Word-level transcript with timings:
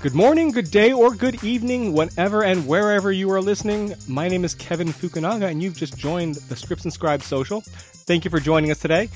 Good 0.00 0.14
morning, 0.14 0.52
good 0.52 0.70
day, 0.70 0.92
or 0.92 1.12
good 1.12 1.42
evening, 1.42 1.92
whenever 1.92 2.44
and 2.44 2.64
wherever 2.68 3.10
you 3.10 3.32
are 3.32 3.40
listening. 3.40 3.94
My 4.06 4.28
name 4.28 4.44
is 4.44 4.54
Kevin 4.54 4.86
Fukunaga, 4.86 5.50
and 5.50 5.60
you've 5.60 5.76
just 5.76 5.98
joined 5.98 6.36
the 6.36 6.54
Scripts 6.54 6.84
and 6.84 6.92
Scribes 6.92 7.26
Social. 7.26 7.62
Thank 7.62 8.24
you 8.24 8.30
for 8.30 8.38
joining 8.38 8.70
us 8.70 8.78
today. 8.78 9.08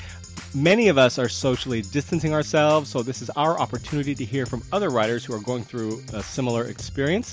Many 0.57 0.89
of 0.89 0.99
us 0.99 1.21
are 1.21 1.29
socially 1.29 1.83
distancing 1.83 2.35
ourselves, 2.35 2.91
so 2.91 3.01
this 3.01 3.23
is 3.23 3.31
our 3.31 3.61
opportunity 3.61 4.13
to 4.17 4.25
hear 4.25 4.45
from 4.45 4.65
other 4.73 4.91
writers 4.91 5.25
who 5.25 5.33
are 5.35 5.41
going 5.41 5.63
through 5.63 6.03
a 6.15 6.21
similar 6.21 6.65
experience. 6.65 7.33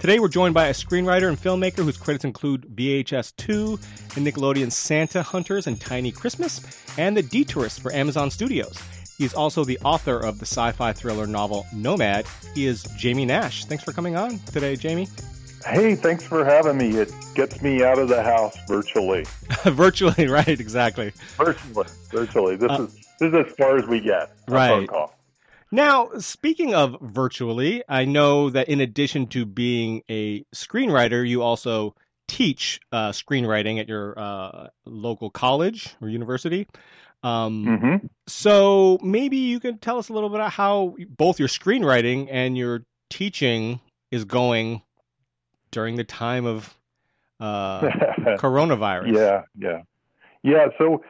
Today, 0.00 0.18
we're 0.18 0.26
joined 0.26 0.54
by 0.54 0.66
a 0.66 0.72
screenwriter 0.72 1.28
and 1.28 1.40
filmmaker 1.40 1.84
whose 1.84 1.96
credits 1.96 2.24
include 2.24 2.62
VHS 2.74 3.36
2 3.36 3.78
and 4.16 4.26
Nickelodeon's 4.26 4.76
Santa 4.76 5.22
Hunters 5.22 5.68
and 5.68 5.80
Tiny 5.80 6.10
Christmas, 6.10 6.60
and 6.98 7.16
The 7.16 7.22
Detourist 7.22 7.82
for 7.82 7.92
Amazon 7.92 8.32
Studios. 8.32 8.76
He's 9.20 9.34
also 9.34 9.64
the 9.64 9.78
author 9.84 10.18
of 10.18 10.38
the 10.38 10.46
sci 10.46 10.72
fi 10.72 10.94
thriller 10.94 11.26
novel 11.26 11.66
Nomad. 11.74 12.24
He 12.54 12.64
is 12.64 12.84
Jamie 12.96 13.26
Nash. 13.26 13.66
Thanks 13.66 13.84
for 13.84 13.92
coming 13.92 14.16
on 14.16 14.38
today, 14.46 14.76
Jamie. 14.76 15.08
Hey, 15.66 15.94
thanks 15.94 16.24
for 16.24 16.42
having 16.42 16.78
me. 16.78 16.96
It 16.96 17.12
gets 17.34 17.60
me 17.60 17.84
out 17.84 17.98
of 17.98 18.08
the 18.08 18.22
house 18.22 18.56
virtually. 18.66 19.26
virtually, 19.64 20.26
right? 20.26 20.48
Exactly. 20.48 21.12
Virtually, 21.36 21.86
virtually. 22.10 22.56
This 22.56 22.70
uh, 22.70 22.84
is 22.84 22.94
this 23.18 23.34
is 23.34 23.34
as 23.34 23.54
far 23.56 23.76
as 23.76 23.86
we 23.86 24.00
get. 24.00 24.32
Right. 24.48 24.88
Now, 25.70 26.08
speaking 26.16 26.74
of 26.74 26.96
virtually, 27.02 27.84
I 27.86 28.06
know 28.06 28.48
that 28.48 28.70
in 28.70 28.80
addition 28.80 29.26
to 29.26 29.44
being 29.44 30.02
a 30.08 30.44
screenwriter, 30.54 31.28
you 31.28 31.42
also 31.42 31.94
teach 32.26 32.80
uh, 32.90 33.10
screenwriting 33.10 33.80
at 33.80 33.86
your 33.86 34.18
uh, 34.18 34.68
local 34.86 35.28
college 35.28 35.94
or 36.00 36.08
university. 36.08 36.66
Um, 37.22 37.64
mm-hmm. 37.66 38.06
So 38.26 38.98
maybe 39.02 39.36
you 39.36 39.60
can 39.60 39.78
tell 39.78 39.98
us 39.98 40.08
a 40.08 40.12
little 40.12 40.28
bit 40.28 40.36
about 40.36 40.52
how 40.52 40.96
both 41.16 41.38
your 41.38 41.48
screenwriting 41.48 42.28
and 42.30 42.56
your 42.56 42.84
teaching 43.10 43.80
is 44.10 44.24
going 44.24 44.82
during 45.70 45.96
the 45.96 46.04
time 46.04 46.46
of 46.46 46.74
uh, 47.40 47.80
coronavirus. 48.38 49.14
Yeah, 49.14 49.42
yeah, 49.58 49.82
yeah. 50.42 50.66
So 50.78 51.02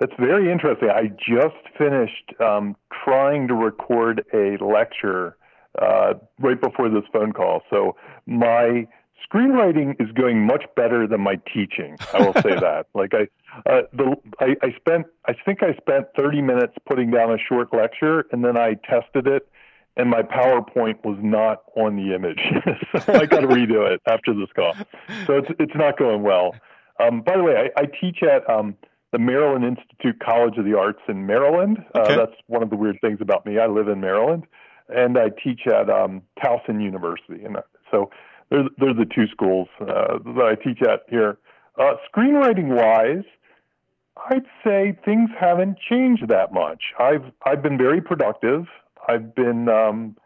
it's 0.00 0.12
very 0.18 0.50
interesting. 0.50 0.90
I 0.90 1.08
just 1.08 1.56
finished 1.78 2.32
um, 2.40 2.76
trying 3.04 3.48
to 3.48 3.54
record 3.54 4.24
a 4.32 4.56
lecture 4.64 5.36
uh, 5.80 6.14
right 6.38 6.60
before 6.60 6.88
this 6.88 7.04
phone 7.12 7.32
call. 7.32 7.62
So 7.70 7.96
my 8.26 8.86
screenwriting 9.30 10.00
is 10.00 10.10
going 10.12 10.44
much 10.44 10.64
better 10.76 11.06
than 11.06 11.20
my 11.20 11.36
teaching. 11.52 11.96
I 12.12 12.22
will 12.22 12.34
say 12.34 12.54
that. 12.60 12.86
Like 12.94 13.12
I, 13.14 13.28
uh, 13.70 13.82
the 13.92 14.16
I, 14.40 14.56
I 14.62 14.74
spent 14.76 15.06
I 15.26 15.34
think 15.44 15.62
I 15.62 15.74
spent 15.76 16.06
30 16.16 16.42
minutes 16.42 16.74
putting 16.86 17.10
down 17.10 17.32
a 17.32 17.38
short 17.38 17.72
lecture, 17.72 18.26
and 18.32 18.44
then 18.44 18.56
I 18.56 18.74
tested 18.88 19.26
it, 19.26 19.48
and 19.96 20.10
my 20.10 20.22
PowerPoint 20.22 21.04
was 21.04 21.18
not 21.22 21.62
on 21.76 21.96
the 21.96 22.14
image, 22.14 22.40
so 23.04 23.12
I 23.12 23.26
got 23.26 23.40
to 23.40 23.48
redo 23.48 23.90
it 23.90 24.00
after 24.06 24.34
this 24.34 24.48
call. 24.54 24.74
So 25.26 25.38
it's 25.38 25.48
it's 25.58 25.74
not 25.74 25.98
going 25.98 26.22
well. 26.22 26.54
Um, 27.00 27.22
by 27.22 27.36
the 27.36 27.42
way, 27.42 27.54
I, 27.76 27.80
I 27.80 27.84
teach 27.86 28.22
at 28.22 28.48
um, 28.48 28.76
the 29.12 29.18
Maryland 29.18 29.64
Institute 29.64 30.20
College 30.24 30.58
of 30.58 30.64
the 30.64 30.76
Arts 30.76 31.00
in 31.08 31.26
Maryland. 31.26 31.78
Uh, 31.94 32.00
okay. 32.00 32.16
That's 32.16 32.34
one 32.46 32.62
of 32.62 32.70
the 32.70 32.76
weird 32.76 32.98
things 33.00 33.18
about 33.20 33.46
me. 33.46 33.58
I 33.58 33.66
live 33.66 33.88
in 33.88 34.00
Maryland, 34.00 34.44
and 34.88 35.18
I 35.18 35.30
teach 35.42 35.62
at 35.66 35.90
um, 35.90 36.22
Towson 36.44 36.82
University, 36.82 37.44
and 37.44 37.56
uh, 37.56 37.62
so 37.90 38.10
they're, 38.50 38.68
they're 38.78 38.94
the 38.94 39.06
two 39.14 39.26
schools 39.28 39.68
uh, 39.80 40.18
that 40.24 40.44
I 40.44 40.54
teach 40.62 40.82
at 40.82 41.02
here. 41.08 41.38
Uh, 41.78 41.94
screenwriting 42.12 42.68
wise, 42.68 43.24
I'd 44.30 44.46
say 44.64 44.96
things 45.04 45.30
haven't 45.38 45.78
changed 45.90 46.28
that 46.28 46.52
much. 46.52 46.82
I've 46.98 47.24
I've 47.44 47.62
been 47.62 47.76
very 47.76 48.00
productive. 48.00 48.66
I've 49.08 49.34
been 49.34 49.68
um, 49.68 50.16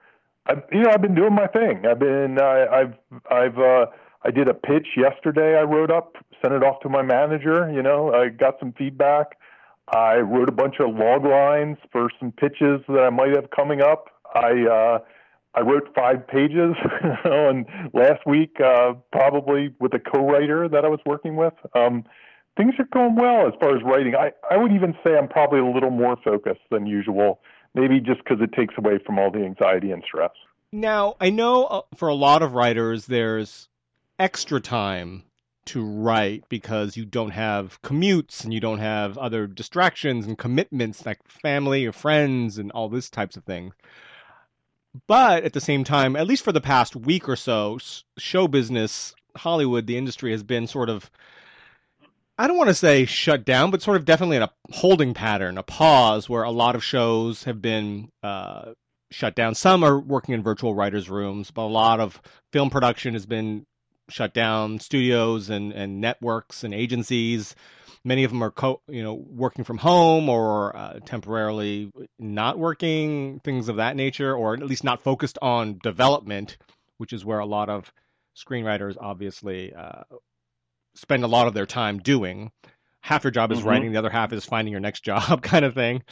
I've, 0.47 0.63
you 0.73 0.83
know 0.83 0.91
I've 0.91 1.03
been 1.03 1.15
doing 1.15 1.35
my 1.35 1.47
thing. 1.47 1.85
I've 1.87 1.99
been 1.99 2.39
uh, 2.39 2.67
I've 2.71 2.95
I've 3.31 3.59
uh, 3.59 3.87
I 4.25 4.31
did 4.31 4.49
a 4.49 4.55
pitch 4.55 4.89
yesterday. 4.97 5.59
I 5.59 5.63
wrote 5.63 5.91
up, 5.91 6.17
sent 6.43 6.53
it 6.55 6.63
off 6.63 6.81
to 6.81 6.89
my 6.89 7.03
manager. 7.03 7.71
You 7.73 7.83
know, 7.83 8.13
I 8.13 8.29
got 8.29 8.59
some 8.61 8.73
feedback. 8.73 9.39
I 9.89 10.17
wrote 10.17 10.51
a 10.51 10.53
bunch 10.53 10.77
of 10.81 10.95
log 10.95 11.25
lines 11.25 11.79
for 11.91 12.11
some 12.21 12.33
pitches 12.33 12.83
that 12.89 13.05
I 13.05 13.11
might 13.11 13.35
have 13.35 13.51
coming 13.51 13.81
up. 13.81 14.09
I 14.35 14.67
uh, 14.71 14.99
I 15.59 15.63
wrote 15.63 15.93
five 15.93 16.27
pages 16.29 16.77
and 17.25 17.67
last 17.93 18.25
week, 18.27 18.61
uh, 18.65 18.93
probably 19.11 19.75
with 19.81 19.93
a 19.93 19.99
co-writer 19.99 20.69
that 20.69 20.85
I 20.85 20.89
was 20.89 21.01
working 21.05 21.35
with. 21.35 21.55
Um, 21.75 22.05
things 22.57 22.75
are 22.79 22.87
going 22.93 23.17
well 23.17 23.49
as 23.49 23.55
far 23.59 23.77
as 23.77 23.83
writing. 23.83 24.15
I, 24.15 24.31
I 24.49 24.57
would 24.57 24.71
even 24.71 24.95
say 25.05 25.17
I'm 25.17 25.27
probably 25.27 25.59
a 25.59 25.67
little 25.67 25.91
more 25.91 26.17
focused 26.23 26.61
than 26.71 26.87
usual, 26.87 27.41
maybe 27.75 27.99
just 27.99 28.23
because 28.23 28.41
it 28.41 28.53
takes 28.53 28.75
away 28.79 29.01
from 29.05 29.19
all 29.19 29.33
the 29.33 29.45
anxiety 29.45 29.91
and 29.91 30.05
stress. 30.07 30.31
Now, 30.71 31.17
I 31.21 31.31
know 31.31 31.65
uh, 31.65 31.81
for 31.97 32.07
a 32.07 32.15
lot 32.15 32.43
of 32.43 32.53
writers, 32.53 33.07
there's 33.07 33.69
extra 34.21 34.61
time 34.61 35.25
to 35.67 35.85
write 35.85 36.49
because 36.49 36.97
you 36.97 37.05
don't 37.05 37.31
have 37.31 37.83
commutes 37.83 38.45
and 38.45 38.55
you 38.55 38.61
don't 38.61 38.79
have 38.79 39.19
other 39.19 39.49
distractions 39.49 40.25
and 40.25 40.39
commitments 40.39 41.05
like 41.05 41.19
family 41.27 41.85
or 41.85 41.93
friends 41.93 42.59
and 42.59 42.71
all 42.71 42.89
this 42.89 43.11
types 43.11 43.37
of 43.37 43.43
things. 43.43 43.75
But 45.07 45.45
at 45.45 45.53
the 45.53 45.61
same 45.61 45.85
time, 45.85 46.17
at 46.17 46.27
least 46.27 46.45
for 46.45 46.53
the 46.53 46.61
past 46.61 46.97
week 46.97 47.29
or 47.29 47.37
so, 47.37 47.79
show 48.19 48.49
business, 48.49 49.15
Hollywood, 49.37 49.87
the 49.87 49.97
industry 49.97 50.33
has 50.33 50.43
been 50.43 50.67
sort 50.67 50.89
of 50.89 51.11
I 52.41 52.47
don't 52.47 52.57
want 52.57 52.69
to 52.69 52.75
say 52.75 53.05
shut 53.05 53.45
down, 53.45 53.73
but 53.73 53.83
sort 53.83 53.97
of 53.97 54.05
definitely 54.05 54.37
in 54.37 54.45
a 54.45 54.51
holding 54.71 55.13
pattern, 55.13 55.59
a 55.59 55.65
pause 55.65 56.29
where 56.29 56.45
a 56.45 56.53
lot 56.53 56.77
of 56.77 56.85
shows 56.85 57.43
have 57.45 57.61
been 57.61 58.11
uh, 58.23 58.75
shut 59.11 59.35
down. 59.35 59.57
Some 59.57 59.83
are 59.83 59.99
working 59.99 60.35
in 60.35 60.43
virtual 60.45 60.73
writers' 60.73 61.11
rooms, 61.11 61.51
but 61.51 61.63
a 61.63 61.65
lot 61.65 61.99
of 61.99 62.23
film 62.53 62.71
production 62.71 63.15
has 63.15 63.27
been 63.27 63.67
shut 64.09 64.35
down. 64.35 64.79
Studios 64.81 65.51
and, 65.51 65.73
and 65.73 66.01
networks 66.01 66.65
and 66.65 66.75
agencies, 66.75 67.55
many 68.05 68.25
of 68.25 68.31
them 68.31 68.43
are 68.43 68.51
co- 68.51 68.81
you 68.89 69.03
know 69.03 69.15
working 69.15 69.65
from 69.65 69.79
home 69.79 70.29
or 70.29 70.77
uh, 70.77 70.99
temporarily 71.05 71.93
not 72.19 72.59
working, 72.59 73.41
things 73.45 73.69
of 73.69 73.77
that 73.77 73.97
nature, 73.97 74.35
or 74.35 74.55
at 74.55 74.63
least 74.63 74.85
not 74.85 75.03
focused 75.03 75.39
on 75.43 75.79
development, 75.83 76.59
which 76.97 77.13
is 77.13 77.25
where 77.25 77.39
a 77.39 77.47
lot 77.47 77.69
of 77.69 77.93
screenwriters 78.37 78.97
obviously 79.01 79.73
uh, 79.75 80.03
spend 80.95 81.25
a 81.25 81.29
lot 81.29 81.47
of 81.47 81.55
their 81.55 81.67
time 81.67 81.99
doing. 81.99 82.51
Half 83.01 83.25
your 83.25 83.31
job 83.31 83.53
is 83.53 83.61
mm-hmm. 83.61 83.69
writing, 83.69 83.93
the 83.93 83.99
other 83.99 84.11
half 84.11 84.33
is 84.33 84.45
finding 84.45 84.73
your 84.73 84.81
next 84.81 85.05
job, 85.05 85.43
kind 85.43 85.65
of 85.65 85.75
thing. 85.75 86.03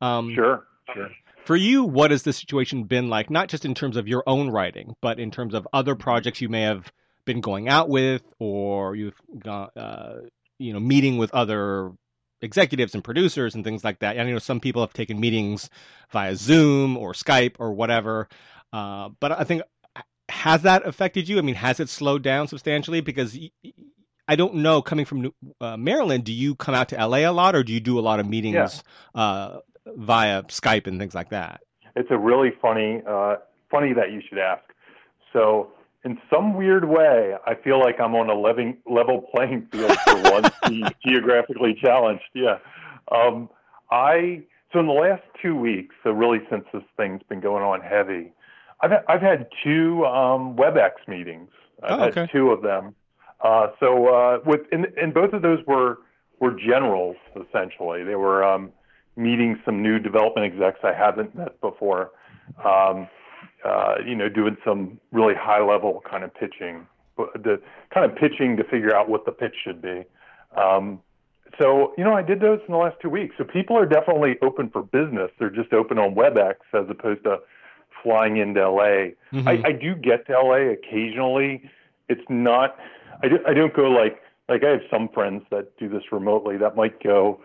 Um, 0.00 0.34
sure, 0.34 0.66
sure. 0.94 1.10
For 1.44 1.56
you, 1.56 1.84
what 1.84 2.10
has 2.10 2.22
the 2.22 2.32
situation 2.32 2.84
been 2.84 3.08
like? 3.08 3.30
Not 3.30 3.48
just 3.48 3.64
in 3.64 3.74
terms 3.74 3.96
of 3.96 4.06
your 4.06 4.22
own 4.26 4.50
writing, 4.50 4.94
but 5.00 5.18
in 5.18 5.30
terms 5.30 5.54
of 5.54 5.66
other 5.72 5.94
projects 5.94 6.40
you 6.40 6.48
may 6.48 6.62
have 6.62 6.92
been 7.24 7.40
going 7.40 7.68
out 7.68 7.88
with, 7.88 8.22
or 8.38 8.94
you've 8.96 9.20
got, 9.38 9.76
uh, 9.76 10.16
you 10.58 10.72
know, 10.72 10.80
meeting 10.80 11.18
with 11.18 11.32
other 11.32 11.92
executives 12.42 12.94
and 12.94 13.04
producers 13.04 13.54
and 13.54 13.64
things 13.64 13.84
like 13.84 13.98
that. 14.00 14.16
And 14.16 14.28
you 14.28 14.34
know, 14.34 14.38
some 14.38 14.60
people 14.60 14.82
have 14.82 14.92
taken 14.92 15.20
meetings 15.20 15.68
via 16.10 16.36
Zoom 16.36 16.96
or 16.96 17.12
Skype 17.12 17.56
or 17.58 17.72
whatever. 17.72 18.28
Uh, 18.72 19.10
but 19.20 19.32
I 19.32 19.44
think 19.44 19.62
has 20.30 20.62
that 20.62 20.86
affected 20.86 21.28
you? 21.28 21.38
I 21.38 21.42
mean, 21.42 21.56
has 21.56 21.80
it 21.80 21.88
slowed 21.88 22.22
down 22.22 22.48
substantially? 22.48 23.00
Because 23.00 23.38
I 24.28 24.36
don't 24.36 24.56
know. 24.56 24.80
Coming 24.80 25.04
from 25.04 25.32
uh, 25.60 25.76
Maryland, 25.76 26.24
do 26.24 26.32
you 26.32 26.54
come 26.54 26.74
out 26.74 26.88
to 26.90 27.06
LA 27.06 27.18
a 27.18 27.32
lot, 27.32 27.54
or 27.54 27.62
do 27.62 27.72
you 27.72 27.80
do 27.80 27.98
a 27.98 28.00
lot 28.00 28.20
of 28.20 28.28
meetings 28.28 28.82
yeah. 29.14 29.20
uh, 29.20 29.58
via 29.86 30.42
Skype 30.44 30.86
and 30.86 30.98
things 30.98 31.14
like 31.14 31.30
that? 31.30 31.60
It's 31.96 32.10
a 32.10 32.18
really 32.18 32.50
funny, 32.62 33.02
uh, 33.08 33.36
funny 33.70 33.92
that 33.92 34.12
you 34.12 34.22
should 34.28 34.38
ask. 34.38 34.62
So, 35.32 35.72
in 36.04 36.18
some 36.32 36.54
weird 36.54 36.88
way, 36.88 37.34
I 37.46 37.54
feel 37.54 37.78
like 37.78 38.00
I'm 38.00 38.14
on 38.14 38.30
a 38.30 38.34
level 38.34 38.72
level 38.86 39.28
playing 39.34 39.68
field 39.70 39.96
for 40.04 40.22
once 40.30 40.50
geographically 41.06 41.76
challenged. 41.80 42.24
Yeah. 42.34 42.58
Um, 43.12 43.48
I 43.90 44.42
so 44.72 44.78
in 44.80 44.86
the 44.86 44.92
last 44.92 45.22
two 45.42 45.56
weeks, 45.56 45.94
so 46.02 46.10
really 46.10 46.38
since 46.50 46.64
this 46.72 46.82
thing's 46.96 47.22
been 47.28 47.40
going 47.40 47.62
on 47.62 47.80
heavy, 47.80 48.32
I've 48.80 48.92
I've 49.08 49.22
had 49.22 49.48
two 49.62 50.04
um, 50.06 50.56
WebEx 50.56 50.92
meetings. 51.06 51.50
I've 51.82 52.00
oh, 52.00 52.04
okay. 52.04 52.20
had 52.20 52.30
two 52.30 52.50
of 52.50 52.62
them 52.62 52.94
uh, 53.42 53.68
so 53.80 54.06
uh, 54.06 54.38
with 54.44 54.60
and, 54.70 54.86
and 55.00 55.14
both 55.14 55.32
of 55.32 55.42
those 55.42 55.64
were 55.66 55.98
were 56.40 56.52
generals 56.52 57.16
essentially. 57.34 58.04
They 58.04 58.14
were 58.14 58.44
um, 58.44 58.70
meeting 59.16 59.60
some 59.64 59.82
new 59.82 59.98
development 59.98 60.52
execs 60.52 60.80
I 60.82 60.92
haven't 60.92 61.34
met 61.34 61.60
before. 61.60 62.12
Um, 62.64 63.08
uh, 63.64 63.96
you 64.06 64.14
know, 64.14 64.28
doing 64.28 64.56
some 64.64 64.98
really 65.12 65.34
high 65.34 65.62
level 65.62 66.02
kind 66.08 66.24
of 66.24 66.34
pitching, 66.34 66.86
the 67.16 67.60
kind 67.92 68.10
of 68.10 68.16
pitching 68.16 68.56
to 68.56 68.64
figure 68.64 68.94
out 68.94 69.08
what 69.08 69.24
the 69.24 69.32
pitch 69.32 69.54
should 69.62 69.82
be. 69.82 70.04
Um, 70.56 71.00
so, 71.58 71.92
you 71.98 72.04
know, 72.04 72.14
I 72.14 72.22
did 72.22 72.40
those 72.40 72.60
in 72.66 72.72
the 72.72 72.78
last 72.78 72.96
two 73.02 73.10
weeks. 73.10 73.34
So 73.36 73.44
people 73.44 73.76
are 73.76 73.86
definitely 73.86 74.36
open 74.40 74.70
for 74.70 74.82
business. 74.82 75.30
They're 75.38 75.50
just 75.50 75.72
open 75.72 75.98
on 75.98 76.14
WebEx 76.14 76.54
as 76.72 76.88
opposed 76.88 77.24
to 77.24 77.38
flying 78.02 78.36
into 78.36 78.60
LA. 78.60 79.12
Mm-hmm. 79.32 79.48
I, 79.48 79.62
I 79.64 79.72
do 79.72 79.94
get 79.94 80.26
to 80.28 80.40
LA 80.40 80.72
occasionally. 80.72 81.68
It's 82.08 82.24
not 82.28 82.76
I, 83.22 83.28
do, 83.28 83.38
I 83.46 83.54
don't 83.54 83.74
go 83.74 83.90
like 83.90 84.22
like 84.48 84.64
I 84.64 84.70
have 84.70 84.80
some 84.90 85.08
friends 85.08 85.42
that 85.50 85.76
do 85.78 85.88
this 85.88 86.02
remotely 86.10 86.56
that 86.58 86.76
might 86.76 87.02
go 87.02 87.40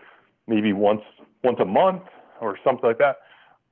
maybe 0.46 0.72
once 0.72 1.02
once 1.44 1.58
a 1.60 1.64
month 1.64 2.02
or 2.40 2.58
something 2.64 2.88
like 2.88 2.98
that. 2.98 3.18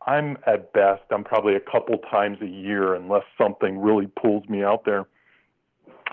I'm 0.07 0.37
at 0.47 0.73
best, 0.73 1.03
I'm 1.11 1.25
probably 1.25 1.55
a 1.55 1.61
couple 1.61 1.97
times 2.11 2.39
a 2.43 2.47
year 2.47 2.95
unless 2.95 3.23
something 3.39 3.79
really 3.79 4.07
pulls 4.07 4.49
me 4.49 4.63
out 4.63 4.85
there. 4.85 5.07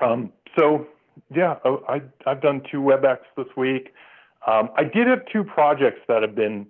Um, 0.01 0.31
so 0.57 0.88
yeah, 1.33 1.57
oh, 1.65 1.83
I, 1.88 2.01
I've 2.25 2.41
done 2.41 2.61
two 2.71 2.79
WebEx 2.79 3.19
this 3.38 3.47
week. 3.57 3.93
Um, 4.47 4.69
I 4.75 4.83
did 4.83 5.07
have 5.07 5.21
two 5.31 5.43
projects 5.43 6.01
that 6.07 6.21
have 6.21 6.35
been 6.35 6.67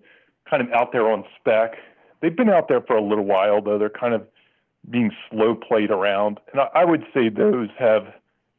kind 0.49 0.61
of 0.61 0.71
out 0.73 0.91
there 0.91 1.09
on 1.09 1.23
spec. 1.39 1.75
They've 2.21 2.35
been 2.35 2.49
out 2.49 2.67
there 2.67 2.81
for 2.81 2.95
a 2.95 3.01
little 3.01 3.25
while, 3.25 3.61
though. 3.61 3.77
They're 3.77 3.89
kind 3.89 4.13
of 4.13 4.25
being 4.89 5.11
slow 5.29 5.55
played 5.55 5.91
around. 5.91 6.39
And 6.51 6.61
I, 6.61 6.81
I 6.81 6.85
would 6.85 7.05
say 7.13 7.29
those 7.29 7.69
have 7.77 8.13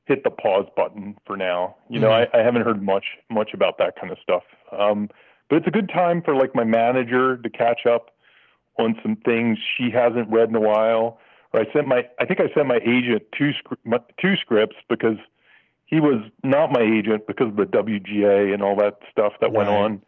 hit 0.06 0.24
the 0.24 0.30
pause 0.30 0.66
button 0.76 1.16
for 1.26 1.36
now. 1.36 1.76
You 1.88 2.00
know, 2.00 2.08
mm-hmm. 2.08 2.34
I, 2.34 2.40
I 2.40 2.44
haven't 2.44 2.62
heard 2.62 2.82
much 2.82 3.04
much 3.30 3.50
about 3.54 3.78
that 3.78 3.94
kind 4.00 4.10
of 4.12 4.18
stuff. 4.22 4.42
Um, 4.76 5.10
but 5.48 5.56
it's 5.56 5.66
a 5.66 5.70
good 5.70 5.90
time 5.90 6.22
for 6.22 6.34
like 6.34 6.54
my 6.54 6.64
manager 6.64 7.36
to 7.36 7.50
catch 7.50 7.86
up 7.86 8.11
on 8.82 8.98
some 9.02 9.16
things 9.16 9.58
she 9.76 9.90
hasn't 9.90 10.30
read 10.30 10.48
in 10.48 10.54
a 10.54 10.60
while. 10.60 11.18
Or 11.52 11.60
I 11.60 11.72
sent 11.72 11.86
my 11.86 12.08
I 12.18 12.24
think 12.24 12.40
I 12.40 12.52
sent 12.54 12.66
my 12.66 12.80
agent 12.86 13.22
two 13.36 13.52
two 14.20 14.36
scripts 14.36 14.76
because 14.88 15.18
he 15.86 16.00
was 16.00 16.22
not 16.42 16.72
my 16.72 16.80
agent 16.80 17.26
because 17.26 17.48
of 17.48 17.56
the 17.56 17.64
WGA 17.64 18.54
and 18.54 18.62
all 18.62 18.76
that 18.76 18.98
stuff 19.10 19.34
that 19.40 19.52
right. 19.52 19.56
went 19.56 19.68
on 19.68 20.02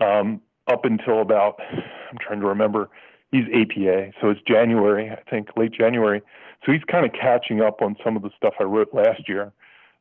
um, 0.00 0.40
up 0.66 0.84
until 0.84 1.20
about 1.20 1.60
I'm 2.10 2.18
trying 2.20 2.40
to 2.40 2.46
remember. 2.46 2.90
He's 3.30 3.44
APA, 3.54 4.12
so 4.22 4.30
it's 4.30 4.40
January, 4.48 5.10
I 5.10 5.20
think, 5.30 5.48
late 5.54 5.72
January. 5.72 6.22
So 6.64 6.72
he's 6.72 6.82
kind 6.90 7.04
of 7.04 7.12
catching 7.12 7.60
up 7.60 7.82
on 7.82 7.94
some 8.02 8.16
of 8.16 8.22
the 8.22 8.30
stuff 8.36 8.54
I 8.58 8.64
wrote 8.64 8.94
last 8.94 9.28
year. 9.28 9.52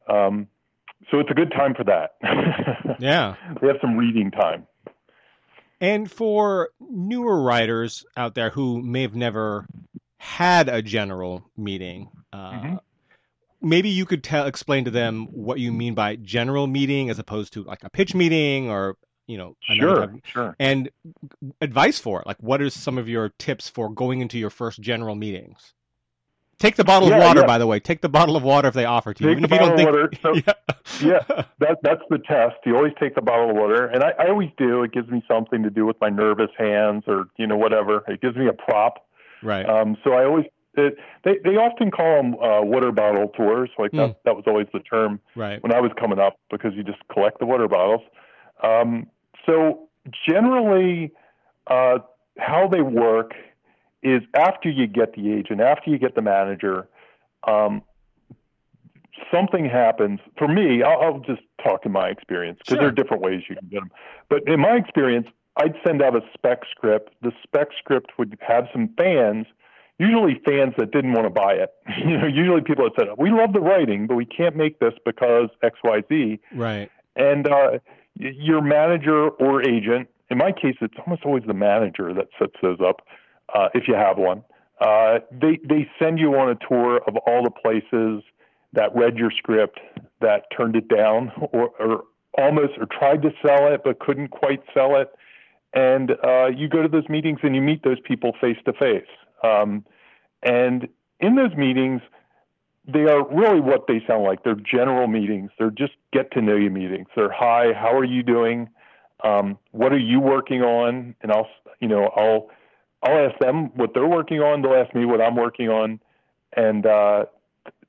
Um, 0.07 0.47
so 1.11 1.19
it's 1.19 1.29
a 1.29 1.33
good 1.33 1.51
time 1.51 1.75
for 1.75 1.83
that. 1.83 2.15
yeah, 2.99 3.35
we 3.61 3.67
have 3.67 3.77
some 3.81 3.97
reading 3.97 4.31
time. 4.31 4.65
And 5.79 6.09
for 6.09 6.69
newer 6.79 7.41
writers 7.41 8.05
out 8.15 8.35
there 8.35 8.49
who 8.49 8.81
may 8.81 9.03
have 9.03 9.15
never 9.15 9.67
had 10.17 10.69
a 10.69 10.81
general 10.81 11.49
meeting, 11.55 12.09
uh, 12.33 12.51
mm-hmm. 12.51 12.75
maybe 13.61 13.89
you 13.89 14.05
could 14.05 14.23
tell 14.23 14.47
explain 14.47 14.85
to 14.85 14.91
them 14.91 15.27
what 15.31 15.59
you 15.59 15.71
mean 15.71 15.93
by 15.93 16.15
general 16.15 16.67
meeting 16.67 17.09
as 17.09 17.19
opposed 17.19 17.53
to 17.53 17.63
like 17.63 17.83
a 17.83 17.89
pitch 17.89 18.15
meeting 18.15 18.69
or 18.69 18.97
you 19.27 19.37
know 19.37 19.55
sure 19.61 20.15
sure. 20.23 20.55
And 20.59 20.89
advice 21.61 21.99
for 21.99 22.21
it. 22.21 22.27
Like 22.27 22.41
what 22.41 22.61
are 22.61 22.69
some 22.69 22.97
of 22.97 23.07
your 23.07 23.29
tips 23.37 23.69
for 23.69 23.89
going 23.89 24.21
into 24.21 24.39
your 24.39 24.49
first 24.49 24.81
general 24.81 25.15
meetings 25.15 25.73
take 26.59 26.75
the 26.75 26.83
bottle 26.83 27.09
yeah, 27.09 27.17
of 27.17 27.23
water 27.23 27.41
yeah. 27.41 27.45
by 27.45 27.57
the 27.57 27.67
way 27.67 27.79
take 27.79 28.01
the 28.01 28.09
bottle 28.09 28.35
of 28.35 28.43
water 28.43 28.67
if 28.67 28.73
they 28.73 28.85
offer 28.85 29.13
to 29.13 29.23
you 29.23 29.29
take 29.29 29.37
even 29.37 29.45
if 29.45 29.51
you 29.51 29.57
don't 29.57 29.75
think 29.75 29.89
water. 29.89 30.11
So, 30.21 30.33
yeah, 30.35 31.19
yeah 31.27 31.43
that, 31.59 31.77
that's 31.83 32.01
the 32.09 32.19
test 32.19 32.55
you 32.65 32.75
always 32.75 32.93
take 32.99 33.15
the 33.15 33.21
bottle 33.21 33.51
of 33.51 33.55
water 33.55 33.85
and 33.85 34.03
I, 34.03 34.11
I 34.19 34.29
always 34.29 34.49
do 34.57 34.83
it 34.83 34.91
gives 34.91 35.09
me 35.09 35.23
something 35.27 35.63
to 35.63 35.69
do 35.69 35.85
with 35.85 35.97
my 36.01 36.09
nervous 36.09 36.51
hands 36.57 37.03
or 37.07 37.25
you 37.37 37.47
know 37.47 37.57
whatever 37.57 38.03
it 38.07 38.21
gives 38.21 38.35
me 38.35 38.47
a 38.47 38.53
prop 38.53 39.05
right 39.43 39.67
um, 39.67 39.97
so 40.03 40.13
i 40.13 40.25
always 40.25 40.45
it, 40.77 40.97
they 41.23 41.37
they 41.43 41.57
often 41.57 41.91
call 41.91 42.21
them 42.21 42.33
uh, 42.35 42.61
water 42.61 42.91
bottle 42.91 43.29
tours. 43.29 43.69
Like 43.77 43.91
that, 43.91 43.97
mm. 43.97 44.15
that 44.25 44.35
was 44.35 44.45
always 44.47 44.67
the 44.73 44.79
term 44.79 45.19
right. 45.35 45.61
when 45.63 45.73
I 45.73 45.81
was 45.81 45.91
coming 45.99 46.19
up 46.19 46.39
because 46.51 46.73
you 46.75 46.83
just 46.83 46.99
collect 47.11 47.39
the 47.39 47.45
water 47.45 47.67
bottles. 47.67 48.01
Um, 48.63 49.07
so 49.45 49.89
generally, 50.27 51.11
uh, 51.67 51.99
how 52.37 52.67
they 52.67 52.81
work 52.81 53.31
is 54.13 54.21
after 54.33 54.69
you 54.69 54.87
get 54.87 55.13
the 55.13 55.33
agent, 55.33 55.61
after 55.61 55.89
you 55.89 55.97
get 55.97 56.15
the 56.15 56.21
manager, 56.21 56.87
um, 57.47 57.81
something 59.31 59.65
happens. 59.65 60.19
For 60.37 60.47
me, 60.47 60.83
I'll, 60.83 61.01
I'll 61.01 61.19
just 61.19 61.41
talk 61.63 61.85
in 61.85 61.91
my 61.91 62.07
experience 62.07 62.59
because 62.59 62.73
sure. 62.73 62.79
there 62.79 62.87
are 62.87 62.91
different 62.91 63.23
ways 63.23 63.43
you 63.49 63.55
can 63.55 63.67
get 63.67 63.79
them. 63.81 63.91
But 64.29 64.47
in 64.47 64.59
my 64.59 64.75
experience, 64.75 65.27
I'd 65.57 65.75
send 65.85 66.01
out 66.01 66.15
a 66.15 66.21
spec 66.33 66.61
script. 66.69 67.15
The 67.21 67.31
spec 67.43 67.69
script 67.79 68.11
would 68.17 68.37
have 68.41 68.67
some 68.71 68.89
fans 68.97 69.47
usually 69.99 70.39
fans 70.45 70.73
that 70.77 70.91
didn't 70.91 71.13
want 71.13 71.25
to 71.25 71.29
buy 71.29 71.53
it. 71.53 71.73
you 71.97 72.17
know, 72.17 72.27
usually 72.27 72.61
people 72.61 72.85
have 72.85 72.93
said, 72.97 73.07
"We 73.17 73.31
love 73.31 73.53
the 73.53 73.61
writing, 73.61 74.07
but 74.07 74.15
we 74.15 74.25
can't 74.25 74.55
make 74.55 74.79
this 74.79 74.93
because 75.05 75.49
X, 75.63 75.79
Y, 75.83 76.03
Z." 76.09 76.39
Right. 76.53 76.89
And 77.15 77.47
uh, 77.47 77.79
your 78.15 78.61
manager 78.61 79.29
or 79.29 79.67
agent, 79.67 80.07
in 80.29 80.37
my 80.37 80.51
case, 80.51 80.75
it's 80.81 80.93
almost 81.05 81.23
always 81.25 81.43
the 81.47 81.53
manager 81.53 82.13
that 82.13 82.27
sets 82.37 82.53
those 82.61 82.77
up, 82.79 83.01
uh, 83.53 83.69
if 83.73 83.87
you 83.87 83.95
have 83.95 84.17
one. 84.17 84.43
Uh, 84.79 85.19
they 85.31 85.59
they 85.67 85.89
send 85.99 86.19
you 86.19 86.35
on 86.35 86.49
a 86.49 86.55
tour 86.67 87.01
of 87.07 87.15
all 87.25 87.43
the 87.43 87.51
places 87.51 88.23
that 88.73 88.95
read 88.95 89.17
your 89.17 89.31
script, 89.31 89.79
that 90.21 90.43
turned 90.55 90.75
it 90.75 90.87
down, 90.87 91.31
or, 91.51 91.69
or 91.79 92.03
almost 92.37 92.73
or 92.77 92.85
tried 92.85 93.21
to 93.23 93.31
sell 93.45 93.73
it 93.73 93.81
but 93.83 93.99
couldn't 93.99 94.29
quite 94.29 94.61
sell 94.73 94.95
it. 94.95 95.09
And 95.73 96.11
uh, 96.23 96.47
you 96.47 96.69
go 96.69 96.81
to 96.81 96.87
those 96.87 97.07
meetings 97.09 97.39
and 97.43 97.55
you 97.55 97.61
meet 97.61 97.83
those 97.83 97.99
people 97.99 98.33
face 98.39 98.57
to 98.65 98.73
face. 98.73 99.07
Um, 99.43 99.85
and 100.43 100.87
in 101.19 101.35
those 101.35 101.53
meetings, 101.55 102.01
they 102.87 103.05
are 103.05 103.27
really 103.27 103.59
what 103.59 103.85
they 103.87 104.01
sound 104.07 104.23
like. 104.23 104.43
They're 104.43 104.55
general 104.55 105.07
meetings. 105.07 105.51
They're 105.59 105.71
just 105.71 105.93
get 106.13 106.31
to 106.31 106.41
know 106.41 106.55
you 106.55 106.69
meetings. 106.69 107.07
They're 107.15 107.31
hi, 107.31 107.73
how 107.73 107.95
are 107.97 108.05
you 108.05 108.23
doing? 108.23 108.69
Um, 109.23 109.57
what 109.71 109.91
are 109.91 109.99
you 109.99 110.19
working 110.19 110.61
on? 110.61 111.15
And 111.21 111.31
I'll, 111.31 111.49
you 111.79 111.87
know, 111.87 112.11
I'll, 112.15 112.49
I'll 113.03 113.29
ask 113.29 113.37
them 113.39 113.71
what 113.75 113.93
they're 113.93 114.07
working 114.07 114.39
on. 114.39 114.61
They'll 114.61 114.73
ask 114.73 114.93
me 114.95 115.05
what 115.05 115.21
I'm 115.21 115.35
working 115.35 115.69
on, 115.69 115.99
and 116.55 116.85
uh, 116.85 117.25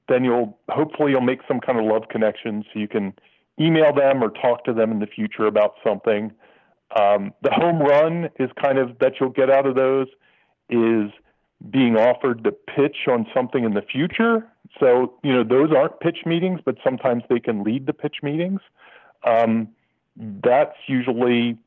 then 0.08 0.24
you'll 0.24 0.58
hopefully 0.68 1.12
you'll 1.12 1.20
make 1.20 1.40
some 1.48 1.60
kind 1.60 1.78
of 1.78 1.84
love 1.84 2.08
connection 2.10 2.64
so 2.72 2.78
you 2.78 2.88
can 2.88 3.14
email 3.60 3.92
them 3.92 4.22
or 4.22 4.30
talk 4.30 4.64
to 4.64 4.72
them 4.72 4.92
in 4.92 4.98
the 4.98 5.06
future 5.06 5.46
about 5.46 5.74
something. 5.84 6.32
Um, 6.98 7.32
the 7.42 7.50
home 7.50 7.80
run 7.80 8.30
is 8.38 8.50
kind 8.62 8.78
of 8.78 8.98
that 9.00 9.14
you'll 9.20 9.30
get 9.30 9.50
out 9.50 9.66
of 9.66 9.74
those 9.74 10.06
is 10.70 11.10
being 11.70 11.96
offered 11.96 12.44
to 12.44 12.52
pitch 12.52 13.08
on 13.08 13.26
something 13.34 13.64
in 13.64 13.74
the 13.74 13.82
future. 13.82 14.46
So, 14.78 15.14
you 15.22 15.32
know, 15.32 15.44
those 15.44 15.74
aren't 15.74 15.98
pitch 16.00 16.18
meetings, 16.24 16.60
but 16.64 16.76
sometimes 16.84 17.24
they 17.28 17.40
can 17.40 17.64
lead 17.64 17.86
the 17.86 17.92
pitch 17.92 18.16
meetings. 18.22 18.60
Um, 19.24 19.68
that's 20.16 20.76
usually 20.86 21.58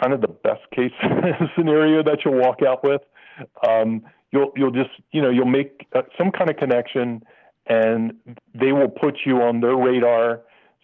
kind 0.00 0.12
of 0.12 0.20
the 0.20 0.28
best 0.28 0.62
case 0.74 0.92
scenario 1.56 2.02
that 2.02 2.18
you'll 2.24 2.40
walk 2.40 2.58
out 2.66 2.84
with. 2.84 3.02
Um, 3.66 4.02
you'll 4.32 4.52
you'll 4.56 4.70
just 4.72 4.90
you 5.12 5.22
know 5.22 5.30
you'll 5.30 5.46
make 5.46 5.86
uh, 5.94 6.02
some 6.18 6.30
kind 6.30 6.50
of 6.50 6.56
connection, 6.56 7.22
and 7.66 8.14
they 8.54 8.72
will 8.72 8.88
put 8.88 9.18
you 9.24 9.42
on 9.42 9.60
their 9.60 9.76
radar 9.76 10.42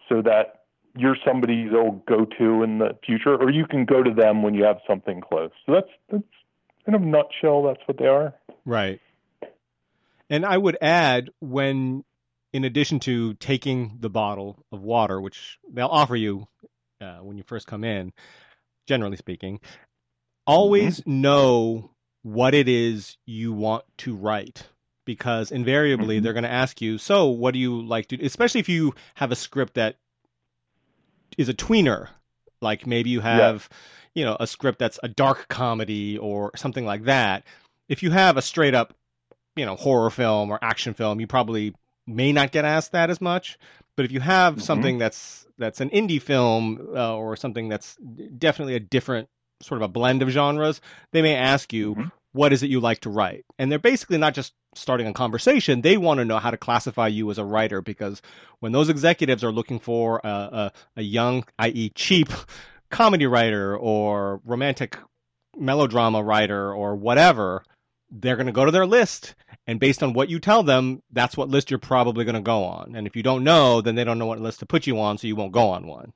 so 0.08 0.22
that 0.22 0.64
you're 0.96 1.16
somebody 1.26 1.68
they'll 1.68 2.02
go 2.08 2.24
to 2.38 2.62
in 2.62 2.78
the 2.78 2.96
future, 3.04 3.36
or 3.36 3.50
you 3.50 3.66
can 3.66 3.84
go 3.84 4.02
to 4.02 4.12
them 4.12 4.42
when 4.42 4.54
you 4.54 4.64
have 4.64 4.78
something 4.88 5.20
close. 5.20 5.50
So 5.66 5.74
that's 5.74 5.90
that's 6.10 6.24
in 6.88 6.94
a 6.94 6.98
nutshell, 6.98 7.62
that's 7.62 7.86
what 7.86 7.98
they 7.98 8.06
are. 8.06 8.34
Right. 8.64 9.00
And 10.30 10.44
I 10.44 10.56
would 10.56 10.76
add 10.80 11.30
when, 11.40 12.04
in 12.52 12.64
addition 12.64 12.98
to 13.00 13.34
taking 13.34 13.98
the 14.00 14.10
bottle 14.10 14.64
of 14.72 14.80
water, 14.82 15.20
which 15.20 15.58
they'll 15.70 15.86
offer 15.88 16.16
you 16.16 16.48
uh, 17.00 17.18
when 17.18 17.36
you 17.36 17.44
first 17.44 17.66
come 17.66 17.84
in, 17.84 18.12
generally 18.88 19.16
speaking, 19.16 19.60
always 20.46 21.00
mm-hmm. 21.00 21.22
know 21.22 21.90
what 22.22 22.54
it 22.54 22.68
is 22.68 23.16
you 23.26 23.52
want 23.52 23.84
to 23.98 24.16
write 24.16 24.66
because 25.04 25.52
invariably 25.52 26.16
mm-hmm. 26.16 26.24
they're 26.24 26.32
going 26.32 26.42
to 26.42 26.50
ask 26.50 26.80
you, 26.82 26.98
so 26.98 27.26
what 27.26 27.52
do 27.52 27.60
you 27.60 27.82
like 27.82 28.08
to, 28.08 28.16
do? 28.16 28.26
especially 28.26 28.60
if 28.60 28.68
you 28.68 28.94
have 29.14 29.30
a 29.30 29.36
script 29.36 29.74
that 29.74 29.96
is 31.36 31.48
a 31.48 31.54
tweener, 31.54 32.08
like 32.60 32.86
maybe 32.86 33.10
you 33.10 33.20
have. 33.20 33.68
Yeah 33.70 33.76
you 34.18 34.24
know, 34.24 34.36
a 34.40 34.48
script 34.48 34.80
that's 34.80 34.98
a 35.04 35.08
dark 35.08 35.46
comedy 35.46 36.18
or 36.18 36.50
something 36.56 36.84
like 36.84 37.04
that. 37.04 37.44
If 37.88 38.02
you 38.02 38.10
have 38.10 38.36
a 38.36 38.42
straight 38.42 38.74
up, 38.74 38.92
you 39.54 39.64
know, 39.64 39.76
horror 39.76 40.10
film 40.10 40.50
or 40.50 40.58
action 40.60 40.92
film, 40.92 41.20
you 41.20 41.28
probably 41.28 41.72
may 42.04 42.32
not 42.32 42.50
get 42.50 42.64
asked 42.64 42.92
that 42.92 43.10
as 43.10 43.20
much. 43.20 43.58
But 43.98 44.04
if 44.04 44.12
you 44.12 44.20
have 44.20 44.52
mm-hmm. 44.52 44.62
something 44.62 44.98
that's 44.98 45.44
that's 45.58 45.80
an 45.80 45.90
indie 45.90 46.22
film 46.22 46.86
uh, 46.94 47.16
or 47.16 47.34
something 47.34 47.68
that's 47.68 47.96
definitely 47.96 48.76
a 48.76 48.80
different 48.80 49.28
sort 49.60 49.82
of 49.82 49.86
a 49.86 49.88
blend 49.88 50.22
of 50.22 50.28
genres, 50.28 50.80
they 51.10 51.20
may 51.20 51.34
ask 51.34 51.72
you, 51.72 51.96
mm-hmm. 51.96 52.08
"What 52.30 52.52
is 52.52 52.62
it 52.62 52.70
you 52.70 52.78
like 52.78 53.00
to 53.00 53.10
write?" 53.10 53.44
And 53.58 53.72
they're 53.72 53.80
basically 53.80 54.18
not 54.18 54.34
just 54.34 54.54
starting 54.76 55.08
a 55.08 55.12
conversation; 55.12 55.80
they 55.80 55.96
want 55.96 56.18
to 56.18 56.24
know 56.24 56.38
how 56.38 56.52
to 56.52 56.56
classify 56.56 57.08
you 57.08 57.28
as 57.32 57.38
a 57.38 57.44
writer 57.44 57.82
because 57.82 58.22
when 58.60 58.70
those 58.70 58.88
executives 58.88 59.42
are 59.42 59.50
looking 59.50 59.80
for 59.80 60.20
a, 60.22 60.28
a, 60.28 60.72
a 60.98 61.02
young, 61.02 61.44
i.e., 61.58 61.90
cheap 61.96 62.28
comedy 62.90 63.26
writer 63.26 63.76
or 63.76 64.40
romantic 64.44 64.96
melodrama 65.56 66.22
writer 66.22 66.72
or 66.72 66.94
whatever, 66.94 67.64
they're 68.10 68.36
going 68.36 68.46
to 68.46 68.52
go 68.52 68.64
to 68.64 68.70
their 68.70 68.86
list. 68.86 69.34
And 69.66 69.78
based 69.78 70.02
on 70.02 70.12
what 70.12 70.28
you 70.28 70.38
tell 70.38 70.62
them, 70.62 71.02
that's 71.12 71.36
what 71.36 71.48
list 71.48 71.70
you're 71.70 71.78
probably 71.78 72.24
going 72.24 72.34
to 72.34 72.40
go 72.40 72.64
on. 72.64 72.94
And 72.96 73.06
if 73.06 73.14
you 73.14 73.22
don't 73.22 73.44
know, 73.44 73.80
then 73.80 73.94
they 73.94 74.04
don't 74.04 74.18
know 74.18 74.26
what 74.26 74.40
list 74.40 74.60
to 74.60 74.66
put 74.66 74.86
you 74.86 74.98
on, 75.00 75.18
so 75.18 75.26
you 75.26 75.36
won't 75.36 75.52
go 75.52 75.68
on 75.70 75.86
one. 75.86 76.12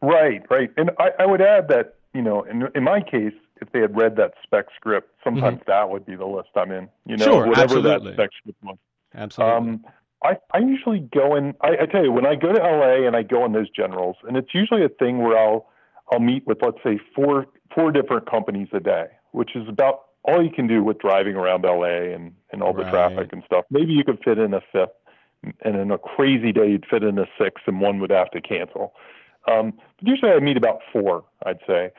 Right, 0.00 0.42
right. 0.50 0.70
And 0.76 0.90
I, 0.98 1.10
I 1.20 1.26
would 1.26 1.42
add 1.42 1.68
that, 1.68 1.96
you 2.14 2.22
know, 2.22 2.42
in, 2.42 2.68
in 2.74 2.82
my 2.84 3.00
case, 3.00 3.34
if 3.60 3.70
they 3.72 3.80
had 3.80 3.96
read 3.96 4.16
that 4.16 4.34
spec 4.42 4.66
script, 4.74 5.14
sometimes 5.22 5.60
mm-hmm. 5.60 5.70
that 5.70 5.88
would 5.88 6.04
be 6.04 6.16
the 6.16 6.26
list 6.26 6.48
I'm 6.56 6.72
in. 6.72 6.88
You 7.06 7.16
know, 7.16 7.24
sure, 7.24 7.46
whatever 7.46 7.76
absolutely. 7.76 8.10
that 8.10 8.16
spec 8.16 8.30
script 8.38 8.64
was. 8.64 8.78
Absolutely. 9.14 9.54
Um, 9.54 9.84
I, 10.24 10.36
I 10.52 10.58
usually 10.58 11.00
go 11.00 11.36
in. 11.36 11.54
I, 11.60 11.82
I 11.82 11.86
tell 11.86 12.04
you, 12.04 12.12
when 12.12 12.26
I 12.26 12.34
go 12.34 12.52
to 12.52 12.60
LA 12.60 13.06
and 13.06 13.16
I 13.16 13.22
go 13.22 13.44
in 13.44 13.52
those 13.52 13.70
generals, 13.70 14.16
and 14.26 14.36
it's 14.36 14.54
usually 14.54 14.84
a 14.84 14.88
thing 14.88 15.18
where 15.18 15.36
I'll 15.36 15.68
I'll 16.12 16.20
meet 16.20 16.46
with 16.46 16.58
let's 16.62 16.78
say 16.84 16.98
four 17.14 17.46
four 17.74 17.92
different 17.92 18.30
companies 18.30 18.68
a 18.72 18.80
day. 18.80 19.06
which 19.32 19.56
is 19.56 19.68
about 19.68 20.04
all 20.24 20.42
you 20.42 20.50
can 20.50 20.66
do 20.66 20.82
with 20.84 20.98
driving 20.98 21.34
around 21.36 21.64
LA 21.64 22.14
and, 22.14 22.32
and 22.52 22.62
all 22.62 22.72
the 22.72 22.82
Right. 22.82 22.90
traffic 22.90 23.32
and 23.32 23.42
stuff. 23.44 23.64
Maybe 23.70 23.92
you 23.92 24.04
could 24.04 24.22
fit 24.24 24.38
in 24.38 24.54
a 24.54 24.60
fifth, 24.72 24.90
and 25.64 25.76
in 25.76 25.90
a 25.90 25.98
crazy 25.98 26.52
day, 26.52 26.70
you'd 26.70 26.86
fit 26.86 27.02
in 27.02 27.18
a 27.18 27.26
sixth, 27.40 27.66
and 27.66 27.80
one 27.80 27.98
would 28.00 28.10
have 28.10 28.30
to 28.30 28.40
cancel. 28.40 28.94
Um, 29.48 29.72
but 29.98 30.08
usually 30.08 30.30
I 30.30 30.38
meet 30.38 30.56
about 30.56 30.80
four, 30.92 31.24
I'd 31.44 31.58
say. 31.66 31.90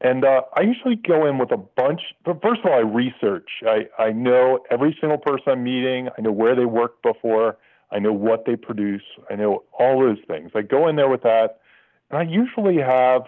And 0.00 0.24
uh, 0.24 0.42
I 0.56 0.62
usually 0.62 0.96
go 0.96 1.26
in 1.26 1.38
with 1.38 1.52
a 1.52 1.56
bunch. 1.56 2.00
But 2.24 2.42
first 2.42 2.60
of 2.64 2.66
all, 2.70 2.78
I 2.78 2.80
research. 2.80 3.48
I, 3.66 3.86
I 3.98 4.10
know 4.10 4.60
every 4.70 4.96
single 5.00 5.18
person 5.18 5.44
I'm 5.48 5.64
meeting. 5.64 6.08
I 6.16 6.20
know 6.20 6.32
where 6.32 6.56
they 6.56 6.64
worked 6.64 7.02
before. 7.02 7.56
I 7.92 7.98
know 7.98 8.12
what 8.12 8.44
they 8.44 8.56
produce. 8.56 9.02
I 9.30 9.36
know 9.36 9.64
all 9.78 10.00
those 10.00 10.18
things. 10.26 10.50
I 10.54 10.62
go 10.62 10.88
in 10.88 10.96
there 10.96 11.08
with 11.08 11.22
that, 11.22 11.60
and 12.10 12.18
I 12.18 12.22
usually 12.22 12.78
have 12.78 13.22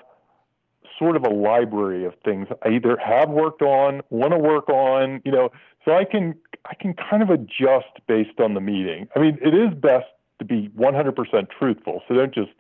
sort 0.99 1.17
of 1.17 1.25
a 1.25 1.31
library 1.31 2.05
of 2.05 2.15
things 2.25 2.49
I 2.63 2.71
either 2.71 2.97
have 2.97 3.31
worked 3.31 3.63
on, 3.63 4.03
want 4.11 4.33
to 4.33 4.39
work 4.39 4.69
on, 4.69 5.21
you 5.25 5.33
know, 5.33 5.51
so 5.85 5.93
I 5.95 6.05
can 6.05 6.35
I 6.67 6.75
can 6.75 6.95
kind 6.95 7.23
of 7.23 7.31
adjust 7.31 8.01
based 8.07 8.41
on 8.41 8.55
the 8.55 8.61
meeting. 8.61 9.09
I 9.15 9.21
mean, 9.21 9.39
it 9.43 9.55
is 9.55 9.75
best 9.75 10.07
to 10.39 10.45
be 10.45 10.71
100% 10.77 11.49
truthful. 11.51 12.03
So 12.09 12.15
don't 12.15 12.35
just 12.35 12.53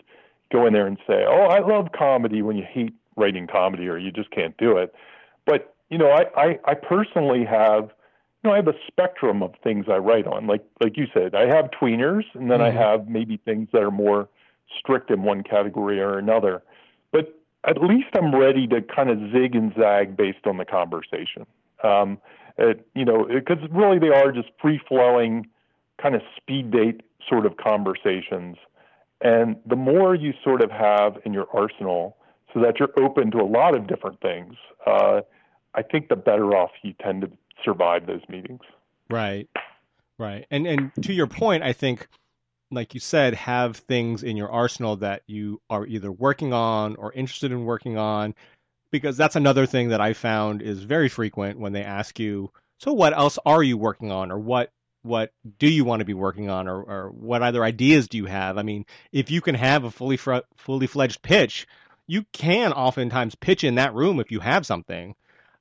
go 0.52 0.66
in 0.66 0.73
there 0.73 0.87
and 0.87 0.99
say, 1.07 1.25
"Oh, 1.26 1.47
I 1.47 1.61
love 1.61 1.88
comedy" 1.93 2.43
when 2.43 2.57
you 2.57 2.64
hate 2.64 2.95
writing 3.16 3.47
comedy 3.47 3.88
or 3.88 3.97
you 3.99 4.11
just 4.11 4.31
can't 4.31 4.57
do 4.57 4.76
it. 4.76 4.95
But 5.47 5.75
you 5.90 5.99
know, 5.99 6.11
I 6.11 6.25
I, 6.37 6.59
I 6.64 6.75
personally 6.75 7.45
have 7.45 7.85
you 8.43 8.50
know 8.50 8.52
I 8.52 8.57
have 8.57 8.69
a 8.69 8.75
spectrum 8.87 9.43
of 9.43 9.54
things 9.62 9.87
I 9.88 9.97
write 9.97 10.26
on. 10.26 10.47
Like 10.47 10.64
like 10.81 10.97
you 10.97 11.07
said, 11.14 11.35
I 11.35 11.47
have 11.47 11.71
tweeners, 11.71 12.25
and 12.35 12.50
then 12.50 12.61
Mhm. 12.61 12.66
I 12.66 12.71
have 12.71 13.09
maybe 13.09 13.37
things 13.38 13.69
that 13.73 13.83
are 13.83 13.90
more 13.90 14.28
strict 14.78 15.11
in 15.11 15.23
one 15.23 15.43
category 15.43 16.00
or 16.00 16.19
another. 16.19 16.62
At 17.66 17.83
least 17.83 18.09
I'm 18.14 18.35
ready 18.35 18.66
to 18.68 18.83
kind 18.83 19.11
of 19.11 19.18
zig 19.33 19.54
and 19.54 19.73
zag 19.75 20.16
based 20.16 20.47
on 20.47 20.59
the 20.59 20.64
conversation. 20.64 21.47
Um, 21.83 22.18
it, 22.59 22.87
you 22.94 23.04
know, 23.04 23.26
because 23.26 23.59
really 23.71 23.99
they 23.99 24.09
are 24.09 24.30
just 24.33 24.49
free 24.61 24.80
flowing, 24.87 25.47
kind 26.00 26.14
of 26.14 26.23
speed 26.37 26.71
date 26.71 27.02
sort 27.28 27.47
of 27.47 27.56
conversations. 27.56 28.56
And 29.21 29.56
the 29.66 29.76
more 29.76 30.14
you 30.14 30.35
sort 30.42 30.62
of 30.62 30.71
have 30.71 31.16
in 31.25 31.33
your 31.33 31.47
arsenal, 31.52 32.16
so 32.52 32.61
that 32.61 32.78
you're 32.78 32.92
open 32.99 33.30
to 33.33 33.38
a 33.38 33.44
lot 33.44 33.75
of 33.75 33.87
different 33.87 34.21
things, 34.21 34.54
uh, 34.87 35.23
I 35.75 35.83
think 35.83 36.09
the 36.09 36.16
better 36.16 36.54
off 36.56 36.71
you 36.83 36.94
tend 37.02 37.23
to 37.23 37.30
survive 37.64 38.06
those 38.06 38.21
meetings. 38.28 38.61
Right. 39.11 39.49
Right. 40.18 40.47
And 40.50 40.66
and 40.66 40.92
to 41.02 41.12
your 41.12 41.26
point, 41.26 41.62
I 41.64 41.73
think 41.73 42.09
like 42.75 42.95
you 42.95 43.00
said, 43.00 43.35
have 43.35 43.76
things 43.76 44.23
in 44.23 44.37
your 44.37 44.50
arsenal 44.50 44.97
that 44.97 45.23
you 45.26 45.61
are 45.71 45.87
either 45.87 46.11
working 46.12 46.52
on 46.52 46.97
or 46.97 47.12
interested 47.12 47.52
in 47.52 47.64
working 47.64 47.97
on 47.97 48.35
because 48.90 49.16
that's 49.16 49.37
another 49.37 49.66
thing 49.66 49.88
that 49.88 50.00
I 50.00 50.12
found 50.12 50.62
is 50.62 50.83
very 50.83 51.09
frequent 51.09 51.59
when 51.59 51.73
they 51.73 51.83
ask 51.83 52.19
you, 52.21 52.50
so 52.78 52.93
what 52.93 53.12
else 53.12 53.38
are 53.45 53.62
you 53.62 53.76
working 53.76 54.11
on 54.12 54.31
or 54.31 54.38
what 54.38 54.71
what 55.02 55.33
do 55.59 55.69
you 55.69 55.85
want 55.85 56.00
to 56.00 56.07
be 56.07 56.14
working 56.14 56.49
on 56.49 56.66
or, 56.66 56.83
or 56.83 57.11
what 57.11 57.43
other 57.43 57.62
ideas 57.62 58.09
do 58.09 58.16
you 58.16 58.25
have? 58.25 58.57
I 58.57 58.62
mean, 58.62 58.87
if 59.12 59.31
you 59.31 59.43
can 59.43 59.54
have 59.54 59.85
a 59.85 59.90
fully 59.90 60.16
fr- 60.16 60.38
fully 60.57 60.87
fledged 60.87 61.21
pitch, 61.21 61.66
you 62.07 62.25
can 62.33 62.73
oftentimes 62.73 63.35
pitch 63.35 63.64
in 63.64 63.75
that 63.75 63.95
room 63.95 64.19
if 64.19 64.31
you 64.31 64.40
have 64.40 64.64
something. 64.64 65.14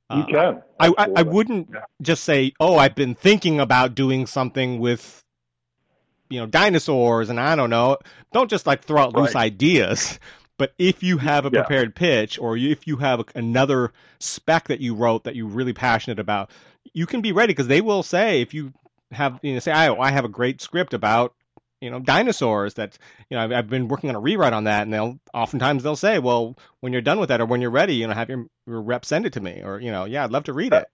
You 0.10 0.24
Uh, 0.24 0.26
can. 0.26 0.62
I, 0.80 0.94
I, 0.98 1.10
I 1.18 1.22
wouldn't 1.24 1.70
Yeah. 1.74 1.86
just 2.02 2.24
say, 2.24 2.54
"Oh, 2.60 2.78
I've 2.78 2.96
been 2.96 3.16
thinking 3.16 3.60
about 3.60 3.96
doing 3.96 4.28
something 4.28 4.80
with, 4.80 5.24
you 6.30 6.40
know, 6.40 6.46
dinosaurs," 6.46 7.30
and 7.30 7.40
I 7.40 7.56
don't 7.56 7.70
know. 7.70 7.98
Don't 8.34 8.50
just 8.50 8.66
like 8.68 8.84
throw 8.84 9.02
out 9.02 9.16
loose 9.16 9.36
ideas. 9.36 10.20
But 10.58 10.74
if 10.78 11.02
you 11.02 11.18
have 11.18 11.46
a 11.46 11.52
Yeah. 11.52 11.64
prepared 11.64 11.96
pitch, 11.96 12.38
or 12.40 12.56
if 12.56 12.86
you 12.88 12.98
have 12.98 13.24
another 13.36 13.92
spec 14.20 14.68
that 14.68 14.80
you 14.80 14.94
wrote 14.94 15.24
that 15.24 15.36
you're 15.36 15.48
really 15.48 15.74
passionate 15.74 16.20
about, 16.20 16.52
you 16.94 17.06
can 17.08 17.22
be 17.22 17.32
ready 17.32 17.52
because 17.54 17.68
they 17.68 17.82
will 17.82 18.04
say 18.04 18.42
if 18.42 18.54
you 18.54 18.72
have, 19.12 19.40
you 19.42 19.54
know, 19.54 19.60
say, 19.60 19.72
"I, 19.72 19.94
I 19.94 20.12
have 20.12 20.26
a 20.26 20.30
great 20.30 20.62
script 20.62 20.94
about." 20.94 21.34
You 21.82 21.90
know, 21.90 22.00
dinosaurs. 22.00 22.76
That 22.76 22.98
you 23.30 23.36
know, 23.36 23.44
I've, 23.44 23.52
I've 23.52 23.70
been 23.70 23.90
working 23.90 24.10
on 24.10 24.16
a 24.16 24.20
rewrite 24.20 24.54
on 24.54 24.64
that, 24.66 24.84
and 24.84 24.94
they'll 24.94 25.20
oftentimes 25.34 25.84
they'll 25.84 25.98
say, 25.98 26.18
"Well, 26.20 26.56
when 26.80 26.94
you're 26.94 27.02
done 27.02 27.20
with 27.20 27.30
that, 27.30 27.42
or 27.42 27.46
when 27.46 27.60
you're 27.60 27.72
ready, 27.72 27.96
you 27.96 28.08
know, 28.08 28.14
have 28.14 28.30
your, 28.30 28.46
your 28.66 28.82
rep 28.82 29.04
send 29.06 29.26
it 29.26 29.34
to 29.34 29.42
me, 29.42 29.62
or 29.64 29.80
you 29.82 29.92
know, 29.92 30.06
yeah, 30.06 30.24
I'd 30.24 30.32
love 30.32 30.46
to 30.46 30.54
read 30.54 30.72
it." 30.72 30.88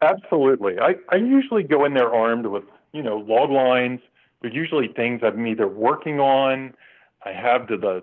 Absolutely. 0.00 0.78
I, 0.78 0.94
I 1.10 1.16
usually 1.16 1.62
go 1.64 1.84
in 1.84 1.94
there 1.94 2.14
armed 2.14 2.46
with, 2.46 2.64
you 2.92 3.02
know, 3.02 3.16
log 3.18 3.50
lines. 3.50 4.00
They're 4.40 4.52
usually 4.52 4.88
things 4.88 5.20
I'm 5.24 5.46
either 5.46 5.68
working 5.68 6.20
on. 6.20 6.74
I 7.24 7.32
have 7.32 7.66
to 7.68 7.76
the 7.76 8.02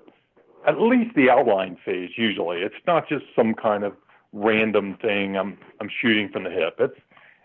at 0.68 0.82
least 0.82 1.15
the 1.15 1.30
outline 1.30 1.77
phase 1.86 2.12
usually. 2.18 2.58
It's 2.62 2.75
not 2.88 3.08
just 3.08 3.25
some 3.36 3.54
kind 3.54 3.84
of 3.84 3.94
random 4.34 4.98
thing 5.01 5.38
I'm 5.38 5.58
I'm 5.80 5.89
shooting 6.01 6.30
from 6.30 6.44
the 6.44 6.50
hip. 6.50 6.75
It's 6.80 7.00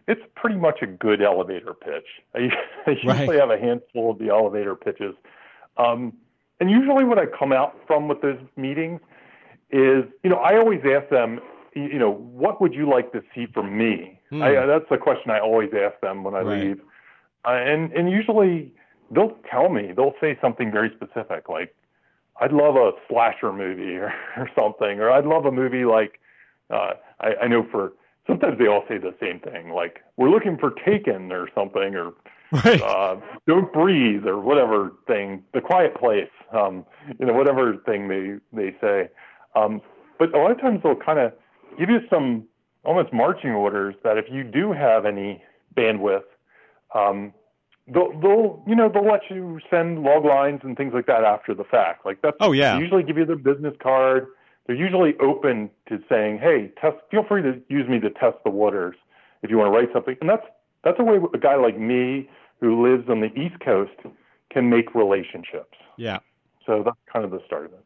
it's 0.08 0.22
pretty 0.34 0.56
much 0.56 0.82
a 0.82 0.86
good 0.86 1.22
elevator 1.22 1.74
pitch. 1.74 2.06
I, 2.34 2.38
I 2.86 2.90
usually 2.92 3.36
Right. 3.36 3.38
have 3.38 3.50
a 3.50 3.58
handful 3.58 4.10
of 4.10 4.18
the 4.18 4.28
elevator 4.30 4.74
pitches. 4.74 5.14
Um, 5.76 6.14
and 6.58 6.70
usually 6.70 7.04
what 7.04 7.18
I 7.18 7.26
come 7.26 7.52
out 7.52 7.76
from 7.86 8.08
with 8.08 8.20
those 8.20 8.38
meetings 8.56 9.00
is, 9.70 10.04
you 10.24 10.30
know, 10.30 10.36
I 10.36 10.58
always 10.58 10.80
ask 10.84 11.08
them, 11.10 11.40
you 11.74 11.98
know, 11.98 12.10
what 12.10 12.60
would 12.60 12.74
you 12.74 12.88
like 12.90 13.12
to 13.12 13.22
see 13.34 13.46
from 13.54 13.78
me? 13.78 14.18
Hmm. 14.30 14.42
I, 14.42 14.66
that's 14.66 14.84
the 14.90 14.98
question 14.98 15.30
I 15.30 15.38
always 15.38 15.70
ask 15.72 15.98
them 16.00 16.24
when 16.24 16.34
I 16.34 16.40
Right. 16.40 16.60
leave. 16.66 16.80
Uh, 17.44 17.52
and 17.52 17.92
and 17.92 18.10
usually 18.10 18.72
they'll 19.10 19.36
tell 19.50 19.68
me, 19.70 19.92
they'll 19.96 20.14
say 20.20 20.38
something 20.40 20.70
very 20.70 20.90
specific, 20.94 21.48
like, 21.48 21.74
I'd 22.40 22.52
love 22.52 22.76
a 22.76 22.92
slasher 23.08 23.52
movie 23.52 23.96
or, 23.96 24.12
or 24.36 24.50
something, 24.54 25.00
or 25.00 25.10
I'd 25.10 25.26
love 25.26 25.46
a 25.46 25.52
movie 25.52 25.84
like, 25.84 26.20
uh, 26.70 26.92
I, 27.20 27.34
I 27.42 27.48
know 27.48 27.66
for 27.70 27.92
sometimes 28.26 28.58
they 28.58 28.66
all 28.66 28.84
say 28.88 28.98
the 28.98 29.14
same 29.20 29.40
thing, 29.40 29.70
like 29.70 30.00
we're 30.16 30.30
looking 30.30 30.56
for 30.58 30.70
Taken 30.70 31.32
or 31.32 31.48
something, 31.54 31.94
or 31.94 32.12
Right. 32.52 32.82
uh, 32.82 33.16
Don't 33.46 33.72
Breathe 33.72 34.26
or 34.26 34.40
whatever 34.40 34.92
thing, 35.06 35.44
The 35.54 35.60
Quiet 35.60 35.94
Place, 35.94 36.28
um, 36.52 36.84
you 37.20 37.24
know, 37.26 37.32
whatever 37.32 37.76
thing 37.86 38.08
they 38.08 38.38
they 38.52 38.76
say. 38.80 39.08
Um, 39.54 39.80
but 40.18 40.34
a 40.34 40.38
lot 40.38 40.50
of 40.50 40.60
times 40.60 40.80
they'll 40.82 40.96
kind 40.96 41.20
of 41.20 41.32
give 41.78 41.88
you 41.88 42.00
some 42.10 42.44
almost 42.84 43.12
marching 43.12 43.50
orders 43.52 43.94
that 44.02 44.18
if 44.18 44.24
you 44.30 44.42
do 44.42 44.72
have 44.72 45.06
any 45.06 45.42
bandwidth, 45.76 46.24
um, 46.94 47.32
they'll 47.86 48.18
they'll 48.20 48.62
you 48.66 48.74
know 48.74 48.88
they'll 48.92 49.06
let 49.06 49.22
you 49.30 49.60
send 49.70 50.02
log 50.02 50.24
lines 50.24 50.60
and 50.62 50.76
things 50.76 50.92
like 50.94 51.06
that 51.06 51.24
after 51.24 51.54
the 51.54 51.64
fact. 51.64 52.04
Like 52.04 52.22
that's 52.22 52.36
Oh 52.40 52.52
yeah. 52.52 52.74
they 52.76 52.80
usually 52.82 53.02
give 53.02 53.16
you 53.16 53.24
their 53.26 53.36
business 53.36 53.74
card. 53.82 54.26
They're 54.66 54.76
usually 54.76 55.14
open 55.18 55.70
to 55.88 55.98
saying, 56.08 56.38
"Hey, 56.38 56.72
test. 56.80 56.96
Feel 57.10 57.24
free 57.24 57.42
to 57.42 57.60
use 57.68 57.88
me 57.88 57.98
to 58.00 58.10
test 58.10 58.36
the 58.44 58.50
waters 58.50 58.96
if 59.42 59.50
you 59.50 59.58
want 59.58 59.72
to 59.72 59.78
write 59.78 59.92
something." 59.92 60.16
And 60.20 60.28
that's 60.28 60.46
that's 60.84 60.98
a 61.00 61.04
way 61.04 61.18
a 61.34 61.38
guy 61.38 61.56
like 61.56 61.78
me 61.78 62.28
who 62.60 62.86
lives 62.86 63.08
on 63.08 63.20
the 63.20 63.32
East 63.38 63.58
Coast 63.60 63.92
can 64.50 64.68
make 64.68 64.94
relationships. 64.94 65.76
Yeah. 65.96 66.18
So 66.66 66.82
that's 66.84 66.98
kind 67.12 67.24
of 67.24 67.30
the 67.30 67.40
start 67.46 67.66
of 67.66 67.72
it. 67.72 67.84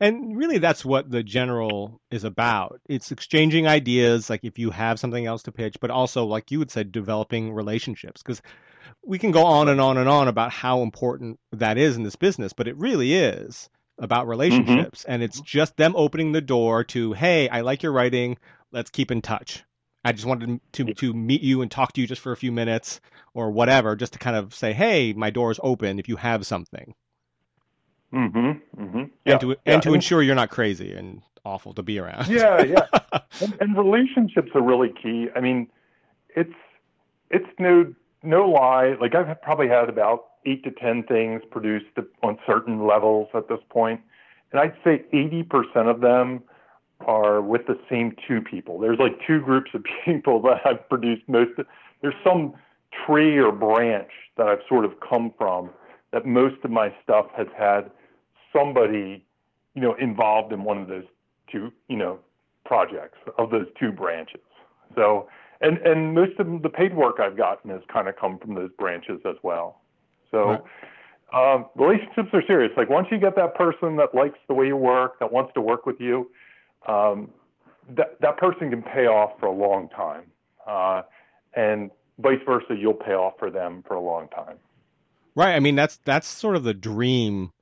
And 0.00 0.36
really, 0.36 0.58
that's 0.58 0.84
what 0.84 1.10
the 1.10 1.22
general 1.22 2.00
is 2.10 2.24
about. 2.24 2.80
It's 2.88 3.12
exchanging 3.12 3.66
ideas, 3.66 4.30
like 4.30 4.40
if 4.44 4.58
you 4.58 4.70
have 4.70 4.98
something 4.98 5.26
else 5.26 5.42
to 5.42 5.52
pitch, 5.52 5.76
but 5.78 5.90
also, 5.90 6.24
like 6.24 6.50
you 6.50 6.58
would 6.58 6.70
say, 6.70 6.84
developing 6.84 7.52
relationships. 7.52 8.22
Because 8.22 8.40
we 9.04 9.18
can 9.18 9.30
go 9.30 9.44
on 9.44 9.68
and 9.68 9.80
on 9.80 9.98
and 9.98 10.08
on 10.08 10.28
about 10.28 10.52
how 10.52 10.80
important 10.80 11.38
that 11.52 11.76
is 11.76 11.96
in 11.96 12.02
this 12.02 12.16
business, 12.16 12.54
but 12.54 12.66
it 12.66 12.76
really 12.76 13.12
is 13.12 13.68
about 13.98 14.22
mm-hmm. 14.22 14.30
relationships. 14.30 15.04
And 15.04 15.22
it's 15.22 15.40
just 15.42 15.76
them 15.76 15.94
opening 15.96 16.32
the 16.32 16.40
door 16.40 16.84
to, 16.84 17.12
hey, 17.12 17.48
I 17.50 17.60
like 17.60 17.82
your 17.82 17.92
writing. 17.92 18.38
Let's 18.72 18.90
keep 18.90 19.10
in 19.10 19.20
touch. 19.20 19.64
I 20.02 20.12
just 20.12 20.24
wanted 20.24 20.60
to 20.72 20.94
to 20.94 21.12
meet 21.12 21.42
you 21.42 21.60
and 21.60 21.70
talk 21.70 21.92
to 21.92 22.00
you 22.00 22.06
just 22.06 22.22
for 22.22 22.32
a 22.32 22.36
few 22.36 22.52
minutes 22.52 23.02
or 23.34 23.50
whatever, 23.50 23.96
just 23.96 24.14
to 24.14 24.18
kind 24.18 24.34
of 24.34 24.54
say, 24.54 24.72
hey, 24.72 25.12
my 25.12 25.28
door 25.28 25.50
is 25.50 25.60
open 25.62 25.98
if 25.98 26.08
you 26.08 26.16
have 26.16 26.46
something. 26.46 26.94
Mm-hmm. 28.12 28.82
Mm-hmm. 28.82 29.04
and 29.26 29.40
to 29.40 29.48
yeah. 29.48 29.54
and 29.66 29.82
to 29.82 29.94
ensure 29.94 30.22
you're 30.22 30.34
not 30.34 30.50
crazy 30.50 30.92
and 30.92 31.22
awful 31.44 31.72
to 31.74 31.82
be 31.82 31.98
around. 31.98 32.28
yeah, 32.28 32.62
yeah. 32.62 32.86
and, 33.40 33.56
and 33.60 33.76
relationships 33.76 34.50
are 34.54 34.62
really 34.62 34.92
key. 35.02 35.28
I 35.34 35.40
mean, 35.40 35.68
it's 36.34 36.54
it's 37.30 37.46
no 37.58 37.94
no 38.22 38.48
lie. 38.48 38.96
Like 39.00 39.14
I've 39.14 39.40
probably 39.42 39.68
had 39.68 39.88
about 39.88 40.26
eight 40.46 40.64
to 40.64 40.70
ten 40.70 41.02
things 41.04 41.42
produced 41.50 41.86
on 42.22 42.38
certain 42.46 42.86
levels 42.86 43.28
at 43.34 43.48
this 43.48 43.60
point, 43.68 44.00
and 44.52 44.60
I'd 44.60 44.74
say 44.84 45.04
eighty 45.12 45.42
percent 45.42 45.88
of 45.88 46.00
them 46.00 46.42
are 47.06 47.40
with 47.40 47.66
the 47.66 47.78
same 47.88 48.14
two 48.26 48.40
people. 48.40 48.78
There's 48.78 48.98
like 48.98 49.18
two 49.26 49.40
groups 49.40 49.70
of 49.74 49.84
people 50.04 50.42
that 50.42 50.60
I've 50.64 50.88
produced 50.88 51.22
most. 51.28 51.58
Of, 51.58 51.66
there's 52.02 52.14
some 52.24 52.54
tree 53.06 53.38
or 53.38 53.52
branch 53.52 54.10
that 54.36 54.48
I've 54.48 54.62
sort 54.68 54.84
of 54.84 54.92
come 55.00 55.32
from 55.38 55.70
that 56.12 56.26
most 56.26 56.56
of 56.64 56.70
my 56.70 56.92
stuff 57.02 57.26
has 57.36 57.46
had 57.56 57.90
somebody, 58.52 59.24
you 59.74 59.82
know, 59.82 59.94
involved 59.94 60.52
in 60.52 60.64
one 60.64 60.78
of 60.78 60.88
those 60.88 61.04
two, 61.50 61.72
you 61.88 61.96
know, 61.96 62.18
projects 62.64 63.18
of 63.38 63.50
those 63.50 63.66
two 63.78 63.92
branches. 63.92 64.40
So, 64.94 65.28
and 65.60 65.78
and 65.78 66.14
most 66.14 66.38
of 66.38 66.62
the 66.62 66.68
paid 66.68 66.94
work 66.94 67.16
I've 67.20 67.36
gotten 67.36 67.70
has 67.70 67.82
kind 67.92 68.08
of 68.08 68.16
come 68.16 68.38
from 68.38 68.54
those 68.54 68.70
branches 68.78 69.20
as 69.28 69.36
well. 69.42 69.80
So, 70.30 70.64
um, 71.32 71.66
relationships 71.76 72.28
are 72.32 72.42
serious. 72.46 72.72
Like 72.76 72.88
once 72.88 73.08
you 73.10 73.18
get 73.18 73.36
that 73.36 73.54
person 73.54 73.96
that 73.96 74.14
likes 74.14 74.38
the 74.48 74.54
way 74.54 74.66
you 74.66 74.76
work, 74.76 75.18
that 75.20 75.32
wants 75.32 75.52
to 75.54 75.60
work 75.60 75.86
with 75.86 76.00
you, 76.00 76.30
um, 76.86 77.30
that 77.96 78.20
that 78.20 78.36
person 78.36 78.70
can 78.70 78.82
pay 78.82 79.06
off 79.06 79.38
for 79.38 79.46
a 79.46 79.52
long 79.52 79.88
time, 79.88 80.24
uh, 80.66 81.02
and 81.54 81.90
vice 82.18 82.40
versa, 82.46 82.74
you'll 82.78 82.94
pay 82.94 83.12
off 83.12 83.34
for 83.38 83.50
them 83.50 83.82
for 83.86 83.94
a 83.94 84.00
long 84.00 84.28
time. 84.28 84.56
Right. 85.34 85.54
I 85.54 85.60
mean, 85.60 85.76
that's 85.76 85.98
that's 86.04 86.26
sort 86.26 86.56
of 86.56 86.64
the 86.64 86.74
dream 86.74 87.52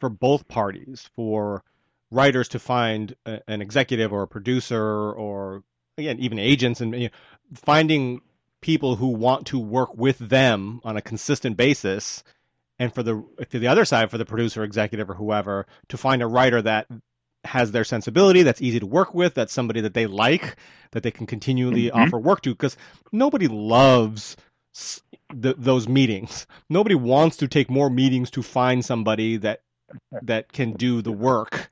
for 0.00 0.08
both 0.08 0.48
parties 0.48 1.08
for 1.14 1.62
writers 2.10 2.48
to 2.48 2.58
find 2.58 3.14
a, 3.26 3.40
an 3.48 3.60
executive 3.60 4.12
or 4.12 4.22
a 4.22 4.28
producer 4.28 5.12
or 5.12 5.62
again 5.96 6.18
even 6.18 6.38
agents 6.38 6.80
and 6.80 6.94
you 6.94 7.08
know, 7.08 7.14
finding 7.54 8.20
people 8.60 8.96
who 8.96 9.08
want 9.08 9.46
to 9.46 9.58
work 9.58 9.96
with 9.96 10.18
them 10.18 10.80
on 10.84 10.96
a 10.96 11.02
consistent 11.02 11.56
basis 11.56 12.22
and 12.78 12.94
for 12.94 13.02
the 13.02 13.24
to 13.50 13.58
the 13.58 13.66
other 13.66 13.84
side 13.84 14.10
for 14.10 14.18
the 14.18 14.24
producer 14.24 14.64
executive 14.64 15.10
or 15.10 15.14
whoever 15.14 15.66
to 15.88 15.96
find 15.96 16.22
a 16.22 16.26
writer 16.26 16.62
that 16.62 16.86
has 17.44 17.70
their 17.70 17.84
sensibility 17.84 18.42
that's 18.42 18.62
easy 18.62 18.80
to 18.80 18.86
work 18.86 19.14
with 19.14 19.34
that's 19.34 19.52
somebody 19.52 19.80
that 19.80 19.94
they 19.94 20.06
like 20.06 20.56
that 20.92 21.02
they 21.02 21.10
can 21.10 21.26
continually 21.26 21.84
mm-hmm. 21.84 21.98
offer 21.98 22.18
work 22.18 22.40
to 22.42 22.50
because 22.50 22.76
nobody 23.12 23.46
loves 23.48 24.36
those 25.30 25.88
meetings 25.88 26.46
nobody 26.68 26.94
wants 26.94 27.36
to 27.36 27.48
take 27.48 27.70
more 27.70 27.90
meetings 27.90 28.30
to 28.30 28.42
find 28.42 28.84
somebody 28.84 29.36
that 29.36 29.60
that 30.22 30.52
can 30.52 30.72
do 30.72 31.02
the 31.02 31.12
work 31.12 31.70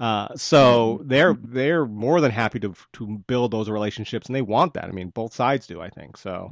uh, 0.00 0.28
so 0.34 0.96
mm-hmm. 0.98 1.08
they're 1.08 1.34
they're 1.34 1.86
more 1.86 2.22
than 2.22 2.30
happy 2.30 2.58
to 2.58 2.74
to 2.94 3.18
build 3.26 3.50
those 3.50 3.68
relationships, 3.68 4.26
and 4.26 4.34
they 4.34 4.42
want 4.42 4.72
that. 4.74 4.86
I 4.86 4.92
mean, 4.92 5.10
both 5.10 5.34
sides 5.34 5.66
do, 5.66 5.80
I 5.80 5.90
think. 5.90 6.16
So. 6.16 6.50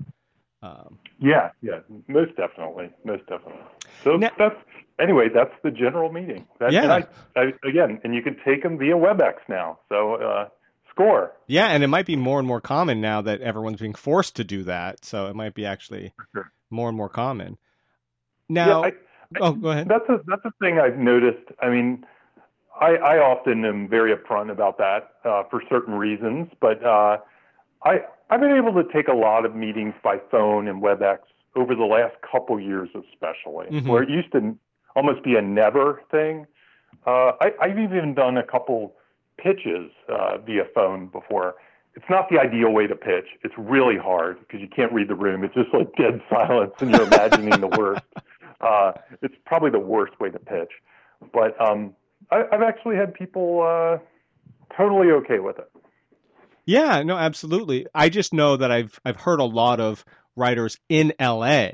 Um, 0.60 0.98
yeah, 1.20 1.52
yeah, 1.62 1.78
most 2.08 2.36
definitely, 2.36 2.90
most 3.04 3.24
definitely. 3.28 3.62
So 4.02 4.16
now, 4.16 4.30
that's 4.36 4.56
anyway. 5.00 5.28
That's 5.32 5.54
the 5.62 5.70
general 5.70 6.12
meeting. 6.12 6.48
That, 6.58 6.72
yeah. 6.72 6.82
And 6.82 6.92
I, 7.36 7.40
I, 7.40 7.68
again, 7.68 8.00
and 8.02 8.12
you 8.12 8.22
can 8.22 8.36
take 8.44 8.64
them 8.64 8.76
via 8.76 8.94
WebEx 8.94 9.34
now. 9.48 9.78
So 9.88 10.14
uh, 10.14 10.48
score. 10.90 11.32
Yeah, 11.46 11.68
and 11.68 11.84
it 11.84 11.86
might 11.86 12.06
be 12.06 12.16
more 12.16 12.40
and 12.40 12.48
more 12.48 12.60
common 12.60 13.00
now 13.00 13.22
that 13.22 13.40
everyone's 13.40 13.78
being 13.78 13.94
forced 13.94 14.34
to 14.36 14.44
do 14.44 14.64
that. 14.64 15.04
So 15.04 15.28
it 15.28 15.36
might 15.36 15.54
be 15.54 15.64
actually 15.64 16.12
sure. 16.34 16.50
more 16.70 16.88
and 16.88 16.96
more 16.96 17.08
common. 17.08 17.56
Now, 18.48 18.82
yeah, 18.82 18.88
I, 18.88 18.92
oh, 19.40 19.52
go 19.52 19.70
ahead. 19.70 19.88
That's 19.88 20.08
a 20.08 20.20
that's 20.26 20.44
a 20.44 20.52
thing 20.60 20.78
I've 20.78 20.98
noticed. 20.98 21.52
I 21.60 21.68
mean, 21.68 22.04
I, 22.80 22.96
I 22.96 23.18
often 23.18 23.64
am 23.64 23.88
very 23.88 24.14
upfront 24.14 24.50
about 24.50 24.78
that 24.78 25.12
uh, 25.24 25.42
for 25.50 25.62
certain 25.68 25.94
reasons, 25.94 26.48
but 26.60 26.82
uh, 26.84 27.18
I, 27.84 28.00
I've 28.30 28.40
been 28.40 28.56
able 28.56 28.72
to 28.82 28.84
take 28.92 29.08
a 29.08 29.14
lot 29.14 29.44
of 29.44 29.54
meetings 29.54 29.94
by 30.02 30.18
phone 30.30 30.68
and 30.68 30.82
WebEx 30.82 31.18
over 31.56 31.74
the 31.74 31.84
last 31.84 32.14
couple 32.30 32.60
years, 32.60 32.88
especially, 32.94 33.66
mm-hmm. 33.66 33.88
where 33.88 34.02
it 34.02 34.10
used 34.10 34.32
to 34.32 34.56
almost 34.94 35.22
be 35.24 35.36
a 35.36 35.42
never 35.42 36.02
thing. 36.10 36.46
Uh, 37.06 37.32
I, 37.40 37.52
I've 37.60 37.78
even 37.78 38.14
done 38.14 38.36
a 38.36 38.42
couple 38.42 38.94
pitches 39.38 39.90
uh, 40.08 40.38
via 40.38 40.64
phone 40.74 41.06
before. 41.08 41.56
It's 41.94 42.08
not 42.08 42.28
the 42.30 42.38
ideal 42.38 42.70
way 42.70 42.86
to 42.86 42.94
pitch. 42.94 43.26
It's 43.42 43.54
really 43.58 43.96
hard 43.96 44.38
because 44.40 44.60
you 44.60 44.68
can't 44.68 44.92
read 44.92 45.08
the 45.08 45.14
room. 45.14 45.42
It's 45.42 45.54
just 45.54 45.72
like 45.74 45.94
dead 45.96 46.22
silence 46.30 46.72
and 46.78 46.90
you're 46.90 47.06
imagining 47.06 47.60
the 47.60 47.68
worst. 47.68 48.02
Uh, 48.60 48.92
it's 49.22 49.34
probably 49.46 49.70
the 49.70 49.78
worst 49.78 50.18
way 50.20 50.30
to 50.30 50.38
pitch. 50.38 50.70
But 51.32 51.60
um, 51.60 51.94
I, 52.30 52.44
have 52.50 52.62
actually 52.62 52.96
had 52.96 53.14
people 53.14 53.62
uh, 53.62 53.98
totally 54.76 55.10
okay 55.12 55.38
with 55.38 55.58
it. 55.58 55.70
Yeah, 56.64 57.02
no, 57.02 57.16
absolutely. 57.16 57.86
I 57.94 58.08
just 58.08 58.34
know 58.34 58.56
that 58.56 58.70
I've 58.70 59.00
I've 59.04 59.16
heard 59.16 59.40
a 59.40 59.44
lot 59.44 59.80
of 59.80 60.04
writers 60.36 60.78
in 60.88 61.14
LA 61.18 61.68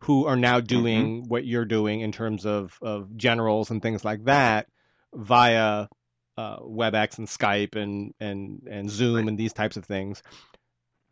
who 0.00 0.26
are 0.26 0.36
now 0.36 0.60
doing 0.60 1.22
mm-hmm. 1.22 1.28
what 1.28 1.44
you're 1.44 1.64
doing 1.64 2.00
in 2.00 2.12
terms 2.12 2.46
of 2.46 2.78
of 2.80 3.16
generals 3.16 3.70
and 3.70 3.82
things 3.82 4.04
like 4.04 4.24
that 4.24 4.68
via 5.12 5.88
uh, 6.36 6.58
WebEx 6.60 7.18
and 7.18 7.26
Skype 7.26 7.74
and 7.74 8.14
and 8.20 8.62
and 8.70 8.88
Zoom 8.88 9.26
and 9.26 9.36
these 9.36 9.52
types 9.52 9.76
of 9.76 9.84
things 9.84 10.22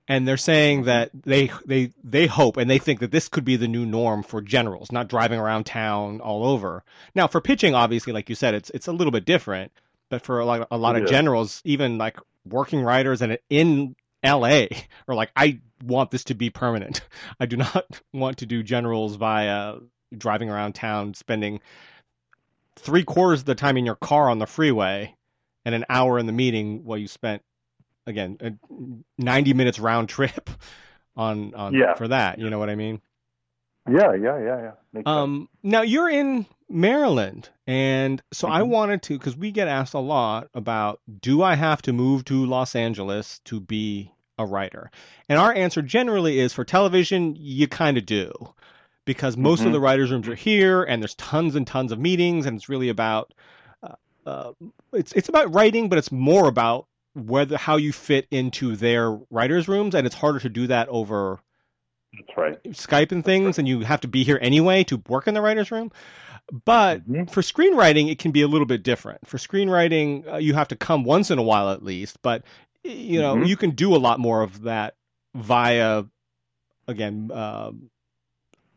and 0.09 0.27
they're 0.27 0.37
saying 0.37 0.85
that 0.85 1.11
they 1.12 1.51
they 1.64 1.92
they 2.05 2.27
hope 2.27 2.57
and 2.57 2.71
they 2.71 2.79
think 2.79 3.01
that 3.01 3.11
this 3.11 3.29
could 3.29 3.45
be 3.45 3.57
the 3.57 3.69
new 3.69 3.85
norm 3.85 4.23
for 4.23 4.40
generals, 4.40 4.92
not 4.92 5.09
driving 5.09 5.40
around 5.40 5.64
town 5.64 6.21
all 6.21 6.45
over. 6.45 6.85
Now, 7.14 7.27
for 7.27 7.40
pitching, 7.40 7.75
obviously, 7.75 8.12
like 8.12 8.29
you 8.29 8.35
said, 8.35 8.55
it's 8.55 8.71
it's 8.71 8.87
a 8.87 8.92
little 8.92 9.11
bit 9.11 9.25
different. 9.25 9.73
But 10.09 10.23
for 10.23 10.38
a 10.38 10.45
lot 10.45 10.69
a 10.71 10.79
lot 10.79 10.97
yeah. 10.97 11.03
of 11.03 11.09
generals, 11.09 11.61
even 11.64 11.99
like 11.99 12.19
working 12.49 12.83
writers 12.83 13.23
and 13.23 13.38
in 13.51 13.97
L.A. 14.23 14.69
are 15.09 15.14
like, 15.14 15.31
I 15.35 15.61
want 15.85 16.11
this 16.11 16.25
to 16.25 16.35
be 16.35 16.51
permanent. 16.51 17.01
I 17.40 17.47
do 17.47 17.57
not 17.57 18.01
want 18.12 18.38
to 18.38 18.47
do 18.47 18.62
generals 18.62 19.16
via 19.16 19.77
driving 20.16 20.51
around 20.51 20.75
town, 20.75 21.14
spending 21.14 21.61
three 22.77 23.03
quarters 23.03 23.40
of 23.40 23.47
the 23.47 23.55
time 23.55 23.77
in 23.77 23.87
your 23.87 23.97
car 23.97 24.31
on 24.31 24.38
the 24.38 24.47
freeway, 24.47 25.14
and 25.64 25.75
an 25.75 25.85
hour 25.88 26.19
in 26.19 26.27
the 26.27 26.33
meeting 26.33 26.85
while 26.85 26.99
you 26.99 27.09
spent 27.09 27.42
again, 28.07 28.38
a 28.40 28.53
90 29.19 29.55
minutes 29.55 29.79
round 29.79 30.09
trip 30.09 30.51
on 31.16 31.55
on 31.55 31.75
yeah. 31.75 31.95
for 31.95 32.09
that. 32.09 32.38
You 32.38 32.51
know 32.51 32.59
what 32.59 32.71
I 32.71 32.75
mean? 32.75 33.01
Yeah, 33.88 34.14
yeah, 34.14 34.38
yeah, 34.38 34.62
yeah. 34.62 34.73
Makes 34.92 35.09
um, 35.09 35.49
sense. 35.62 35.73
now 35.73 35.83
you're 35.83 36.11
in 36.11 36.47
Maryland, 36.69 37.49
and 37.66 38.21
so 38.33 38.47
mm-hmm. 38.47 38.57
I 38.57 38.62
wanted 38.62 39.03
to 39.03 39.19
because 39.19 39.37
we 39.37 39.53
get 39.53 39.69
asked 39.69 39.95
a 39.95 40.01
lot 40.01 40.49
about 40.55 41.01
do 41.21 41.42
I 41.42 41.55
have 41.55 41.83
to 41.83 41.92
move 41.92 42.25
to 42.27 42.47
Los 42.47 42.75
Angeles 42.75 43.40
to 43.45 43.61
be 43.61 44.12
a 44.38 44.45
writer? 44.45 44.90
And 45.29 45.38
our 45.38 45.55
answer 45.55 45.83
generally 45.83 46.38
is 46.40 46.53
for 46.53 46.64
television, 46.64 47.37
you 47.38 47.69
kind 47.69 47.97
of 47.97 48.07
do. 48.07 48.33
Because 49.05 49.37
most 49.37 49.61
mm-hmm. 49.61 49.69
of 49.69 49.73
the 49.73 49.81
writers' 49.81 50.11
rooms 50.11 50.27
are 50.27 50.35
here, 50.35 50.83
and 50.83 51.01
there's 51.01 51.14
tons 51.14 51.55
and 51.55 51.64
tons 51.64 51.92
of 51.92 52.01
meetings, 52.01 52.45
and 52.45 52.57
it's 52.57 52.69
really 52.69 52.88
about 52.88 53.33
uh, 53.81 53.95
uh, 54.27 54.53
it's 54.92 55.12
it's 55.12 55.29
about 55.29 55.55
writing, 55.55 55.88
but 55.88 55.99
it's 55.99 56.11
more 56.11 56.49
about 56.49 56.88
whether 57.16 57.57
how 57.57 57.76
you 57.76 57.92
fit 57.92 58.29
into 58.31 58.76
their 58.76 59.18
writers' 59.31 59.68
rooms, 59.68 59.94
and 59.94 60.07
it's 60.07 60.14
harder 60.14 60.38
to 60.40 60.48
do 60.48 60.66
that 60.66 60.88
over 60.88 61.40
that's 62.12 62.37
right. 62.37 62.62
Skype 62.64 63.12
and 63.12 63.24
things, 63.24 63.46
right. 63.46 63.59
and 63.59 63.68
you 63.68 63.81
have 63.81 64.00
to 64.02 64.09
be 64.09 64.24
here 64.24 64.38
anyway 64.40 64.85
to 64.85 65.02
work 65.09 65.26
in 65.26 65.35
the 65.35 65.40
writer's 65.40 65.70
room. 65.70 65.90
But 66.64 67.09
mm-hmm. 67.09 67.24
for 67.24 67.40
screenwriting, 67.40 68.11
it 68.11 68.18
can 68.18 68.31
be 68.31 68.42
a 68.42 68.48
little 68.48 68.66
bit 68.66 68.83
different. 68.83 69.26
For 69.26 69.37
screenwriting, 69.37 70.33
uh, 70.35 70.37
you 70.37 70.55
have 70.55 70.68
to 70.68 70.76
come 70.76 71.05
once 71.05 71.31
in 71.31 71.38
a 71.38 71.42
while 71.42 71.70
at 71.70 71.83
least, 71.83 72.22
but 72.22 72.44
you 72.85 73.20
know 73.20 73.35
mm-hmm. 73.35 73.44
you 73.44 73.57
can 73.57 73.70
do 73.70 73.94
a 73.94 73.98
lot 73.98 74.20
more 74.20 74.42
of 74.42 74.62
that 74.62 74.94
via, 75.35 76.05
again, 76.87 77.31
uh, 77.33 77.72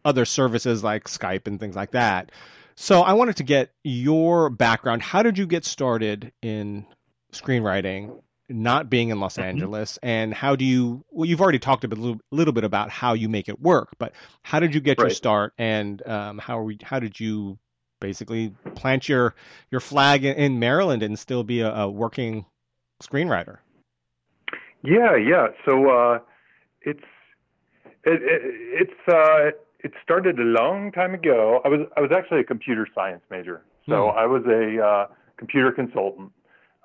other 0.04 0.26
services 0.26 0.84
like 0.84 1.06
Skype 1.06 1.48
and 1.48 1.60
things 1.60 1.76
like 1.76 1.92
that. 1.92 2.32
So 2.76 3.02
I 3.02 3.14
wanted 3.14 3.38
to 3.38 3.44
get 3.44 3.72
your 3.84 4.50
background. 4.50 5.02
How 5.02 5.22
did 5.22 5.38
you 5.38 5.46
get 5.46 5.66
started 5.66 6.32
in 6.42 6.86
screenwriting 7.34 8.20
not 8.50 8.90
being 8.90 9.10
in 9.10 9.20
Los 9.20 9.36
mm-hmm. 9.36 9.48
Angeles, 9.48 10.00
and 10.04 10.34
how 10.34 10.56
do 10.56 10.66
you? 10.66 11.04
Well, 11.12 11.26
you've 11.26 11.42
already 11.42 11.60
talked 11.60 11.84
a 11.84 11.88
little, 11.88 12.20
little 12.32 12.54
bit 12.54 12.64
about 12.64 12.90
how 12.90 13.14
you 13.14 13.30
make 13.30 13.50
it 13.50 13.62
work, 13.62 13.90
but 13.98 14.14
how 14.44 14.60
did 14.60 14.74
you 14.74 14.82
get 14.82 14.98
right. 14.98 15.06
your 15.06 15.10
start, 15.12 15.54
and 15.58 16.06
um, 16.08 16.38
how 16.38 16.62
we, 16.62 16.78
how 16.82 17.00
did 17.00 17.20
you 17.20 17.58
basically 18.00 18.54
plant 18.76 19.08
your 19.08 19.36
your 19.72 19.82
flag 19.82 20.26
in 20.26 20.60
Maryland 20.60 21.04
and 21.04 21.18
still 21.18 21.44
be 21.44 21.62
a, 21.62 21.74
a 21.74 21.90
working 21.90 22.46
screenwriter? 23.02 23.58
Yeah, 24.84 25.16
yeah. 25.16 25.48
So 25.66 25.90
uh, 25.90 26.20
it's 26.82 27.04
it, 28.04 28.22
it, 28.22 28.42
it's 28.82 29.08
uh, 29.08 29.52
it 29.80 29.94
started 30.04 30.40
a 30.40 30.44
long 30.44 30.92
time 30.92 31.14
ago. 31.14 31.62
I 31.64 31.68
was 31.68 31.82
I 31.98 32.02
was 32.02 32.12
actually 32.16 32.40
a 32.42 32.46
computer 32.46 32.88
science 32.96 33.22
major, 33.30 33.64
so 33.88 34.12
hmm. 34.12 34.18
I 34.18 34.26
was 34.26 34.44
a 34.46 34.84
uh, 34.84 35.08
computer 35.38 35.72
consultant. 35.72 36.32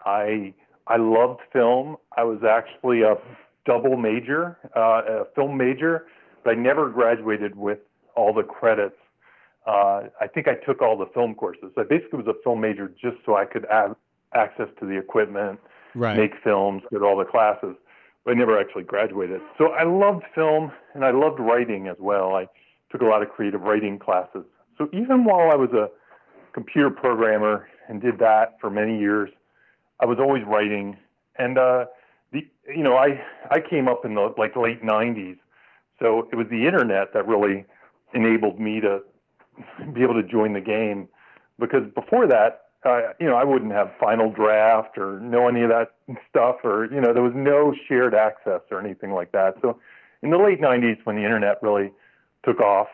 I 0.04 0.54
I 0.86 0.96
loved 0.96 1.40
film. 1.52 1.96
I 2.16 2.24
was 2.24 2.40
actually 2.48 3.02
a 3.02 3.16
double 3.64 3.96
major, 3.96 4.58
uh, 4.76 5.02
a 5.06 5.24
film 5.34 5.56
major, 5.56 6.06
but 6.44 6.50
I 6.50 6.54
never 6.54 6.90
graduated 6.90 7.56
with 7.56 7.78
all 8.16 8.32
the 8.34 8.42
credits. 8.42 8.96
Uh, 9.66 10.08
I 10.20 10.26
think 10.26 10.46
I 10.46 10.54
took 10.54 10.82
all 10.82 10.96
the 10.96 11.08
film 11.14 11.34
courses. 11.34 11.72
I 11.78 11.84
basically 11.84 12.18
was 12.18 12.26
a 12.26 12.42
film 12.42 12.60
major 12.60 12.92
just 13.00 13.16
so 13.24 13.36
I 13.36 13.46
could 13.46 13.66
have 13.70 13.96
access 14.34 14.68
to 14.80 14.86
the 14.86 14.98
equipment, 14.98 15.58
right. 15.94 16.16
make 16.16 16.32
films, 16.42 16.82
get 16.90 17.02
all 17.02 17.16
the 17.16 17.24
classes. 17.24 17.76
But 18.24 18.32
I 18.32 18.34
never 18.34 18.58
actually 18.58 18.84
graduated. 18.84 19.40
So 19.58 19.68
I 19.68 19.84
loved 19.84 20.24
film 20.34 20.72
and 20.94 21.04
I 21.04 21.10
loved 21.10 21.40
writing 21.40 21.88
as 21.88 21.96
well. 21.98 22.34
I 22.34 22.46
took 22.90 23.00
a 23.00 23.06
lot 23.06 23.22
of 23.22 23.30
creative 23.30 23.62
writing 23.62 23.98
classes. 23.98 24.44
So 24.76 24.88
even 24.92 25.24
while 25.24 25.50
I 25.50 25.56
was 25.56 25.70
a 25.72 25.88
computer 26.52 26.90
programmer 26.90 27.68
and 27.88 28.00
did 28.00 28.18
that 28.18 28.56
for 28.60 28.70
many 28.70 28.98
years, 28.98 29.30
I 30.00 30.06
was 30.06 30.18
always 30.18 30.42
writing, 30.44 30.96
and 31.36 31.58
uh, 31.58 31.86
the 32.32 32.46
you 32.68 32.82
know 32.82 32.96
I 32.96 33.20
I 33.50 33.60
came 33.60 33.88
up 33.88 34.04
in 34.04 34.14
the 34.14 34.34
like 34.36 34.56
late 34.56 34.82
'90s, 34.82 35.38
so 36.00 36.28
it 36.32 36.36
was 36.36 36.46
the 36.50 36.66
internet 36.66 37.12
that 37.14 37.26
really 37.26 37.64
enabled 38.12 38.60
me 38.60 38.80
to 38.80 39.00
be 39.92 40.02
able 40.02 40.14
to 40.14 40.22
join 40.22 40.52
the 40.52 40.60
game, 40.60 41.08
because 41.58 41.82
before 41.94 42.26
that. 42.28 42.60
Uh, 42.86 43.14
you 43.18 43.24
know, 43.26 43.34
I 43.34 43.44
wouldn't 43.44 43.72
have 43.72 43.90
Final 43.98 44.30
Draft 44.30 44.98
or 44.98 45.18
know 45.18 45.48
any 45.48 45.62
of 45.62 45.70
that 45.70 45.94
stuff, 46.28 46.56
or 46.64 46.84
you 46.92 47.00
know, 47.00 47.14
there 47.14 47.22
was 47.22 47.32
no 47.34 47.74
shared 47.88 48.14
access 48.14 48.60
or 48.70 48.78
anything 48.78 49.12
like 49.12 49.32
that. 49.32 49.54
So, 49.62 49.80
in 50.20 50.28
the 50.28 50.36
late 50.36 50.60
'90s, 50.60 50.98
when 51.04 51.16
the 51.16 51.22
internet 51.22 51.62
really 51.62 51.92
took 52.44 52.60
off, 52.60 52.88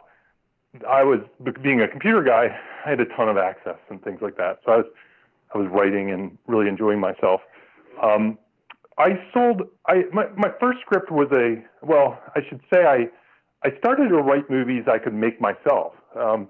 I 0.89 1.03
was 1.03 1.21
being 1.63 1.81
a 1.81 1.89
computer 1.89 2.23
guy. 2.23 2.57
I 2.85 2.89
had 2.89 3.01
a 3.01 3.05
ton 3.05 3.29
of 3.29 3.37
access 3.37 3.79
and 3.89 4.03
things 4.03 4.21
like 4.23 4.37
that. 4.37 4.61
So 4.65 4.73
I 4.73 4.77
was 4.79 4.87
I 5.55 5.59
was 5.59 5.69
writing 5.71 6.11
and 6.11 6.37
really 6.47 6.69
enjoying 6.69 7.01
myself. 7.01 7.41
Um, 8.03 8.39
I 8.99 9.19
sold. 9.33 9.63
I 9.87 10.05
my 10.13 10.27
my 10.37 10.51
first 10.61 10.81
script 10.81 11.11
was 11.11 11.29
a 11.33 11.63
well. 11.85 12.21
I 12.37 12.41
should 12.49 12.61
say 12.73 12.85
I 12.85 13.09
I 13.67 13.77
started 13.79 14.09
to 14.09 14.17
write 14.17 14.51
movies 14.51 14.85
I 14.87 14.99
could 14.99 15.15
make 15.15 15.41
myself. 15.41 15.95
Um, 16.15 16.49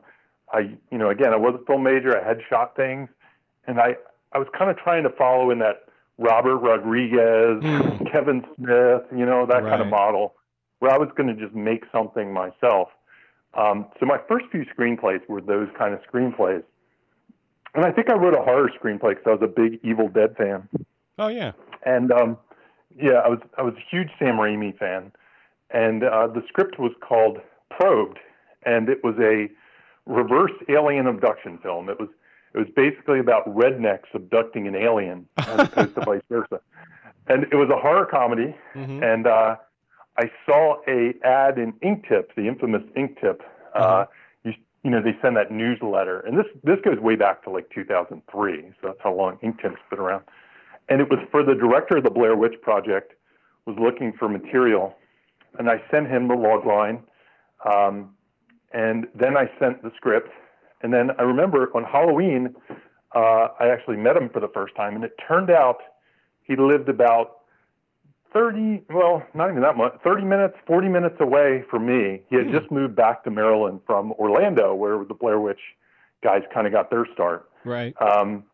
I 0.52 0.76
you 0.90 0.98
know 0.98 1.10
again 1.10 1.32
I 1.32 1.36
was 1.36 1.58
a 1.60 1.64
film 1.64 1.84
major. 1.84 2.20
I 2.20 2.26
had 2.26 2.38
shot 2.48 2.74
things, 2.76 3.08
and 3.66 3.80
I 3.80 3.96
I 4.32 4.38
was 4.38 4.48
kind 4.56 4.70
of 4.70 4.76
trying 4.78 5.04
to 5.04 5.10
follow 5.10 5.50
in 5.50 5.58
that 5.60 5.84
Robert 6.18 6.58
Rodriguez, 6.58 7.62
mm. 7.62 8.12
Kevin 8.12 8.44
Smith, 8.56 9.02
you 9.16 9.24
know 9.24 9.46
that 9.46 9.62
right. 9.62 9.70
kind 9.70 9.82
of 9.82 9.88
model, 9.88 10.34
where 10.80 10.92
I 10.92 10.98
was 10.98 11.08
going 11.16 11.34
to 11.34 11.40
just 11.40 11.54
make 11.54 11.84
something 11.92 12.32
myself. 12.32 12.88
Um, 13.54 13.86
so 13.98 14.06
my 14.06 14.18
first 14.28 14.46
few 14.52 14.64
screenplays 14.66 15.26
were 15.28 15.40
those 15.40 15.68
kind 15.76 15.94
of 15.94 16.00
screenplays, 16.02 16.62
and 17.74 17.84
I 17.84 17.92
think 17.92 18.10
I 18.10 18.14
wrote 18.14 18.34
a 18.34 18.42
horror 18.42 18.70
screenplay 18.80 19.10
because 19.10 19.24
I 19.26 19.30
was 19.30 19.42
a 19.42 19.46
big 19.46 19.80
Evil 19.82 20.08
Dead 20.08 20.36
fan. 20.36 20.68
Oh 21.18 21.28
yeah. 21.28 21.52
And 21.84 22.12
um, 22.12 22.38
yeah, 22.96 23.20
I 23.24 23.28
was 23.28 23.38
I 23.58 23.62
was 23.62 23.74
a 23.74 23.84
huge 23.90 24.08
Sam 24.18 24.36
Raimi 24.36 24.76
fan, 24.76 25.12
and 25.70 26.04
uh, 26.04 26.26
the 26.26 26.42
script 26.48 26.78
was 26.78 26.92
called 27.00 27.38
Probed, 27.70 28.18
and 28.64 28.88
it 28.88 29.02
was 29.04 29.14
a 29.20 29.48
reverse 30.06 30.52
alien 30.68 31.06
abduction 31.06 31.58
film. 31.58 31.88
It 31.88 31.98
was 32.00 32.08
it 32.54 32.58
was 32.58 32.68
basically 32.74 33.20
about 33.20 33.46
rednecks 33.48 34.12
abducting 34.14 34.66
an 34.66 34.74
alien 34.74 35.26
as 35.38 35.68
opposed 35.68 35.94
to 35.94 36.00
vice 36.04 36.22
versa. 36.28 36.60
And 37.28 37.44
it 37.44 37.54
was 37.54 37.70
a 37.70 37.76
horror 37.76 38.06
comedy, 38.06 38.56
mm-hmm. 38.74 39.02
and 39.04 39.26
uh, 39.26 39.56
I 40.18 40.30
saw 40.46 40.78
a 40.88 41.14
ad 41.22 41.58
in 41.58 41.72
Inktip, 41.74 42.34
the 42.36 42.48
infamous 42.48 42.82
Inktip. 42.96 43.40
Uh, 43.74 43.80
mm-hmm. 43.80 44.12
You, 44.82 44.90
know, 44.90 45.02
they 45.02 45.16
send 45.22 45.36
that 45.36 45.50
newsletter, 45.50 46.20
and 46.20 46.38
this 46.38 46.46
this 46.64 46.78
goes 46.84 46.98
way 46.98 47.16
back 47.16 47.42
to 47.44 47.50
like 47.50 47.68
2003, 47.74 48.72
so 48.80 48.88
that's 48.88 48.98
how 49.02 49.14
long 49.14 49.36
Inktip's 49.42 49.80
been 49.90 49.98
around. 49.98 50.24
And 50.88 51.00
it 51.00 51.08
was 51.08 51.20
for 51.30 51.42
the 51.44 51.54
director 51.54 51.98
of 51.98 52.04
the 52.04 52.10
Blair 52.10 52.36
Witch 52.36 52.54
Project 52.62 53.12
was 53.66 53.76
looking 53.78 54.12
for 54.18 54.28
material, 54.28 54.96
and 55.58 55.68
I 55.68 55.82
sent 55.90 56.08
him 56.08 56.28
the 56.28 56.34
log 56.34 56.66
line, 56.66 57.02
um, 57.70 58.14
and 58.72 59.06
then 59.14 59.36
I 59.36 59.50
sent 59.58 59.82
the 59.82 59.90
script, 59.96 60.30
and 60.82 60.92
then 60.92 61.10
I 61.18 61.22
remember 61.22 61.70
on 61.74 61.84
Halloween, 61.84 62.54
uh, 63.14 63.48
I 63.58 63.68
actually 63.68 63.96
met 63.98 64.16
him 64.16 64.30
for 64.30 64.40
the 64.40 64.48
first 64.48 64.74
time, 64.76 64.94
and 64.94 65.04
it 65.04 65.12
turned 65.26 65.50
out 65.50 65.78
he 66.42 66.56
lived 66.56 66.88
about 66.88 67.39
30, 68.32 68.84
well, 68.90 69.22
not 69.34 69.50
even 69.50 69.62
that 69.62 69.76
much, 69.76 69.94
30 70.04 70.24
minutes, 70.24 70.54
40 70.66 70.88
minutes 70.88 71.16
away 71.20 71.64
from 71.70 71.86
me. 71.86 72.22
He 72.28 72.36
had 72.36 72.46
mm. 72.46 72.58
just 72.58 72.70
moved 72.70 72.94
back 72.94 73.24
to 73.24 73.30
Maryland 73.30 73.80
from 73.86 74.12
Orlando, 74.12 74.74
where 74.74 75.04
the 75.04 75.14
Blair 75.14 75.40
Witch 75.40 75.60
guys 76.22 76.42
kind 76.52 76.66
of 76.66 76.72
got 76.72 76.90
their 76.90 77.06
start. 77.12 77.50
Right. 77.64 77.94
Um, 78.00 78.44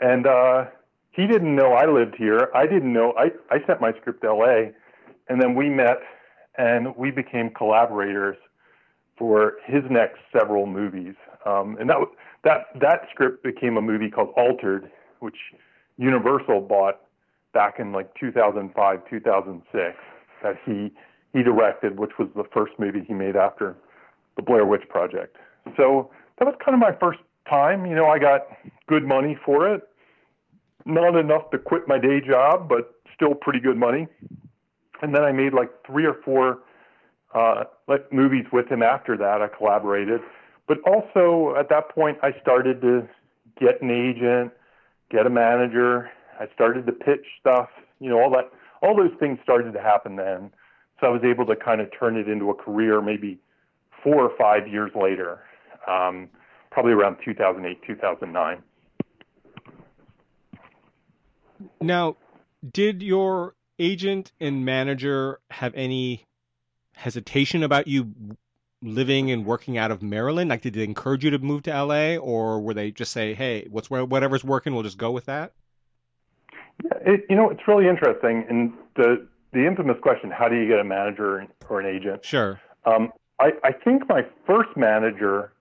and 0.00 0.26
uh, 0.26 0.66
he 1.10 1.26
didn't 1.26 1.54
know 1.54 1.72
I 1.72 1.86
lived 1.86 2.16
here. 2.16 2.50
I 2.54 2.66
didn't 2.66 2.92
know. 2.92 3.14
I, 3.18 3.30
I 3.50 3.64
sent 3.66 3.80
my 3.80 3.92
script 4.00 4.22
to 4.22 4.34
LA, 4.34 4.70
and 5.28 5.40
then 5.40 5.54
we 5.54 5.68
met 5.68 5.98
and 6.58 6.94
we 6.96 7.10
became 7.10 7.50
collaborators 7.50 8.36
for 9.18 9.54
his 9.64 9.82
next 9.90 10.18
several 10.36 10.66
movies. 10.66 11.14
Um, 11.46 11.76
and 11.80 11.88
that 11.88 11.96
that 12.44 12.66
that 12.80 13.02
script 13.12 13.42
became 13.42 13.76
a 13.76 13.82
movie 13.82 14.10
called 14.10 14.32
Altered, 14.36 14.90
which 15.20 15.36
Universal 15.96 16.62
bought 16.62 17.00
back 17.52 17.78
in 17.78 17.92
like 17.92 18.14
2005, 18.18 19.00
2006 19.08 19.96
that 20.42 20.56
he 20.64 20.92
he 21.32 21.42
directed, 21.42 21.98
which 21.98 22.18
was 22.18 22.28
the 22.36 22.44
first 22.52 22.72
movie 22.78 23.02
he 23.06 23.14
made 23.14 23.36
after 23.36 23.74
the 24.36 24.42
Blair 24.42 24.66
Witch 24.66 24.86
Project. 24.88 25.36
So 25.76 26.10
that 26.38 26.44
was 26.44 26.54
kind 26.62 26.74
of 26.74 26.80
my 26.80 26.92
first 27.00 27.20
time. 27.48 27.86
You 27.86 27.94
know, 27.94 28.06
I 28.06 28.18
got 28.18 28.42
good 28.86 29.04
money 29.04 29.38
for 29.44 29.72
it, 29.72 29.82
not 30.84 31.16
enough 31.16 31.50
to 31.50 31.58
quit 31.58 31.88
my 31.88 31.98
day 31.98 32.20
job, 32.20 32.68
but 32.68 32.94
still 33.14 33.34
pretty 33.34 33.60
good 33.60 33.76
money. 33.76 34.08
And 35.00 35.14
then 35.14 35.22
I 35.22 35.32
made 35.32 35.54
like 35.54 35.70
three 35.86 36.04
or 36.04 36.16
four 36.24 36.60
uh, 37.34 37.64
like 37.88 38.12
movies 38.12 38.44
with 38.52 38.68
him 38.68 38.82
after 38.82 39.16
that. 39.16 39.40
I 39.40 39.48
collaborated, 39.48 40.20
but 40.68 40.78
also 40.86 41.54
at 41.58 41.68
that 41.70 41.88
point 41.88 42.18
I 42.22 42.32
started 42.42 42.82
to 42.82 43.08
get 43.58 43.80
an 43.80 43.90
agent, 43.90 44.52
get 45.10 45.26
a 45.26 45.30
manager, 45.30 46.10
I 46.38 46.48
started 46.54 46.86
to 46.86 46.92
pitch 46.92 47.24
stuff, 47.40 47.68
you 48.00 48.08
know, 48.08 48.20
all 48.20 48.30
that, 48.30 48.50
all 48.82 48.96
those 48.96 49.12
things 49.18 49.38
started 49.42 49.72
to 49.72 49.80
happen 49.80 50.16
then. 50.16 50.50
So 51.00 51.06
I 51.06 51.10
was 51.10 51.22
able 51.24 51.46
to 51.46 51.56
kind 51.56 51.80
of 51.80 51.88
turn 51.98 52.16
it 52.16 52.28
into 52.28 52.50
a 52.50 52.54
career 52.54 53.00
maybe 53.00 53.38
four 54.02 54.24
or 54.24 54.36
five 54.38 54.68
years 54.68 54.90
later, 54.94 55.40
um, 55.86 56.28
probably 56.70 56.92
around 56.92 57.16
2008, 57.24 57.80
2009. 57.86 58.62
Now, 61.80 62.16
did 62.72 63.02
your 63.02 63.54
agent 63.78 64.32
and 64.40 64.64
manager 64.64 65.40
have 65.50 65.74
any 65.74 66.24
hesitation 66.94 67.62
about 67.62 67.88
you 67.88 68.12
living 68.80 69.30
and 69.30 69.44
working 69.44 69.78
out 69.78 69.90
of 69.90 70.02
Maryland? 70.02 70.50
Like, 70.50 70.62
did 70.62 70.74
they 70.74 70.84
encourage 70.84 71.24
you 71.24 71.30
to 71.30 71.38
move 71.38 71.62
to 71.64 71.70
LA, 71.70 72.16
or 72.16 72.60
were 72.60 72.74
they 72.74 72.90
just 72.90 73.12
say, 73.12 73.34
"Hey, 73.34 73.66
what's 73.70 73.90
whatever's 73.90 74.44
working, 74.44 74.74
we'll 74.74 74.82
just 74.82 74.98
go 74.98 75.10
with 75.10 75.26
that"? 75.26 75.52
Yeah, 76.84 77.12
it, 77.12 77.26
you 77.28 77.36
know, 77.36 77.50
it's 77.50 77.66
really 77.66 77.88
interesting. 77.88 78.44
And 78.48 78.72
the 78.96 79.26
the 79.52 79.66
infamous 79.66 79.96
question, 80.00 80.30
how 80.30 80.48
do 80.48 80.56
you 80.56 80.66
get 80.66 80.78
a 80.78 80.84
manager 80.84 81.46
or 81.68 81.80
an 81.80 81.86
agent? 81.86 82.24
Sure. 82.24 82.60
Um, 82.86 83.12
I, 83.38 83.52
I 83.64 83.72
think 83.72 84.08
my 84.08 84.24
first 84.46 84.70
manager 84.76 85.52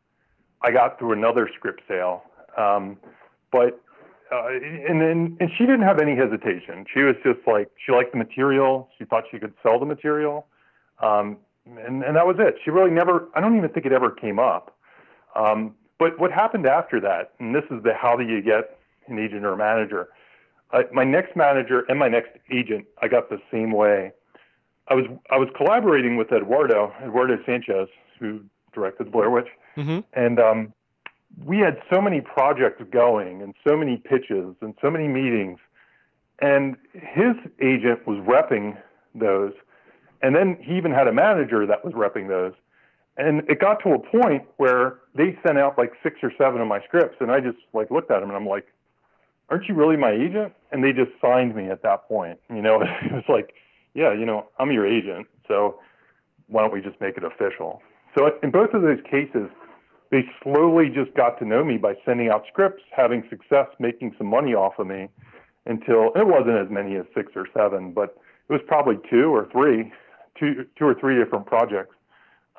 I 0.62 0.71
got 0.71 1.00
through 1.00 1.13
another 1.13 1.50
script 1.56 1.82
sale, 1.88 2.24
um, 2.58 2.97
but 3.52 3.82
uh, 4.32 4.47
and 4.47 5.02
then 5.02 5.38
and 5.39 5.50
she 5.58 5.65
didn't 5.65 5.82
have 5.82 6.00
any 6.00 6.15
hesitation. 6.15 6.86
She 6.93 7.02
was 7.02 7.15
just 7.24 7.39
like 7.47 7.69
she 7.84 7.91
liked 7.91 8.12
the 8.12 8.17
material. 8.17 8.89
She 8.97 9.06
thought 9.06 9.24
she 9.32 9.39
could 9.39 9.54
sell 9.63 9.80
the 9.80 9.86
material, 9.86 10.47
um, 11.02 11.38
and 11.65 12.04
and 12.04 12.15
that 12.15 12.26
was 12.26 12.38
it. 12.39 12.56
She 12.63 12.71
really 12.71 12.91
never. 12.91 13.28
I 13.36 13.41
don't 13.41 13.58
even 13.58 13.69
think 13.69 13.86
it 13.86 13.91
ever 13.91 14.12
came 14.12 14.39
up. 14.39 14.78
Um, 15.36 15.76
but 15.97 16.19
what 16.19 16.32
happened 16.32 16.65
after 16.65 17.00
that, 17.02 17.34
and 17.39 17.54
this 17.54 17.63
is 17.71 17.84
the 17.84 17.93
how 17.93 18.15
do 18.15 18.24
you 18.24 18.41
get 18.41 18.78
an 19.08 19.19
agent 19.19 19.43
or 19.43 19.54
a 19.54 19.58
manager? 19.58 20.10
I, 20.74 20.84
my 20.92 21.04
next 21.04 21.36
manager 21.36 21.84
and 21.90 22.00
my 22.00 22.08
next 22.08 22.32
agent, 22.52 22.86
I 23.02 23.08
got 23.08 23.30
the 23.30 23.40
same 23.52 23.72
way. 23.72 24.12
I 24.88 24.94
was 24.94 25.06
I 25.30 25.38
was 25.38 25.50
collaborating 25.56 26.18
with 26.18 26.32
Eduardo 26.32 26.94
Eduardo 27.04 27.38
Sanchez, 27.46 27.88
who 28.20 28.42
directed 28.74 29.12
Blair 29.12 29.30
Witch, 29.30 29.48
mm-hmm. 29.78 30.00
and 30.14 30.40
um, 30.40 30.74
we 31.44 31.60
had 31.60 31.82
so 31.94 32.02
many 32.02 32.22
projects 32.22 32.84
going 32.92 33.42
and 33.42 33.54
so 33.68 33.78
many 33.78 33.98
pitches 33.98 34.56
and 34.62 34.74
so 34.82 34.90
many 34.90 35.08
meetings, 35.08 35.60
and 36.40 36.76
his 36.94 37.36
agent 37.62 38.06
was 38.08 38.18
repping 38.20 38.78
those, 39.16 39.54
and 40.22 40.36
then 40.36 40.58
he 40.62 40.76
even 40.76 40.92
had 40.92 41.08
a 41.08 41.14
manager 41.14 41.66
that 41.66 41.86
was 41.86 41.94
repping 41.94 42.28
those, 42.28 42.54
and 43.18 43.44
it 43.50 43.60
got 43.60 43.82
to 43.84 43.92
a 43.92 44.00
point 44.00 44.44
where 44.58 45.00
they 45.16 45.38
sent 45.46 45.58
out 45.58 45.78
like 45.78 45.94
six 46.02 46.18
or 46.24 46.32
seven 46.38 46.60
of 46.62 46.68
my 46.68 46.82
scripts, 46.82 47.18
and 47.20 47.32
I 47.32 47.40
just 47.40 47.58
like 47.74 47.92
looked 47.92 48.12
at 48.12 48.20
them 48.20 48.30
and 48.30 48.38
I'm 48.38 48.48
like, 48.48 48.68
aren't 49.52 49.68
you 49.68 49.76
really 49.76 49.98
my 49.98 50.12
agent? 50.12 50.54
And 50.72 50.84
they 50.84 50.94
just 50.94 51.12
signed 51.22 51.56
me 51.56 51.70
at 51.70 51.84
that 51.84 52.08
point. 52.08 52.40
You 52.50 52.62
know, 52.62 52.82
it 53.04 53.12
was 53.12 53.26
like, 53.30 53.54
yeah, 53.94 54.14
you 54.14 54.26
know, 54.26 54.48
I'm 54.58 54.72
your 54.72 54.88
agent. 54.88 55.28
So 55.48 55.80
why 56.48 56.62
don't 56.62 56.74
we 56.74 56.82
just 56.82 57.00
make 57.02 57.18
it 57.18 57.24
official? 57.24 57.82
So 58.18 58.32
in 58.42 58.50
both 58.52 58.74
of 58.74 58.82
those 58.82 59.00
cases, 59.10 59.50
they 60.10 60.26
slowly 60.44 60.90
just 60.90 61.14
got 61.16 61.38
to 61.40 61.46
know 61.46 61.64
me 61.64 61.78
by 61.78 61.94
sending 62.06 62.30
out 62.30 62.44
scripts, 62.48 62.84
having 62.96 63.24
success, 63.30 63.68
making 63.80 64.16
some 64.18 64.28
money 64.28 64.54
off 64.54 64.74
of 64.80 64.88
me 64.88 65.08
until 65.66 66.12
it 66.16 66.28
wasn't 66.28 66.58
as 66.58 66.70
many 66.70 66.96
as 66.96 67.06
six 67.16 67.32
or 67.36 67.48
seven, 67.56 67.94
but 67.94 68.18
it 68.50 68.54
was 68.54 68.62
probably 68.68 68.96
two 69.10 69.34
or 69.34 69.48
three, 69.52 69.92
two, 70.38 70.66
two 70.78 70.86
or 70.86 70.96
three 70.96 71.16
different 71.18 71.46
projects. 71.46 71.96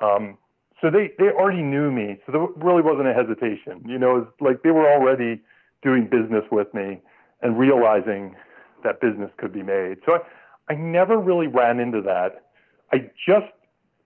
Um, 0.01 0.37
so 0.81 0.89
they, 0.89 1.11
they 1.19 1.29
already 1.29 1.61
knew 1.61 1.91
me. 1.91 2.19
So 2.25 2.31
there 2.31 2.47
really 2.55 2.81
wasn't 2.81 3.07
a 3.07 3.13
hesitation. 3.13 3.83
You 3.85 3.99
know, 3.99 4.17
it's 4.17 4.41
like 4.41 4.63
they 4.63 4.71
were 4.71 4.89
already 4.89 5.41
doing 5.83 6.05
business 6.05 6.43
with 6.51 6.73
me 6.73 6.99
and 7.41 7.57
realizing 7.57 8.35
that 8.83 9.01
business 9.01 9.29
could 9.37 9.53
be 9.53 9.63
made. 9.63 9.97
So 10.05 10.13
I, 10.13 10.73
I 10.73 10.75
never 10.75 11.17
really 11.17 11.47
ran 11.47 11.79
into 11.79 12.01
that. 12.01 12.45
I 12.91 13.09
just, 13.27 13.51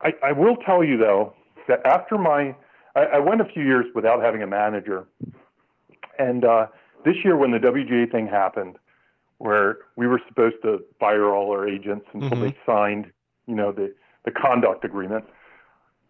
I, 0.02 0.14
I 0.24 0.32
will 0.32 0.58
tell 0.58 0.84
you 0.84 0.98
though, 0.98 1.34
that 1.68 1.86
after 1.86 2.18
my, 2.18 2.56
I, 2.96 3.02
I 3.02 3.20
went 3.20 3.42
a 3.42 3.46
few 3.46 3.64
years 3.64 3.86
without 3.94 4.22
having 4.22 4.42
a 4.42 4.48
manager. 4.48 5.06
And 6.18 6.46
uh, 6.46 6.68
this 7.06 7.16
year, 7.24 7.38
when 7.38 7.52
the 7.52 7.60
WGA 7.60 8.12
thing 8.12 8.28
happened, 8.28 8.78
where 9.40 9.80
we 9.96 10.08
were 10.08 10.20
supposed 10.28 10.56
to 10.64 10.84
fire 11.00 11.32
all 11.32 11.52
our 11.52 11.68
agents 11.68 12.06
until 12.14 12.32
mm-hmm. 12.32 12.42
they 12.42 12.58
signed, 12.66 13.12
you 13.46 13.54
know, 13.54 13.72
the, 13.72 13.94
the 14.26 14.32
conduct 14.32 14.84
agreement, 14.84 15.26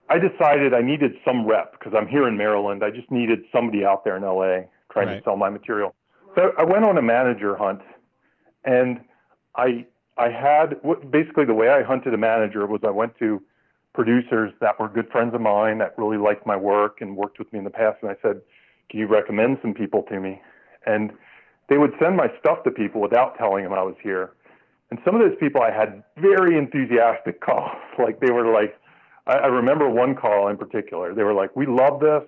I 0.09 0.17
decided 0.17 0.73
I 0.73 0.81
needed 0.81 1.13
some 1.25 1.45
rep 1.45 1.73
because 1.73 1.93
I'm 1.95 2.07
here 2.07 2.27
in 2.27 2.37
Maryland. 2.37 2.83
I 2.83 2.91
just 2.91 3.11
needed 3.11 3.39
somebody 3.51 3.83
out 3.83 4.05
there 4.05 4.15
in 4.15 4.23
LA 4.23 4.67
trying 4.97 5.07
right. 5.13 5.17
to 5.17 5.23
sell 5.23 5.37
my 5.37 5.49
material. 5.49 5.95
So 6.35 6.51
I 6.57 6.63
went 6.63 6.83
on 6.85 6.97
a 6.97 7.01
manager 7.01 7.55
hunt, 7.55 7.81
and 8.65 8.99
I 9.55 9.85
I 10.17 10.29
had 10.29 10.81
basically 11.11 11.45
the 11.45 11.53
way 11.53 11.69
I 11.69 11.83
hunted 11.83 12.13
a 12.13 12.17
manager 12.17 12.65
was 12.65 12.81
I 12.85 12.89
went 12.89 13.17
to 13.19 13.41
producers 13.93 14.51
that 14.61 14.79
were 14.79 14.87
good 14.87 15.09
friends 15.11 15.33
of 15.33 15.41
mine 15.41 15.77
that 15.79 15.93
really 15.97 16.17
liked 16.17 16.45
my 16.45 16.55
work 16.55 17.01
and 17.01 17.15
worked 17.15 17.39
with 17.39 17.51
me 17.53 17.59
in 17.59 17.65
the 17.65 17.71
past, 17.71 17.97
and 18.01 18.11
I 18.11 18.15
said, 18.21 18.41
"Can 18.89 18.99
you 18.99 19.07
recommend 19.07 19.59
some 19.61 19.73
people 19.73 20.03
to 20.03 20.19
me?" 20.19 20.41
And 20.85 21.11
they 21.69 21.77
would 21.77 21.93
send 21.99 22.15
my 22.15 22.27
stuff 22.39 22.63
to 22.63 22.71
people 22.71 23.01
without 23.01 23.37
telling 23.37 23.63
them 23.63 23.73
I 23.73 23.83
was 23.83 23.95
here. 24.01 24.33
and 24.89 24.99
some 25.03 25.15
of 25.15 25.21
those 25.21 25.37
people 25.37 25.61
I 25.61 25.69
had 25.71 26.01
very 26.15 26.57
enthusiastic 26.57 27.41
calls. 27.47 27.75
Like 27.99 28.21
they 28.21 28.31
were 28.31 28.47
like, 28.53 28.79
I, 29.25 29.33
I 29.33 29.47
remember 29.47 29.89
one 29.89 30.15
call 30.15 30.47
in 30.47 30.55
particular. 30.55 31.13
They 31.13 31.23
were 31.23 31.33
like, 31.33 31.55
"We 31.55 31.65
love 31.65 31.99
this. 31.99 32.23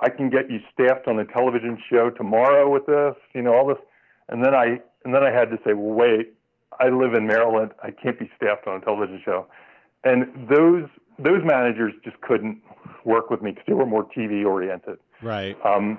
I 0.00 0.10
can 0.10 0.30
get 0.30 0.50
you 0.50 0.60
staffed 0.72 1.08
on 1.08 1.18
a 1.18 1.24
television 1.24 1.78
show 1.90 2.10
tomorrow 2.10 2.70
with 2.70 2.86
this. 2.86 3.14
You 3.34 3.42
know 3.42 3.54
all 3.54 3.66
this." 3.66 3.78
And 4.28 4.44
then 4.44 4.54
I 4.54 4.80
and 5.04 5.14
then 5.14 5.22
I 5.22 5.30
had 5.30 5.50
to 5.50 5.58
say, 5.64 5.72
"Well, 5.72 5.94
wait. 5.94 6.32
I 6.78 6.88
live 6.88 7.14
in 7.14 7.26
Maryland. 7.26 7.72
I 7.82 7.90
can't 7.90 8.18
be 8.18 8.30
staffed 8.36 8.66
on 8.66 8.76
a 8.76 8.84
television 8.84 9.20
show." 9.24 9.46
And 10.04 10.48
those 10.48 10.88
those 11.18 11.42
managers 11.44 11.92
just 12.04 12.20
couldn't 12.20 12.60
work 13.04 13.30
with 13.30 13.42
me 13.42 13.52
because 13.52 13.64
they 13.66 13.72
were 13.72 13.86
more 13.86 14.04
TV 14.04 14.44
oriented. 14.44 14.98
Right. 15.22 15.56
Um, 15.64 15.98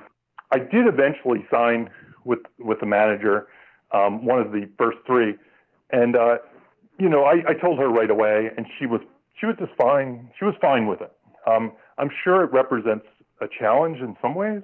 I 0.51 0.59
did 0.59 0.87
eventually 0.87 1.45
sign 1.51 1.89
with 2.23 2.39
with 2.59 2.81
a 2.81 2.85
manager, 2.85 3.47
um, 3.91 4.25
one 4.25 4.39
of 4.39 4.51
the 4.51 4.69
first 4.77 4.97
three, 5.05 5.35
and 5.91 6.15
uh, 6.15 6.37
you 6.99 7.09
know 7.09 7.23
I, 7.23 7.43
I 7.49 7.53
told 7.53 7.79
her 7.79 7.89
right 7.89 8.09
away, 8.09 8.51
and 8.55 8.67
she 8.77 8.85
was 8.85 9.01
she 9.39 9.45
was 9.45 9.55
just 9.59 9.71
fine. 9.77 10.29
She 10.37 10.45
was 10.45 10.55
fine 10.61 10.87
with 10.87 11.01
it. 11.01 11.11
Um, 11.47 11.71
I'm 11.97 12.09
sure 12.23 12.43
it 12.43 12.51
represents 12.51 13.05
a 13.41 13.47
challenge 13.47 13.99
in 13.99 14.15
some 14.21 14.35
ways, 14.35 14.61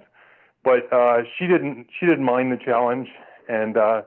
but 0.64 0.92
uh, 0.92 1.20
she 1.38 1.48
didn't 1.48 1.88
she 2.00 2.06
didn't 2.06 2.26
mind 2.26 2.52
the 2.52 2.64
challenge, 2.64 3.08
and 3.48 3.78
uh, 3.78 4.02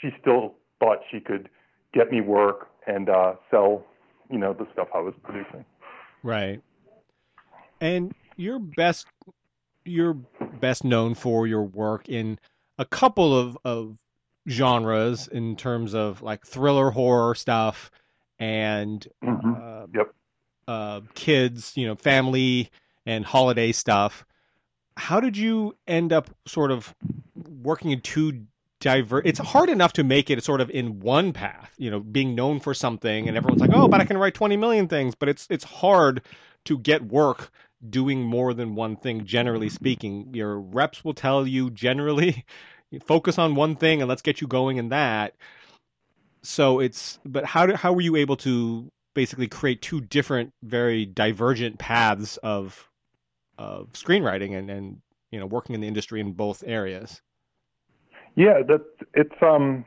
she 0.00 0.10
still 0.20 0.54
thought 0.80 0.98
she 1.10 1.20
could 1.20 1.48
get 1.92 2.10
me 2.10 2.20
work 2.20 2.68
and 2.86 3.08
uh, 3.08 3.34
sell 3.50 3.84
you 4.30 4.38
know 4.38 4.52
the 4.52 4.66
stuff 4.72 4.88
I 4.94 5.00
was 5.00 5.14
producing. 5.22 5.64
Right. 6.22 6.60
And 7.80 8.14
you're 8.36 8.58
best 8.58 9.06
you're 9.84 10.14
best 10.60 10.84
known 10.84 11.14
for 11.14 11.46
your 11.46 11.62
work 11.62 12.08
in 12.08 12.38
a 12.78 12.84
couple 12.84 13.36
of, 13.36 13.58
of 13.64 13.96
genres 14.48 15.28
in 15.28 15.56
terms 15.56 15.94
of 15.94 16.22
like 16.22 16.46
thriller 16.46 16.90
horror 16.90 17.34
stuff 17.34 17.90
and 18.38 19.06
mm-hmm. 19.22 19.54
uh, 19.54 19.86
yep. 19.94 20.14
uh, 20.66 21.00
kids, 21.14 21.72
you 21.76 21.86
know, 21.86 21.96
family 21.96 22.70
and 23.08 23.24
holiday 23.24 23.72
stuff. 23.72 24.26
How 24.98 25.18
did 25.18 25.36
you 25.36 25.74
end 25.86 26.12
up 26.12 26.28
sort 26.46 26.70
of 26.70 26.94
working 27.34 27.90
in 27.90 28.02
two 28.02 28.44
diverse? 28.80 29.22
It's 29.24 29.38
hard 29.38 29.70
enough 29.70 29.94
to 29.94 30.04
make 30.04 30.28
it 30.28 30.44
sort 30.44 30.60
of 30.60 30.68
in 30.70 31.00
one 31.00 31.32
path, 31.32 31.72
you 31.78 31.90
know, 31.90 32.00
being 32.00 32.34
known 32.34 32.60
for 32.60 32.74
something, 32.74 33.26
and 33.26 33.36
everyone's 33.36 33.62
like, 33.62 33.72
"Oh, 33.72 33.88
but 33.88 34.02
I 34.02 34.04
can 34.04 34.18
write 34.18 34.34
twenty 34.34 34.58
million 34.58 34.88
things." 34.88 35.14
But 35.14 35.30
it's 35.30 35.46
it's 35.48 35.64
hard 35.64 36.22
to 36.66 36.78
get 36.78 37.02
work 37.02 37.50
doing 37.88 38.22
more 38.22 38.52
than 38.52 38.74
one 38.74 38.96
thing. 38.96 39.24
Generally 39.24 39.70
speaking, 39.70 40.34
your 40.34 40.60
reps 40.60 41.02
will 41.02 41.14
tell 41.14 41.46
you 41.46 41.70
generally 41.70 42.44
focus 43.06 43.38
on 43.38 43.54
one 43.54 43.74
thing 43.74 44.02
and 44.02 44.08
let's 44.08 44.22
get 44.22 44.42
you 44.42 44.46
going 44.46 44.76
in 44.76 44.90
that. 44.90 45.34
So 46.42 46.80
it's 46.80 47.18
but 47.24 47.46
how 47.46 47.64
do, 47.66 47.74
how 47.74 47.94
were 47.94 48.02
you 48.02 48.16
able 48.16 48.36
to 48.38 48.90
basically 49.14 49.48
create 49.48 49.80
two 49.80 50.00
different, 50.02 50.52
very 50.62 51.06
divergent 51.06 51.78
paths 51.78 52.36
of 52.38 52.87
of 53.58 53.92
screenwriting 53.92 54.56
and 54.58 54.70
and 54.70 55.00
you 55.30 55.38
know 55.38 55.46
working 55.46 55.74
in 55.74 55.80
the 55.80 55.88
industry 55.88 56.20
in 56.20 56.32
both 56.32 56.62
areas? 56.66 57.20
Yeah, 58.36 58.62
that 58.68 58.84
it's 59.14 59.42
um 59.42 59.84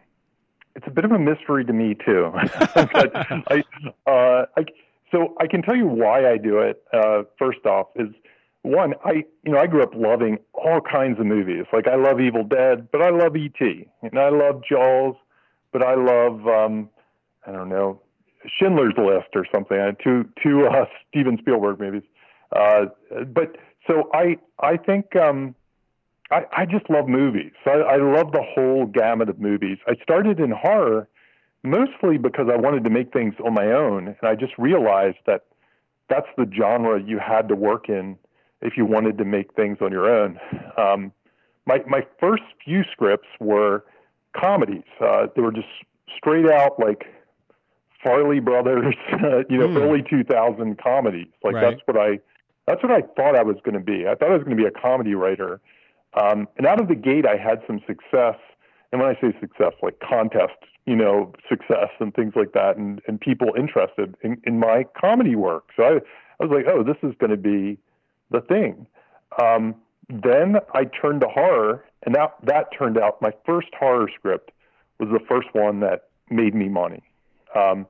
it's 0.76 0.88
a 0.88 0.92
bit 0.92 1.06
of 1.06 1.12
a 1.12 1.20
mystery 1.20 1.66
to 1.66 1.74
me 1.74 1.96
too. 2.06 2.32
but 2.76 3.12
I, 3.16 3.64
uh, 4.08 4.46
I 4.58 4.66
so 5.12 5.36
I 5.40 5.48
can 5.48 5.62
tell 5.62 5.76
you 5.76 5.88
why 5.88 6.30
I 6.30 6.38
do 6.38 6.60
it. 6.60 6.84
Uh, 6.94 7.24
first 7.38 7.66
off, 7.66 7.88
is 7.96 8.10
one 8.64 8.94
I 9.04 9.24
you 9.44 9.52
know 9.52 9.60
I 9.60 9.68
grew 9.68 9.84
up 9.84 9.94
loving 9.96 10.38
all 10.54 10.82
kinds 10.82 11.20
of 11.20 11.26
movies. 11.26 11.66
Like 11.74 11.88
I 11.88 11.96
love 11.96 12.20
Evil 12.20 12.44
Dead, 12.44 12.90
but 12.92 13.02
I 13.02 13.10
love 13.10 13.36
E.T. 13.36 13.88
and 14.02 14.20
I 14.20 14.30
love 14.30 14.62
Jaws, 14.68 15.16
but 15.72 15.84
I 15.84 15.96
love 15.96 16.48
um, 16.48 16.90
I 17.46 17.52
don't 17.52 17.70
know 17.70 18.02
Schindler's 18.58 18.94
List 18.98 19.30
or 19.36 19.46
something. 19.52 19.78
Uh, 19.78 19.92
two 20.04 20.28
two 20.42 20.66
uh, 20.68 20.86
Steven 21.10 21.38
Spielberg 21.40 21.80
movies. 21.80 22.04
Uh, 22.56 22.86
but 23.34 23.58
so 23.88 24.10
I 24.14 24.38
I 24.60 24.78
think 24.78 25.16
um, 25.16 25.56
I 26.30 26.46
I 26.52 26.66
just 26.66 26.90
love 26.90 27.08
movies. 27.08 27.52
I, 27.66 27.72
I 27.72 27.98
love 27.98 28.32
the 28.32 28.44
whole 28.44 28.86
gamut 28.86 29.30
of 29.30 29.40
movies. 29.40 29.78
I 29.88 29.96
started 30.02 30.40
in 30.40 30.52
horror 30.52 31.08
mostly 31.64 32.18
because 32.18 32.48
I 32.52 32.56
wanted 32.56 32.84
to 32.84 32.90
make 32.90 33.14
things 33.14 33.36
on 33.46 33.54
my 33.54 33.68
own, 33.72 34.08
and 34.08 34.18
I 34.24 34.36
just 34.36 34.58
realized 34.58 35.18
that 35.26 35.46
that's 36.10 36.28
the 36.38 36.50
genre 36.56 37.02
you 37.02 37.20
had 37.20 37.48
to 37.50 37.56
work 37.56 37.88
in 37.90 38.18
if 38.62 38.78
you 38.78 38.86
wanted 38.86 39.18
to 39.18 39.26
make 39.26 39.54
things 39.56 39.78
on 39.82 39.92
your 39.92 40.10
own. 40.10 40.40
Um, 40.78 41.12
my 41.66 41.82
my 41.88 42.06
first 42.20 42.44
few 42.64 42.84
scripts 42.92 43.28
were 43.40 43.86
comedies. 44.40 44.84
Uh, 45.00 45.28
they 45.36 45.42
were 45.42 45.52
just 45.52 45.68
straight 46.18 46.50
out 46.50 46.80
like 46.80 47.06
Farrelly 48.04 48.44
Brothers, 48.44 48.96
you 49.50 49.58
know, 49.58 49.68
mm. 49.68 49.78
early 49.78 50.04
2000 50.10 50.78
comedies. 50.78 51.28
Like 51.44 51.56
right. 51.56 51.72
that's 51.72 51.82
what 51.86 51.98
I 51.98 52.20
that's 52.68 52.82
what 52.84 52.92
I 52.92 53.02
thought 53.02 53.36
I 53.36 53.44
was 53.44 53.58
going 53.64 53.76
to 53.76 53.84
be. 53.84 54.08
I 54.08 54.16
thought 54.16 54.30
I 54.30 54.34
was 54.34 54.44
going 54.44 54.56
to 54.56 54.62
be 54.64 54.68
a 54.68 54.72
comedy 54.72 55.16
writer. 55.16 55.60
Um, 56.14 56.48
and 56.58 56.68
out 56.68 56.82
of 56.82 56.88
the 56.88 56.96
gate, 56.96 57.26
I 57.26 57.38
had 57.38 57.62
some 57.68 57.80
success. 57.88 58.38
And 58.92 59.02
when 59.02 59.10
I 59.10 59.20
say 59.22 59.36
success, 59.40 59.74
like 59.82 60.00
contest, 60.00 60.54
you 60.86 60.96
know, 60.96 61.34
success 61.48 61.90
and 62.00 62.14
things 62.14 62.34
like 62.36 62.54
that, 62.54 62.78
and, 62.78 63.02
and 63.08 63.20
people 63.20 63.50
interested 63.58 64.16
in, 64.24 64.42
in 64.46 64.60
my 64.60 64.86
comedy 65.00 65.36
work. 65.36 65.70
So 65.76 65.84
I, 65.84 65.92
I 66.40 66.46
was 66.46 66.52
like, 66.52 66.66
oh, 66.68 66.84
this 66.84 66.98
is 67.04 67.16
going 67.20 67.32
to 67.32 67.38
be 67.38 67.78
the 68.30 68.42
thing. 68.42 68.86
Um, 69.42 69.76
then 70.10 70.58
I 70.74 70.86
turned 70.86 71.22
to 71.22 71.28
horror, 71.28 71.86
and 72.04 72.16
that 72.16 72.36
that 72.44 72.68
turned 72.78 72.98
out 72.98 73.22
my 73.22 73.32
first 73.46 73.70
horror 73.80 74.10
script 74.14 74.52
was 75.00 75.10
the 75.10 75.24
first 75.30 75.48
one 75.54 75.80
that 75.82 76.10
made 76.30 76.54
me 76.54 76.68
money. 76.68 77.04
Um, 77.56 77.88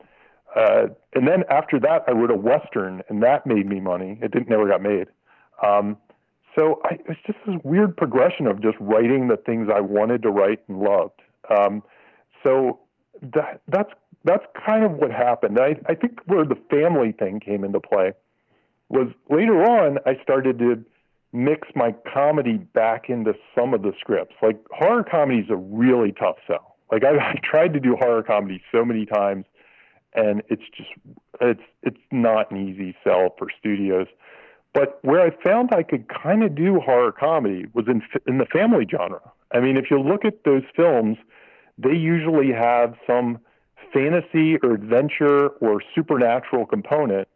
uh, 0.55 0.87
and 1.13 1.27
then 1.27 1.43
after 1.49 1.79
that, 1.79 2.03
I 2.07 2.11
wrote 2.11 2.31
a 2.31 2.35
western, 2.35 3.01
and 3.09 3.23
that 3.23 3.45
made 3.45 3.67
me 3.67 3.79
money. 3.79 4.19
It 4.21 4.31
didn't 4.31 4.49
never 4.49 4.67
got 4.67 4.81
made. 4.81 5.07
Um, 5.65 5.97
so 6.57 6.81
I, 6.83 6.99
it's 7.05 7.19
just 7.25 7.39
this 7.45 7.55
weird 7.63 7.95
progression 7.95 8.47
of 8.47 8.61
just 8.61 8.77
writing 8.79 9.27
the 9.27 9.37
things 9.37 9.69
I 9.73 9.79
wanted 9.79 10.21
to 10.23 10.29
write 10.29 10.59
and 10.67 10.79
loved. 10.79 11.21
Um, 11.49 11.83
so 12.43 12.79
that 13.21 13.61
that's 13.67 13.91
that's 14.23 14.45
kind 14.65 14.83
of 14.83 14.91
what 14.93 15.11
happened. 15.11 15.59
I, 15.59 15.75
I 15.87 15.95
think 15.95 16.19
where 16.25 16.45
the 16.45 16.57
family 16.69 17.11
thing 17.11 17.39
came 17.39 17.63
into 17.63 17.79
play 17.79 18.13
was 18.89 19.07
later 19.29 19.63
on 19.63 19.97
I 20.05 20.21
started 20.21 20.59
to 20.59 20.83
mix 21.33 21.69
my 21.75 21.95
comedy 22.13 22.57
back 22.57 23.09
into 23.09 23.33
some 23.55 23.73
of 23.73 23.83
the 23.83 23.93
scripts. 23.99 24.35
Like 24.41 24.59
horror 24.69 25.03
comedy 25.03 25.39
is 25.39 25.49
a 25.49 25.55
really 25.55 26.11
tough 26.11 26.35
sell. 26.45 26.75
Like 26.91 27.03
I, 27.03 27.17
I 27.31 27.35
tried 27.43 27.73
to 27.73 27.79
do 27.79 27.95
horror 27.95 28.23
comedy 28.23 28.61
so 28.71 28.83
many 28.83 29.05
times, 29.05 29.45
and 30.13 30.41
it's 30.49 30.63
just 30.75 30.89
it's 31.39 31.61
it's 31.83 31.99
not 32.11 32.51
an 32.51 32.67
easy 32.67 32.95
sell 33.03 33.35
for 33.37 33.47
studios. 33.59 34.07
But 34.73 34.99
where 35.03 35.21
I 35.21 35.31
found 35.43 35.73
I 35.73 35.83
could 35.83 36.07
kind 36.07 36.43
of 36.43 36.55
do 36.55 36.79
horror 36.79 37.11
comedy 37.11 37.65
was 37.73 37.85
in 37.87 38.01
in 38.27 38.37
the 38.37 38.45
family 38.45 38.85
genre. 38.89 39.21
I 39.53 39.59
mean, 39.59 39.77
if 39.77 39.91
you 39.91 39.99
look 39.99 40.23
at 40.25 40.43
those 40.45 40.63
films, 40.75 41.17
they 41.77 41.95
usually 41.95 42.51
have 42.51 42.95
some 43.05 43.39
fantasy 43.93 44.57
or 44.57 44.73
adventure 44.73 45.49
or 45.59 45.81
supernatural 45.93 46.65
component 46.65 47.27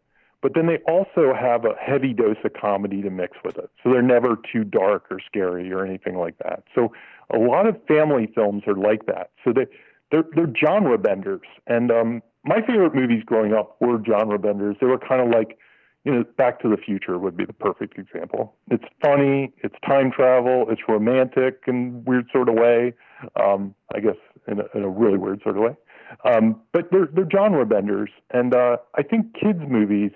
but 0.45 0.53
then 0.53 0.67
they 0.67 0.77
also 0.87 1.33
have 1.33 1.65
a 1.65 1.73
heavy 1.81 2.13
dose 2.13 2.37
of 2.43 2.53
comedy 2.53 3.01
to 3.01 3.09
mix 3.09 3.35
with 3.43 3.57
it. 3.57 3.71
So 3.81 3.89
they're 3.89 4.03
never 4.03 4.37
too 4.53 4.63
dark 4.63 5.05
or 5.09 5.19
scary 5.19 5.71
or 5.71 5.83
anything 5.83 6.19
like 6.19 6.37
that. 6.37 6.65
So 6.75 6.93
a 7.33 7.39
lot 7.39 7.65
of 7.65 7.83
family 7.87 8.31
films 8.35 8.61
are 8.67 8.75
like 8.75 9.07
that. 9.07 9.31
So 9.43 9.51
they 9.53 9.65
they're 10.11 10.25
they're 10.35 10.53
genre 10.55 10.99
benders. 10.99 11.47
And 11.65 11.89
um, 11.89 12.21
my 12.45 12.61
favorite 12.61 12.95
movies 12.95 13.23
growing 13.25 13.53
up 13.53 13.75
were 13.81 14.01
genre 14.05 14.39
benders. 14.39 14.75
They 14.79 14.87
were 14.87 14.99
kind 14.99 15.21
of 15.21 15.29
like, 15.29 15.57
you 16.03 16.13
know, 16.13 16.23
Back 16.37 16.61
to 16.61 16.69
the 16.69 16.77
Future 16.77 17.17
would 17.17 17.35
be 17.35 17.45
the 17.45 17.53
perfect 17.53 17.97
example. 17.97 18.55
It's 18.69 18.83
funny, 19.01 19.51
it's 19.63 19.75
time 19.85 20.11
travel, 20.11 20.67
it's 20.69 20.81
romantic 20.87 21.63
in 21.67 22.03
weird 22.05 22.27
sort 22.31 22.47
of 22.47 22.55
way. 22.55 22.93
Um, 23.41 23.73
I 23.93 23.99
guess 23.99 24.17
in 24.47 24.59
a, 24.59 24.65
in 24.77 24.83
a 24.83 24.89
really 24.89 25.17
weird 25.17 25.41
sort 25.41 25.57
of 25.57 25.63
way. 25.63 25.75
Um, 26.23 26.61
but 26.71 26.91
they're 26.91 27.07
they're 27.11 27.29
genre 27.29 27.65
benders, 27.65 28.09
and 28.29 28.53
uh, 28.53 28.77
I 28.95 29.01
think 29.01 29.33
kids 29.33 29.59
movies 29.67 30.11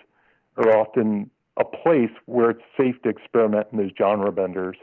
are 0.58 0.78
often 0.78 1.32
a 1.58 1.66
place 1.66 2.12
where 2.26 2.52
it's 2.52 2.62
safe 2.78 3.02
to 3.04 3.10
experiment 3.10 3.68
in 3.72 3.80
those 3.80 3.92
genre 3.98 4.32
benders. 4.32 4.78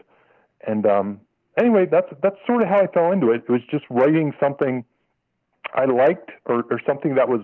And 0.67 0.85
um, 0.87 1.21
anyway, 1.57 1.87
that's 1.91 2.13
that's 2.23 2.37
sort 2.47 2.63
of 2.63 2.69
how 2.69 2.81
I 2.81 2.87
fell 2.89 3.13
into 3.13 3.31
it. 3.31 3.45
It 3.49 3.53
was 3.53 3.63
just 3.71 3.85
writing 3.89 4.35
something 4.41 4.85
I 5.75 5.85
liked 5.85 6.31
or, 6.47 6.65
or 6.71 6.81
something 6.87 7.15
that 7.17 7.29
was 7.29 7.43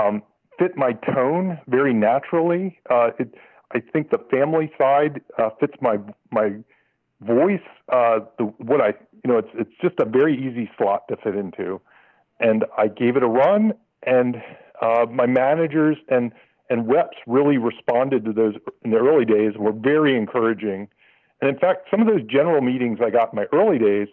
um, 0.00 0.22
fit 0.58 0.76
my 0.76 0.92
tone 0.92 1.58
very 1.68 1.94
naturally. 1.94 2.78
Uh, 2.90 3.10
it, 3.18 3.34
I 3.72 3.80
think 3.80 4.10
the 4.10 4.18
family 4.30 4.72
side 4.78 5.20
uh, 5.38 5.50
fits 5.60 5.74
my 5.80 5.98
my 6.30 6.52
voice. 7.20 7.60
Uh, 7.88 8.20
the, 8.38 8.44
what 8.58 8.80
I 8.80 8.88
you 9.24 9.32
know 9.32 9.38
it's 9.38 9.48
it's 9.54 9.72
just 9.80 9.94
a 9.98 10.04
very 10.04 10.36
easy 10.36 10.70
slot 10.78 11.08
to 11.08 11.16
fit 11.16 11.34
into, 11.34 11.80
and 12.40 12.64
I 12.76 12.88
gave 12.88 13.16
it 13.16 13.22
a 13.22 13.28
run. 13.28 13.72
And 14.06 14.36
uh, 14.80 15.06
my 15.10 15.26
managers 15.26 15.96
and 16.08 16.32
and 16.70 16.88
reps 16.88 17.16
really 17.26 17.58
responded 17.58 18.24
to 18.24 18.32
those 18.32 18.54
in 18.84 18.90
the 18.90 18.98
early 18.98 19.24
days 19.24 19.52
and 19.54 19.64
were 19.64 19.72
very 19.72 20.16
encouraging. 20.16 20.88
And 21.40 21.50
in 21.50 21.58
fact, 21.58 21.88
some 21.90 22.00
of 22.00 22.06
those 22.06 22.22
general 22.24 22.62
meetings 22.62 23.00
I 23.04 23.10
got 23.10 23.32
in 23.32 23.36
my 23.36 23.46
early 23.52 23.78
days, 23.78 24.08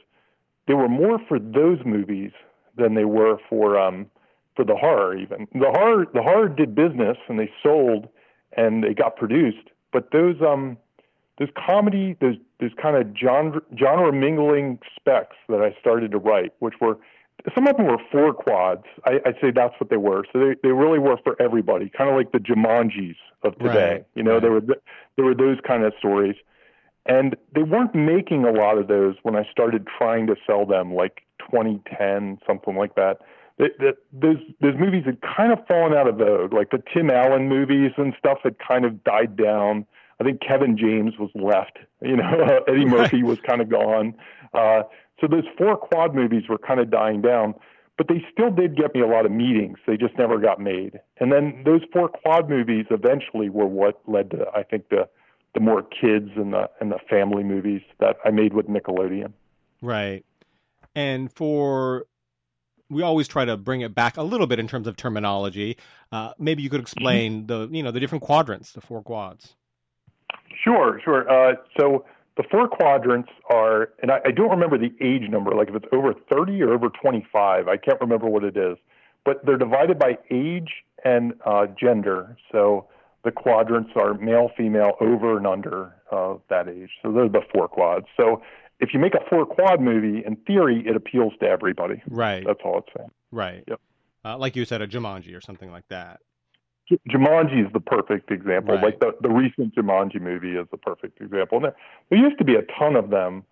they 0.67 0.73
were 0.73 0.89
more 0.89 1.19
for 1.27 1.39
those 1.39 1.79
movies 1.85 2.31
than 2.81 2.95
they 2.95 3.05
were 3.05 3.37
for 3.49 3.79
um, 3.79 4.07
for 4.55 4.65
the 4.65 4.75
horror 4.75 5.17
even. 5.17 5.47
The 5.53 5.71
horror 5.71 6.05
the 6.13 6.21
horror 6.21 6.49
did 6.49 6.75
business 6.75 7.17
and 7.27 7.39
they 7.39 7.51
sold 7.63 8.07
and 8.57 8.83
they 8.83 8.93
got 8.93 9.15
produced, 9.15 9.69
but 9.93 10.11
those 10.11 10.35
um 10.41 10.77
those 11.39 11.49
comedy 11.55 12.15
those 12.19 12.35
those 12.59 12.71
kind 12.81 12.95
of 12.97 13.07
genre 13.17 13.61
genre 13.77 14.11
mingling 14.11 14.79
specs 14.95 15.35
that 15.49 15.61
I 15.61 15.75
started 15.79 16.11
to 16.11 16.17
write, 16.17 16.53
which 16.59 16.75
were 16.81 16.97
some 17.55 17.67
of 17.67 17.77
them 17.77 17.87
were 17.87 17.97
four 18.11 18.33
quads. 18.33 18.83
I, 19.05 19.19
I'd 19.25 19.35
say 19.41 19.51
that's 19.51 19.73
what 19.79 19.89
they 19.89 19.97
were. 19.97 20.23
So 20.31 20.39
they, 20.39 20.55
they 20.61 20.71
really 20.71 20.99
were 20.99 21.17
for 21.23 21.41
everybody, 21.41 21.89
kind 21.89 22.09
of 22.09 22.15
like 22.15 22.31
the 22.31 22.37
Jumanjis 22.37 23.15
of 23.43 23.57
today. 23.57 23.91
Right, 23.91 24.05
you 24.13 24.23
know, 24.23 24.33
right. 24.33 24.41
there 24.41 24.51
were 24.51 24.61
there 25.15 25.25
were 25.25 25.35
those 25.35 25.57
kind 25.65 25.83
of 25.83 25.93
stories, 25.97 26.35
and 27.05 27.35
they 27.55 27.63
weren't 27.63 27.95
making 27.95 28.45
a 28.45 28.51
lot 28.51 28.77
of 28.77 28.87
those 28.87 29.15
when 29.23 29.35
I 29.35 29.47
started 29.51 29.87
trying 29.97 30.27
to 30.27 30.35
sell 30.45 30.65
them, 30.65 30.93
like 30.93 31.23
2010, 31.51 32.39
something 32.47 32.75
like 32.75 32.95
that. 32.95 33.19
That, 33.57 33.77
that 33.79 33.97
those 34.13 34.37
those 34.61 34.75
movies 34.79 35.03
had 35.05 35.19
kind 35.21 35.51
of 35.51 35.59
fallen 35.67 35.93
out 35.93 36.07
of 36.07 36.17
vogue. 36.17 36.53
Like 36.53 36.71
the 36.71 36.81
Tim 36.93 37.09
Allen 37.09 37.47
movies 37.47 37.91
and 37.97 38.13
stuff 38.17 38.39
had 38.43 38.55
kind 38.65 38.85
of 38.85 39.03
died 39.03 39.35
down. 39.35 39.85
I 40.19 40.23
think 40.23 40.41
Kevin 40.41 40.77
James 40.77 41.13
was 41.19 41.29
left. 41.35 41.79
You 42.01 42.15
know, 42.15 42.61
Eddie 42.67 42.85
Murphy 42.85 43.23
was 43.23 43.39
kind 43.45 43.61
of 43.61 43.69
gone. 43.69 44.15
Uh, 44.53 44.83
so 45.19 45.27
those 45.27 45.43
four 45.57 45.77
quad 45.77 46.15
movies 46.15 46.43
were 46.49 46.57
kind 46.57 46.79
of 46.79 46.89
dying 46.89 47.21
down, 47.21 47.53
but 47.97 48.07
they 48.07 48.25
still 48.31 48.49
did 48.49 48.75
get 48.75 48.95
me 48.95 49.01
a 49.01 49.07
lot 49.07 49.25
of 49.25 49.31
meetings. 49.31 49.77
They 49.85 49.97
just 49.97 50.17
never 50.17 50.39
got 50.39 50.59
made. 50.59 50.99
And 51.19 51.31
then 51.31 51.61
those 51.65 51.81
four 51.93 52.09
quad 52.09 52.49
movies 52.49 52.85
eventually 52.89 53.49
were 53.49 53.67
what 53.67 54.01
led 54.07 54.31
to, 54.31 54.45
I 54.55 54.63
think, 54.63 54.89
the 54.89 55.07
the 55.53 55.59
more 55.59 55.83
kids 55.83 56.29
and 56.35 56.53
the 56.53 56.69
and 56.79 56.91
the 56.91 56.99
family 57.09 57.43
movies 57.43 57.81
that 57.99 58.17
I 58.25 58.31
made 58.31 58.53
with 58.53 58.67
Nickelodeon. 58.67 59.33
Right. 59.81 60.25
And 60.95 61.31
for 61.31 62.05
we 62.89 63.01
always 63.01 63.27
try 63.27 63.45
to 63.45 63.55
bring 63.55 63.81
it 63.81 63.95
back 63.95 64.17
a 64.17 64.23
little 64.23 64.47
bit 64.47 64.59
in 64.59 64.67
terms 64.67 64.85
of 64.85 64.97
terminology. 64.97 65.77
Uh, 66.11 66.33
maybe 66.37 66.61
you 66.61 66.69
could 66.69 66.81
explain 66.81 67.47
the 67.47 67.67
you 67.71 67.81
know 67.81 67.91
the 67.91 67.99
different 67.99 68.23
quadrants, 68.23 68.73
the 68.73 68.81
four 68.81 69.01
quads. 69.01 69.55
Sure, 70.63 70.99
sure. 71.03 71.29
Uh, 71.29 71.55
so 71.79 72.05
the 72.37 72.43
four 72.49 72.67
quadrants 72.67 73.29
are, 73.49 73.89
and 74.01 74.11
I, 74.11 74.19
I 74.25 74.31
don't 74.31 74.49
remember 74.49 74.77
the 74.77 74.93
age 75.01 75.29
number, 75.29 75.51
like 75.51 75.69
if 75.69 75.75
it's 75.75 75.85
over 75.91 76.13
30 76.31 76.61
or 76.61 76.73
over 76.73 76.89
25, 76.89 77.67
I 77.67 77.77
can't 77.77 77.99
remember 77.99 78.27
what 78.27 78.43
it 78.43 78.55
is, 78.55 78.77
but 79.25 79.45
they're 79.45 79.57
divided 79.57 79.99
by 79.99 80.17
age 80.29 80.69
and 81.03 81.33
uh, 81.45 81.67
gender. 81.79 82.37
So 82.51 82.87
the 83.23 83.31
quadrants 83.31 83.91
are 83.95 84.13
male, 84.15 84.49
female, 84.57 84.93
over 85.01 85.37
and 85.37 85.45
under 85.45 85.93
uh, 86.11 86.35
that 86.49 86.67
age. 86.69 86.89
So 87.01 87.11
those 87.11 87.25
are 87.25 87.29
the 87.29 87.41
four 87.53 87.67
quads. 87.67 88.05
So 88.17 88.41
if 88.81 88.93
you 88.93 88.99
make 88.99 89.13
a 89.13 89.21
four 89.29 89.45
quad 89.45 89.79
movie, 89.79 90.23
in 90.25 90.35
theory, 90.47 90.83
it 90.85 90.95
appeals 90.95 91.33
to 91.39 91.47
everybody. 91.47 92.01
Right. 92.07 92.43
That's 92.45 92.59
all 92.65 92.79
it's 92.79 92.87
saying. 92.97 93.11
Right. 93.31 93.63
Yep. 93.67 93.79
Uh, 94.25 94.37
like 94.37 94.55
you 94.55 94.65
said, 94.65 94.81
a 94.81 94.87
Jumanji 94.87 95.35
or 95.35 95.41
something 95.41 95.71
like 95.71 95.87
that. 95.89 96.19
Jumanji 97.09 97.65
is 97.65 97.71
the 97.71 97.79
perfect 97.79 98.31
example. 98.31 98.75
Right. 98.75 98.83
Like 98.83 98.99
the, 98.99 99.15
the 99.21 99.29
recent 99.29 99.73
Jumanji 99.75 100.19
movie 100.19 100.57
is 100.57 100.67
the 100.71 100.77
perfect 100.77 101.21
example. 101.21 101.57
And 101.59 101.65
there, 101.65 101.75
there 102.09 102.19
used 102.19 102.37
to 102.39 102.43
be 102.43 102.55
a 102.55 102.63
ton 102.77 102.95
of 102.95 103.09
them. 103.09 103.43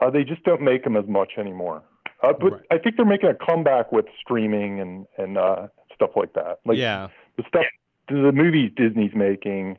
Uh, 0.00 0.10
they 0.10 0.24
just 0.24 0.42
don't 0.44 0.62
make 0.62 0.84
them 0.84 0.96
as 0.96 1.06
much 1.06 1.32
anymore. 1.36 1.82
Uh, 2.22 2.32
but 2.32 2.52
Right. 2.52 2.62
I 2.70 2.78
think 2.78 2.96
they're 2.96 3.04
making 3.04 3.28
a 3.28 3.34
comeback 3.34 3.92
with 3.92 4.06
streaming 4.20 4.80
and 4.80 5.06
and 5.18 5.36
uh, 5.36 5.66
stuff 5.94 6.10
like 6.16 6.32
that. 6.34 6.60
Like 6.64 6.78
yeah. 6.78 7.08
the 7.36 7.44
stuff, 7.48 7.64
the 8.08 8.32
movies 8.32 8.70
Disney's 8.76 9.14
making, 9.14 9.78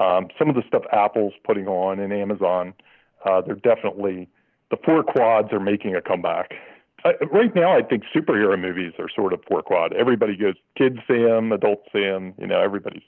um, 0.00 0.28
some 0.38 0.48
of 0.50 0.54
the 0.54 0.62
stuff 0.66 0.82
Apple's 0.92 1.32
putting 1.44 1.66
on 1.68 2.00
and 2.00 2.12
Amazon. 2.12 2.74
Uh, 3.24 3.40
they're 3.40 3.54
definitely 3.56 4.28
the 4.70 4.76
four 4.84 5.02
quads 5.02 5.48
are 5.52 5.60
making 5.60 5.94
a 5.96 6.00
comeback. 6.00 6.52
Right 7.30 7.54
now, 7.54 7.76
I 7.76 7.82
think 7.82 8.02
superhero 8.14 8.60
movies 8.60 8.92
are 8.98 9.08
sort 9.14 9.32
of 9.32 9.40
four 9.48 9.62
quad. 9.62 9.92
Everybody 9.92 10.36
goes, 10.36 10.54
kids 10.76 10.96
see 11.06 11.22
them, 11.22 11.52
adults 11.52 11.86
see 11.92 12.00
them. 12.04 12.34
You 12.38 12.46
know, 12.48 12.60
everybody's 12.60 13.02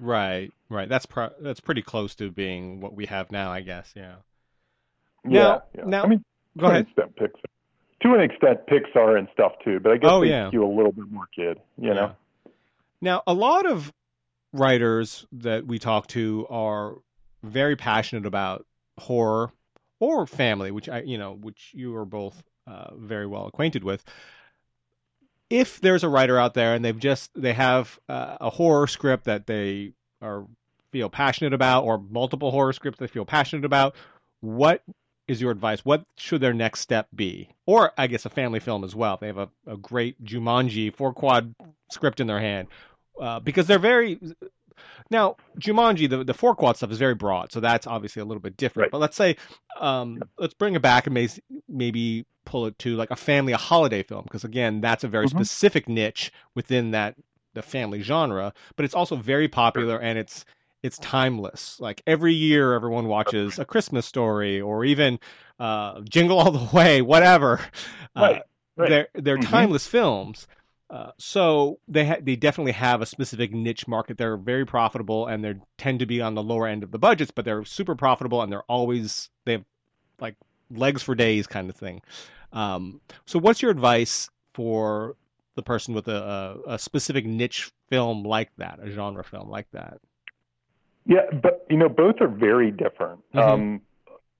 Right. 0.00 0.50
Right. 0.70 0.88
That's 0.88 1.06
pro- 1.06 1.32
that's 1.40 1.60
pretty 1.60 1.82
close 1.82 2.14
to 2.16 2.30
being 2.30 2.80
what 2.80 2.94
we 2.94 3.06
have 3.06 3.30
now, 3.30 3.50
I 3.50 3.60
guess. 3.60 3.92
Yeah. 3.96 4.14
Yeah, 5.24 5.30
Now- 5.42 5.62
yeah. 5.76 5.84
now- 5.84 6.02
I 6.04 6.06
mean, 6.06 6.24
Go 6.56 6.66
to 6.66 6.72
ahead. 6.72 6.86
extent, 6.86 7.16
Pixar. 7.16 7.44
To 8.02 8.14
an 8.14 8.20
extent, 8.20 8.60
Pixar 8.66 9.18
and 9.18 9.28
stuff 9.32 9.52
too, 9.64 9.80
but 9.80 9.92
I 9.92 9.96
guess 9.98 10.10
Oh, 10.10 10.20
they 10.22 10.28
yeah. 10.30 10.48
skew 10.48 10.64
a 10.64 10.72
little 10.72 10.92
bit 10.92 11.10
more 11.10 11.26
kid. 11.34 11.60
You 11.76 11.94
know, 11.94 12.12
Now, 13.00 13.22
a 13.26 13.34
lot 13.34 13.66
of 13.66 13.92
writers 14.52 15.26
that 15.32 15.66
we 15.66 15.78
talk 15.78 16.06
to 16.08 16.46
are 16.48 16.94
very 17.42 17.76
passionate 17.76 18.24
about 18.26 18.64
horror 18.98 19.50
or 20.00 20.26
family, 20.26 20.70
which 20.70 20.88
I, 20.88 21.00
you 21.00 21.18
know, 21.18 21.32
which 21.32 21.70
you 21.74 21.96
are 21.96 22.04
both 22.04 22.42
uh, 22.66 22.94
very 22.96 23.26
well 23.26 23.46
acquainted 23.46 23.84
with. 23.84 24.04
If 25.50 25.80
there's 25.80 26.04
a 26.04 26.08
writer 26.08 26.38
out 26.38 26.54
there 26.54 26.74
and 26.74 26.84
they've 26.84 26.98
just 26.98 27.30
they 27.34 27.54
have 27.54 27.98
uh, 28.08 28.36
a 28.40 28.50
horror 28.50 28.86
script 28.86 29.24
that 29.24 29.46
they 29.46 29.92
are 30.20 30.46
feel 30.92 31.10
passionate 31.10 31.52
about, 31.52 31.84
or 31.84 31.98
multiple 31.98 32.50
horror 32.50 32.72
scripts 32.72 32.98
they 32.98 33.06
feel 33.06 33.24
passionate 33.24 33.64
about, 33.64 33.94
what 34.40 34.82
is 35.26 35.40
your 35.40 35.50
advice? 35.50 35.84
What 35.84 36.04
should 36.16 36.40
their 36.40 36.54
next 36.54 36.80
step 36.80 37.08
be? 37.14 37.50
Or 37.66 37.92
I 37.98 38.06
guess 38.06 38.24
a 38.24 38.30
family 38.30 38.60
film 38.60 38.84
as 38.84 38.94
well. 38.94 39.18
They 39.20 39.26
have 39.26 39.38
a, 39.38 39.50
a 39.66 39.76
great 39.76 40.22
Jumanji 40.24 40.94
four 40.94 41.12
quad 41.12 41.54
script 41.90 42.20
in 42.20 42.26
their 42.26 42.40
hand, 42.40 42.68
uh, 43.20 43.40
because 43.40 43.66
they're 43.66 43.78
very 43.78 44.18
now 45.10 45.36
Jumanji 45.60 46.08
the 46.08 46.24
the 46.24 46.34
four 46.34 46.54
quad 46.54 46.76
stuff 46.76 46.90
is 46.90 46.98
very 46.98 47.14
broad, 47.14 47.52
so 47.52 47.60
that's 47.60 47.86
obviously 47.86 48.20
a 48.22 48.24
little 48.24 48.40
bit 48.40 48.56
different. 48.56 48.86
Right. 48.86 48.90
But 48.90 48.98
let's 48.98 49.16
say 49.16 49.36
um, 49.80 50.20
let's 50.38 50.54
bring 50.54 50.74
it 50.74 50.82
back 50.82 51.06
and 51.06 51.14
may, 51.14 51.28
maybe 51.68 52.26
pull 52.44 52.66
it 52.66 52.78
to 52.80 52.96
like 52.96 53.10
a 53.10 53.16
family, 53.16 53.52
a 53.52 53.56
holiday 53.58 54.02
film, 54.02 54.22
because 54.24 54.44
again, 54.44 54.80
that's 54.80 55.04
a 55.04 55.08
very 55.08 55.26
Mhm. 55.26 55.30
specific 55.30 55.88
niche 55.88 56.32
within 56.54 56.90
that 56.92 57.14
the 57.54 57.62
family 57.62 58.02
genre, 58.02 58.52
but 58.76 58.84
it's 58.84 58.94
also 58.94 59.16
very 59.16 59.48
popular 59.48 59.98
and 59.98 60.18
it's 60.18 60.44
it's 60.82 60.98
timeless. 60.98 61.78
Like 61.80 62.02
every 62.06 62.32
year, 62.34 62.72
everyone 62.72 63.08
watches 63.08 63.58
A 63.58 63.64
Christmas 63.64 64.06
Story 64.06 64.60
or 64.60 64.84
even 64.84 65.18
uh, 65.58 66.00
Jingle 66.08 66.38
All 66.38 66.50
the 66.52 66.76
Way, 66.76 67.02
whatever. 67.02 67.60
Uh, 68.16 68.20
Right, 68.20 68.42
right. 68.76 68.88
They're 68.88 69.08
they're 69.14 69.38
Mhm. 69.38 69.44
timeless 69.44 69.86
films. 69.86 70.46
Uh, 70.90 71.10
so 71.18 71.78
they 71.86 72.06
ha- 72.06 72.20
they 72.22 72.34
definitely 72.34 72.72
have 72.72 73.02
a 73.02 73.06
specific 73.06 73.52
niche 73.52 73.86
market. 73.86 74.16
They're 74.16 74.38
very 74.38 74.64
profitable 74.64 75.26
and 75.26 75.44
they 75.44 75.54
tend 75.76 75.98
to 75.98 76.06
be 76.06 76.22
on 76.22 76.34
the 76.34 76.42
lower 76.42 76.66
end 76.66 76.82
of 76.82 76.90
the 76.90 76.98
budgets, 76.98 77.30
but 77.30 77.44
they're 77.44 77.64
super 77.64 77.94
profitable 77.94 78.40
and 78.42 78.50
they're 78.50 78.62
always 78.62 79.28
they 79.44 79.52
have 79.52 79.64
like 80.18 80.36
legs 80.70 81.02
for 81.02 81.14
days 81.14 81.46
kind 81.46 81.68
of 81.68 81.76
thing. 81.76 82.00
Um, 82.52 83.00
so 83.26 83.38
what's 83.38 83.60
your 83.60 83.70
advice 83.70 84.30
for 84.54 85.16
the 85.56 85.62
person 85.62 85.92
with 85.92 86.08
a, 86.08 86.60
a, 86.66 86.74
a 86.74 86.78
specific 86.78 87.26
niche 87.26 87.70
film 87.88 88.22
like 88.22 88.50
that, 88.56 88.78
a 88.82 88.90
genre 88.90 89.24
film 89.24 89.50
like 89.50 89.70
that? 89.72 90.00
Yeah, 91.04 91.26
but 91.42 91.66
you 91.68 91.76
know, 91.76 91.88
both 91.88 92.16
are 92.20 92.28
very 92.28 92.70
different. 92.70 93.20
Mhm. 93.34 93.42
Um, 93.42 93.80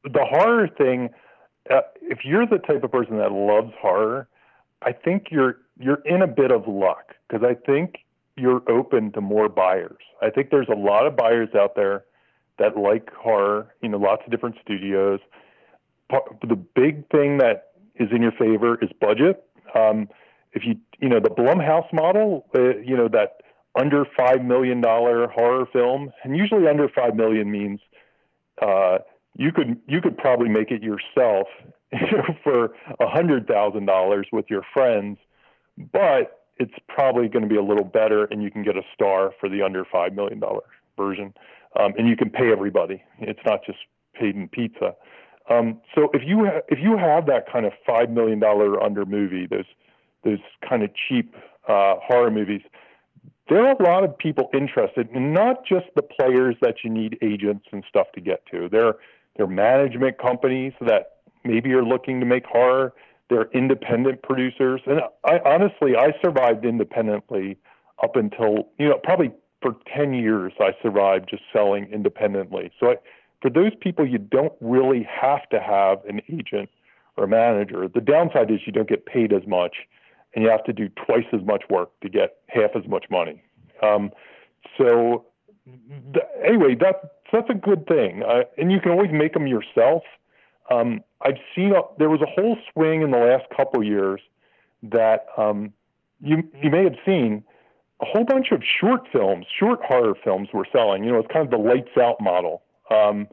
the 0.05 0.25
horror 0.25 0.69
thing, 0.69 1.11
uh, 1.71 1.81
if 2.03 2.21
you're 2.25 2.47
the 2.47 2.59
type 2.59 2.85
of 2.85 2.93
person 2.93 3.19
that 3.19 3.33
loves 3.33 3.73
horror, 3.81 4.29
I 4.83 4.93
think 4.93 5.29
you're 5.31 5.59
you're 5.79 6.03
in 6.05 6.23
a 6.23 6.27
bit 6.27 6.51
of 6.51 6.67
luck 6.67 7.15
because 7.29 7.47
I 7.49 7.55
think 7.55 7.99
you're 8.37 8.63
open 8.71 9.13
to 9.13 9.21
more 9.21 9.49
buyers. 9.49 9.99
I 10.23 10.31
think 10.31 10.51
there's 10.51 10.69
a 10.69 10.77
lot 10.77 11.07
of 11.07 11.17
buyers 11.17 11.49
out 11.55 11.75
there 11.75 12.05
that 12.59 12.77
like 12.77 13.13
horror. 13.13 13.75
You 13.83 13.89
know, 13.89 13.99
lots 13.99 14.23
of 14.25 14.31
different 14.31 14.57
studios. 14.63 15.21
The 16.11 16.57
big 16.57 17.09
thing 17.11 17.39
that 17.39 17.73
is 17.97 18.09
in 18.13 18.23
your 18.23 18.33
favor 18.33 18.79
is 18.83 18.91
budget. 19.01 19.45
Um, 19.75 20.09
if 20.53 20.65
you 20.65 20.77
you 21.01 21.09
know 21.09 21.21
the 21.21 21.31
Blumhouse 21.31 21.93
model, 21.93 22.47
uh, 22.55 22.79
you 22.79 22.97
know 22.97 23.09
that 23.09 23.43
under 23.79 24.05
five 24.17 24.43
million 24.43 24.81
dollar 24.81 25.29
horror 25.29 25.67
film, 25.73 26.11
and 26.25 26.37
usually 26.37 26.67
under 26.67 26.89
five 26.89 27.15
million 27.15 27.51
means 27.51 27.81
uh, 28.63 28.99
you 29.37 29.53
could 29.53 29.79
you 29.87 30.01
could 30.01 30.17
probably 30.17 30.49
make 30.49 30.71
it 30.71 30.83
yourself 30.83 31.49
for 32.45 32.73
a 33.01 33.09
hundred 33.09 33.47
thousand 33.47 33.87
dollars 33.87 34.27
with 34.33 34.47
your 34.49 34.63
friends, 34.75 35.19
but 35.93 36.45
it's 36.59 36.75
probably 36.89 37.29
going 37.29 37.43
to 37.43 37.49
be 37.49 37.57
a 37.57 37.63
little 37.63 37.85
better, 37.85 38.25
and 38.25 38.43
you 38.43 38.51
can 38.51 38.63
get 38.63 38.77
a 38.77 38.83
star 38.95 39.33
for 39.41 39.49
the 39.49 39.63
under 39.63 39.85
five 39.85 40.13
million 40.13 40.41
dollar 40.41 40.65
version, 40.97 41.33
um, 41.79 41.95
and 41.97 42.09
you 42.09 42.17
can 42.17 42.31
pay 42.31 42.51
everybody. 42.51 43.03
It's 43.21 43.41
not 43.47 43.61
just 43.65 43.79
paid 44.15 44.35
in 44.35 44.49
pizza. 44.49 44.95
Um, 45.51 45.81
so 45.95 46.11
if 46.13 46.23
you 46.27 46.45
ha- 46.45 46.61
if 46.69 46.79
you 46.79 46.97
have 46.97 47.27
that 47.27 47.51
kind 47.51 47.65
of 47.65 47.73
five 47.87 48.11
million 48.11 48.39
dollar 48.39 48.83
under 48.83 49.05
movie, 49.07 49.47
those 49.47 49.65
those 50.25 50.41
kind 50.69 50.83
of 50.83 50.91
cheap 51.09 51.35
uh, 51.69 51.95
horror 52.03 52.31
movies, 52.31 52.63
there 53.49 53.67
are 53.67 53.73
a 53.73 53.83
lot 53.83 54.05
of 54.05 54.17
people 54.19 54.51
interested, 54.53 55.09
and 55.15 55.33
not 55.33 55.65
just 55.65 55.87
the 55.97 56.03
players 56.03 56.57
that 56.61 56.77
you 56.85 56.91
need 56.91 57.19
agents 57.23 57.67
and 57.73 57.83
stuff 57.89 58.09
to 58.15 58.21
get 58.21 58.45
to. 58.51 58.69
There, 58.69 58.97
there 59.37 59.47
are 59.47 59.49
management 59.49 60.19
companies 60.19 60.73
that 60.81 61.18
maybe 61.45 61.73
are 61.73 61.85
looking 61.85 62.21
to 62.21 62.27
make 62.27 62.45
horror. 62.47 62.93
They're 63.31 63.51
independent 63.53 64.23
producers, 64.23 64.81
and 64.87 65.01
I 65.25 65.39
honestly, 65.45 65.97
I 65.97 66.13
survived 66.23 66.65
independently 66.65 67.59
up 68.03 68.17
until 68.17 68.69
you 68.79 68.89
know 68.89 68.99
probably 69.03 69.33
for 69.61 69.77
ten 69.95 70.15
years. 70.15 70.53
I 70.61 70.71
survived 70.83 71.29
just 71.29 71.43
selling 71.53 71.91
independently. 71.93 72.71
So 72.81 72.93
I, 72.93 72.95
for 73.43 73.51
those 73.51 73.73
people, 73.81 74.07
you 74.07 74.19
don't 74.19 74.55
really 74.61 75.07
have 75.09 75.49
to 75.51 75.61
have 75.61 76.05
an 76.07 76.23
agent 76.33 76.71
or 77.17 77.25
a 77.25 77.29
manager. 77.29 77.87
The 77.87 78.01
downside 78.01 78.51
is 78.51 78.61
you 78.67 78.73
don't 78.73 78.89
get 78.89 79.07
paid 79.07 79.33
as 79.33 79.47
much 79.47 79.77
and 80.35 80.45
you 80.45 80.51
have 80.51 80.65
to 80.65 80.73
do 80.73 80.89
twice 80.91 81.27
as 81.33 81.41
much 81.45 81.65
work 81.71 81.91
to 82.01 82.09
get 82.09 82.37
half 82.49 82.71
as 82.77 82.87
much 82.89 83.07
money. 83.11 83.43
Um, 83.83 84.11
so 84.77 85.27
th- 85.67 86.25
anyway, 86.45 86.75
that 86.81 87.21
that's 87.33 87.49
a 87.51 87.55
good 87.55 87.87
thing, 87.87 88.23
uh, 88.23 88.43
and 88.57 88.73
you 88.73 88.81
can 88.81 88.93
always 88.93 89.11
make 89.13 89.35
them 89.35 89.47
yourself. 89.47 90.03
Um, 90.71 91.03
I've 91.23 91.39
seen 91.55 91.73
a, 91.73 91.83
there 91.99 92.11
was 92.11 92.21
a 92.21 92.27
whole 92.27 92.57
swing 92.73 93.03
in 93.03 93.11
the 93.11 93.19
last 93.19 93.45
couple 93.57 93.83
years 93.83 94.21
that 94.83 95.27
um, 95.37 95.73
you 96.21 96.43
you 96.63 96.71
may 96.71 96.85
have 96.85 96.97
seen 97.05 97.43
a 98.01 98.05
whole 98.05 98.25
bunch 98.25 98.53
of 98.53 98.63
short 98.63 99.09
films, 99.13 99.47
short 99.59 99.81
horror 99.83 100.15
films 100.23 100.49
were 100.53 100.67
selling. 100.71 101.05
You 101.05 101.13
know, 101.13 101.19
it's 101.19 101.33
kind 101.33 101.45
of 101.45 101.51
the 101.51 101.59
lights 101.59 101.97
out 102.01 102.21
model. 102.21 102.63
Um, 102.91 103.29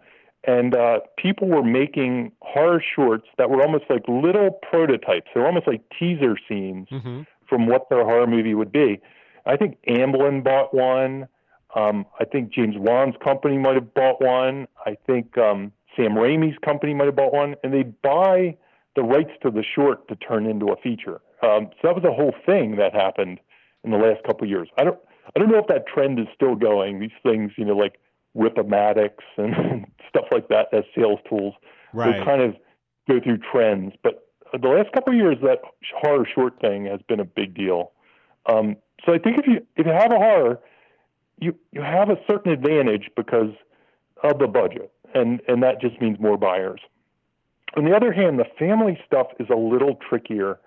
and 0.48 0.76
uh, 0.76 1.00
people 1.18 1.48
were 1.48 1.64
making 1.64 2.32
horror 2.42 2.84
shorts 2.96 3.28
that 3.38 3.50
were 3.50 3.62
almost 3.62 3.86
like 3.90 4.04
little 4.08 4.52
prototypes. 4.52 5.28
They 5.34 5.42
were 5.42 5.48
almost 5.48 5.68
like 5.68 5.82
teaser 5.98 6.38
scenes 6.48 6.88
mm-hmm. 6.92 7.22
from 7.48 7.68
what 7.68 7.90
their 7.90 8.04
horror 8.04 8.28
movie 8.28 8.54
would 8.54 8.72
be. 8.72 9.02
I 9.46 9.58
think 9.58 9.78
Amblin 9.88 10.44
bought 10.44 10.74
one. 10.74 11.28
Um, 11.76 12.06
I 12.20 12.26
think 12.26 12.52
James 12.52 12.76
Wan's 12.78 13.16
company 13.24 13.58
might 13.58 13.76
have 13.76 13.94
bought 13.94 14.22
one. 14.22 14.68
I 14.86 14.98
think 15.06 15.38
um, 15.38 15.72
Sam 15.96 16.12
Raimi's 16.12 16.58
company 16.64 16.94
might 16.94 17.06
have 17.06 17.16
bought 17.16 17.34
one, 17.34 17.56
and 17.64 17.74
they 17.74 17.84
buy 17.84 18.58
the 18.96 19.04
rights 19.04 19.32
to 19.44 19.52
the 19.52 19.64
short 19.64 20.08
to 20.08 20.16
turn 20.16 20.46
into 20.46 20.68
a 20.68 20.76
feature. 20.78 21.22
Um, 21.42 21.70
so 21.82 21.90
that 21.90 21.96
was 21.96 22.04
a 22.04 22.14
whole 22.14 22.34
thing 22.46 22.78
that 22.78 22.94
happened 22.94 23.40
in 23.84 23.92
the 23.92 23.98
last 23.98 24.24
couple 24.24 24.46
of 24.46 24.50
years. 24.50 24.68
I 24.78 24.84
don't 24.84 25.00
I 25.36 25.40
don't 25.40 25.50
know 25.50 25.58
if 25.58 25.68
that 25.68 25.88
trend 25.88 26.20
is 26.20 26.28
still 26.34 26.56
going. 26.56 27.00
These 27.00 27.12
things, 27.24 27.52
you 27.58 27.66
know, 27.66 27.76
like 27.76 28.00
Ripomatics 28.38 29.24
and 29.38 29.86
stuff 30.10 30.26
like 30.32 30.50
that 30.50 30.68
as 30.74 30.84
sales 30.96 31.20
tools, 31.28 31.54
right. 31.94 32.20
they 32.20 32.26
kind 32.26 32.42
of 32.42 32.56
go 33.08 33.20
through 33.20 33.40
trends. 33.52 33.94
But 34.04 34.28
the 34.52 34.68
last 34.68 34.92
couple 34.94 35.14
of 35.14 35.18
years, 35.18 35.38
that 35.42 35.62
horror 36.02 36.28
short 36.34 36.60
thing 36.60 36.86
has 36.86 37.00
been 37.08 37.20
a 37.20 37.26
big 37.26 37.56
deal. 37.56 37.92
Um, 38.46 38.78
so 39.06 39.14
I 39.14 39.18
think 39.18 39.40
if 39.40 39.48
you 39.48 39.66
if 39.76 39.86
you 39.86 39.92
have 39.92 40.12
a 40.12 40.18
horror, 40.18 40.60
you 41.40 41.56
you 41.72 41.82
have 41.82 42.10
a 42.10 42.18
certain 42.28 42.52
advantage 42.52 43.10
because 43.16 43.52
of 44.24 44.40
the 44.40 44.48
budget, 44.48 44.92
and 45.16 45.42
and 45.48 45.64
that 45.64 45.82
just 45.82 46.00
means 46.00 46.20
more 46.20 46.38
buyers. 46.38 46.82
On 47.76 47.86
the 47.86 47.96
other 47.96 48.14
hand, 48.14 48.38
the 48.38 48.46
family 48.60 49.00
stuff 49.06 49.28
is 49.40 49.50
a 49.50 49.56
little 49.56 49.96
trickier. 50.08 50.60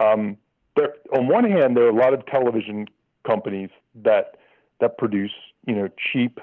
Um, 0.00 0.36
there, 0.76 0.94
on 1.12 1.28
one 1.28 1.44
hand, 1.44 1.76
there 1.76 1.84
are 1.84 1.90
a 1.90 1.94
lot 1.94 2.12
of 2.12 2.26
television 2.26 2.88
companies 3.24 3.70
that 3.94 4.36
that 4.80 4.98
produce 4.98 5.32
you 5.66 5.74
know 5.74 5.88
cheap 6.12 6.40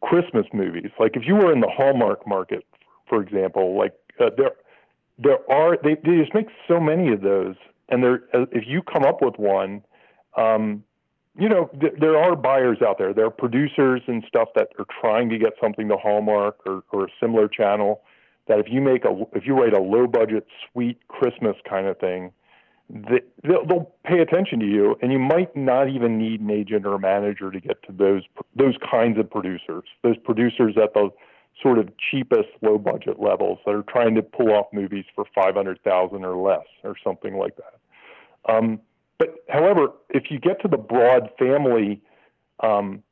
Christmas 0.00 0.46
movies. 0.52 0.90
Like 0.98 1.16
if 1.16 1.26
you 1.26 1.34
were 1.34 1.52
in 1.52 1.60
the 1.60 1.68
Hallmark 1.68 2.26
market, 2.26 2.64
for 3.08 3.20
example, 3.20 3.76
like 3.76 3.94
uh, 4.20 4.30
there 4.36 4.52
there 5.18 5.38
are 5.50 5.76
they, 5.82 5.96
they 5.96 6.18
just 6.18 6.34
make 6.34 6.48
so 6.66 6.80
many 6.80 7.12
of 7.12 7.20
those, 7.20 7.56
and 7.88 8.02
there 8.02 8.22
uh, 8.32 8.46
if 8.52 8.64
you 8.66 8.82
come 8.82 9.04
up 9.04 9.20
with 9.20 9.36
one, 9.36 9.82
um, 10.36 10.84
you 11.38 11.48
know 11.48 11.70
th- 11.80 11.94
there 12.00 12.18
are 12.18 12.34
buyers 12.34 12.78
out 12.86 12.98
there. 12.98 13.14
There 13.14 13.26
are 13.26 13.30
producers 13.30 14.02
and 14.06 14.24
stuff 14.26 14.48
that 14.56 14.68
are 14.78 14.86
trying 15.00 15.28
to 15.30 15.38
get 15.38 15.52
something 15.62 15.88
to 15.88 15.96
Hallmark 15.96 16.58
or, 16.66 16.82
or 16.92 17.04
a 17.04 17.08
similar 17.20 17.48
channel. 17.48 18.02
That 18.48 18.58
if 18.58 18.66
you 18.68 18.80
make 18.80 19.04
a 19.04 19.24
if 19.32 19.46
you 19.46 19.54
write 19.54 19.74
a 19.74 19.80
low 19.80 20.06
budget 20.06 20.46
sweet 20.70 20.98
Christmas 21.08 21.56
kind 21.68 21.86
of 21.86 21.98
thing, 21.98 22.32
they, 22.90 23.20
they'll, 23.44 23.66
they'll 23.66 23.92
pay 24.04 24.20
attention 24.20 24.58
to 24.60 24.66
you, 24.66 24.96
and 25.02 25.12
you 25.12 25.18
might 25.18 25.54
not 25.54 25.88
even 25.88 26.18
need 26.18 26.40
an 26.40 26.50
agent 26.50 26.86
or 26.86 26.94
a 26.94 26.98
manager 26.98 27.50
to 27.50 27.60
get 27.60 27.82
to 27.84 27.92
those 27.92 28.22
those 28.56 28.74
kinds 28.90 29.18
of 29.18 29.30
producers. 29.30 29.84
Those 30.02 30.16
producers 30.24 30.74
at 30.82 30.94
the 30.94 31.10
sort 31.62 31.78
of 31.78 31.88
cheapest 32.10 32.48
low 32.62 32.78
budget 32.78 33.20
levels 33.20 33.58
that 33.66 33.74
are 33.74 33.82
trying 33.82 34.14
to 34.14 34.22
pull 34.22 34.52
off 34.52 34.66
movies 34.72 35.04
for 35.14 35.24
five 35.34 35.54
hundred 35.54 35.82
thousand 35.82 36.24
or 36.24 36.36
less 36.36 36.66
or 36.82 36.94
something 37.04 37.36
like 37.36 37.54
that. 37.56 38.52
Um, 38.52 38.80
but 39.18 39.34
however, 39.48 39.88
if 40.10 40.30
you 40.30 40.38
get 40.38 40.60
to 40.62 40.68
the 40.68 40.76
broad 40.76 41.30
family 41.38 42.00
um, 42.60 43.02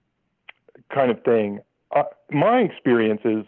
kind 0.92 1.10
of 1.10 1.22
thing, 1.24 1.60
uh, 1.94 2.04
my 2.30 2.60
experience 2.60 3.20
is 3.24 3.44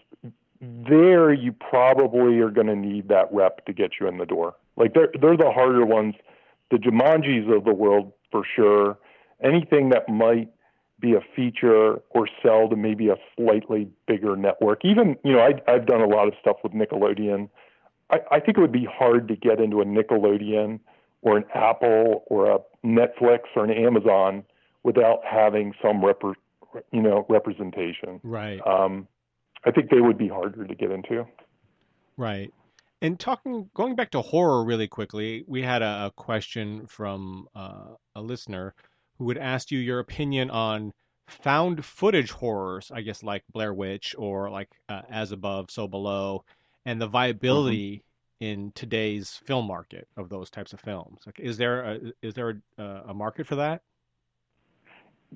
there 0.61 1.33
you 1.33 1.53
probably 1.53 2.41
are 2.41 2.51
going 2.51 2.67
to 2.67 2.77
need 2.77 3.09
that 3.09 3.29
rep 3.33 3.65
to 3.67 3.73
get 3.73 3.93
you 4.01 4.09
in 4.09 4.19
the 4.19 4.27
door. 4.27 4.57
Like 4.77 4.95
they're 4.95 5.11
they're 5.21 5.37
the 5.37 5.53
harder 5.53 5.87
ones, 5.87 6.15
the 6.71 6.77
Jumanjis 6.77 7.55
of 7.57 7.65
the 7.65 7.73
world 7.73 8.13
for 8.31 8.43
sure. 8.57 8.99
Anything 9.43 9.91
that 9.91 10.09
might 10.09 10.49
be 11.01 11.15
a 11.15 11.21
feature 11.37 12.01
or 12.11 12.29
sell 12.43 12.69
to 12.69 12.77
maybe 12.77 13.09
a 13.09 13.17
slightly 13.37 13.89
bigger 14.07 14.37
network. 14.37 14.85
Even 14.85 15.17
you 15.25 15.33
know 15.33 15.41
I, 15.41 15.55
I've 15.71 15.87
done 15.87 16.01
a 16.01 16.07
lot 16.07 16.27
of 16.27 16.35
stuff 16.41 16.57
with 16.63 16.73
Nickelodeon. 16.73 17.49
I, 18.11 18.21
I 18.33 18.41
think 18.41 18.59
it 18.59 18.61
would 18.61 18.73
be 18.73 18.89
hard 18.91 19.29
to 19.29 19.37
get 19.37 19.61
into 19.61 19.81
a 19.81 19.85
Nickelodeon 19.85 20.81
or 21.23 21.37
an 21.37 21.45
Apple 21.55 22.25
or 22.27 22.51
a 22.51 22.59
Netflix 22.85 23.41
or 23.57 23.65
an 23.65 23.71
Amazon 23.71 24.45
without 24.83 25.21
having 25.25 25.75
some 25.83 26.05
rep, 26.05 26.23
you 26.93 27.03
know 27.03 27.27
representation. 27.29 28.21
Right. 28.23 28.61
Um, 28.67 29.09
I 29.65 29.71
think 29.71 29.91
they 29.91 30.01
would 30.01 30.19
be 30.19 30.29
harder 30.29 30.67
to 30.67 30.75
get 30.75 30.91
into. 30.91 31.27
Right. 32.17 32.53
And 33.01 33.19
talking, 33.19 33.71
going 33.75 33.95
back 33.95 34.11
to 34.13 34.21
horror 34.21 34.65
really 34.65 34.89
quickly, 34.89 35.45
we 35.47 35.63
had 35.63 35.83
a, 35.83 36.07
a 36.07 36.13
question 36.17 36.87
from 36.89 37.47
uh, 37.55 37.95
a 38.17 38.21
listener 38.21 38.75
who 39.19 39.27
would 39.27 39.39
ask 39.39 39.71
you 39.71 39.79
your 39.79 40.01
opinion 40.01 40.51
on 40.51 40.93
found 41.29 41.85
footage 41.85 42.31
horrors, 42.31 42.91
I 42.93 43.03
guess 43.03 43.23
like 43.23 43.45
Blair 43.53 43.73
Witch 43.73 44.15
or 44.19 44.51
like 44.51 44.69
uh, 44.89 45.03
As 45.11 45.31
Above, 45.31 45.71
So 45.71 45.87
Below, 45.87 46.45
and 46.87 47.01
the 47.01 47.07
viability 47.07 47.97
mm-hmm. 47.97 48.08
In 48.41 48.73
today's 48.75 49.41
film 49.45 49.67
market 49.67 50.09
of 50.17 50.29
those 50.29 50.51
types 50.51 50.73
of 50.73 50.81
films. 50.81 51.21
Like, 51.27 51.41
is 51.41 51.57
there 51.57 51.83
a, 51.83 51.99
is 52.23 52.35
there 52.35 52.61
a, 52.79 52.83
a 53.09 53.15
market 53.15 53.47
for 53.47 53.57
that? 53.57 53.83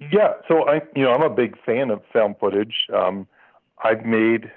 Yeah, 0.01 0.35
so 0.49 0.69
I, 0.69 0.81
you 0.97 1.03
know, 1.03 1.13
I'm 1.13 1.23
a 1.23 1.35
big 1.35 1.57
fan 1.65 1.91
of 1.91 2.03
found 2.13 2.37
footage. 2.39 2.75
Um, 2.95 3.27
I've 3.85 4.05
made 4.05 4.51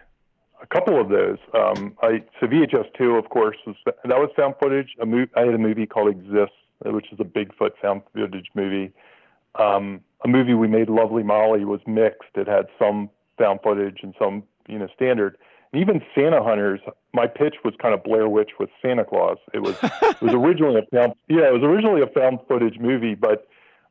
a 0.61 0.67
couple 0.67 0.99
of 0.99 1.09
those. 1.09 1.37
Um, 1.53 1.95
I 2.01 2.23
so 2.39 2.47
VHS 2.47 2.85
two, 2.97 3.15
of 3.15 3.29
course, 3.29 3.57
was 3.67 3.75
that 3.85 3.95
was 4.05 4.29
found 4.37 4.55
footage. 4.61 4.95
A 5.01 5.05
movie, 5.05 5.31
I 5.35 5.41
had 5.41 5.53
a 5.53 5.57
movie 5.57 5.85
called 5.85 6.09
Exist, 6.09 6.53
which 6.85 7.11
is 7.11 7.19
a 7.19 7.25
Bigfoot 7.25 7.71
found 7.81 8.03
footage 8.13 8.47
movie. 8.55 8.93
Um, 9.55 10.01
a 10.23 10.27
movie 10.27 10.53
we 10.53 10.67
made, 10.67 10.89
Lovely 10.89 11.23
Molly, 11.23 11.65
was 11.65 11.81
mixed. 11.85 12.29
It 12.35 12.47
had 12.47 12.67
some 12.79 13.09
found 13.37 13.59
footage 13.63 13.99
and 14.03 14.15
some, 14.17 14.43
you 14.67 14.79
know, 14.79 14.87
standard. 14.95 15.37
And 15.71 15.81
even 15.81 16.01
Santa 16.13 16.43
Hunters, 16.43 16.79
my 17.13 17.27
pitch 17.27 17.55
was 17.63 17.73
kind 17.81 17.93
of 17.93 18.03
Blair 18.03 18.29
Witch 18.29 18.51
with 18.59 18.69
Santa 18.81 19.05
Claus. 19.05 19.37
It 19.53 19.61
was 19.61 19.75
it 19.81 20.21
was 20.21 20.33
originally 20.33 20.79
a 20.79 20.95
found 20.95 21.13
yeah, 21.27 21.47
it 21.47 21.53
was 21.53 21.63
originally 21.63 22.01
a 22.01 22.07
found 22.07 22.39
footage 22.47 22.79
movie, 22.79 23.15
but 23.15 23.47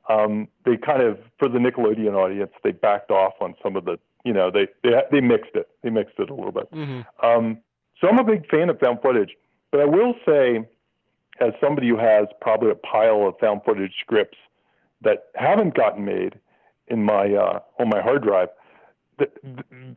um, 0.09 0.49
they 0.64 0.77
kind 0.77 1.03
of 1.03 1.18
for 1.39 1.49
the 1.49 1.59
Nickelodeon 1.59 2.14
audience, 2.14 2.53
they 2.62 2.72
backed 2.72 3.11
off 3.11 3.35
on 3.41 3.55
some 3.62 3.77
of 3.77 3.85
the 3.85 3.99
you 4.25 4.33
know, 4.33 4.51
they 4.51 4.66
they 4.83 4.91
they 5.12 5.20
mixed 5.20 5.55
it. 5.55 5.68
They 5.83 5.91
mixed 5.91 6.18
it 6.18 6.31
a 6.31 6.35
little 6.35 6.53
bit. 6.53 6.70
Mm-hmm. 6.72 7.01
Um, 7.25 7.59
so 8.01 8.09
I'm 8.09 8.18
a 8.18 8.25
big 8.25 8.49
fan 8.51 8.70
of 8.70 8.81
found 8.81 9.01
footage, 9.03 9.31
but 9.70 9.81
I 9.81 9.85
will 9.85 10.14
say, 10.27 10.66
as 11.41 11.53
somebody 11.61 11.89
who 11.89 11.99
has 11.99 12.27
probably 12.41 12.70
a 12.70 12.75
pile 12.75 13.29
of 13.29 13.35
found 13.39 13.61
footage 13.64 13.93
scripts 14.01 14.39
that 15.03 15.27
haven't 15.35 15.75
gotten 15.75 16.05
made 16.05 16.41
in 16.89 17.05
my 17.05 17.35
uh, 17.35 17.61
on 17.79 17.91
my 17.91 18.01
hard 18.01 18.22
drive, 18.22 18.49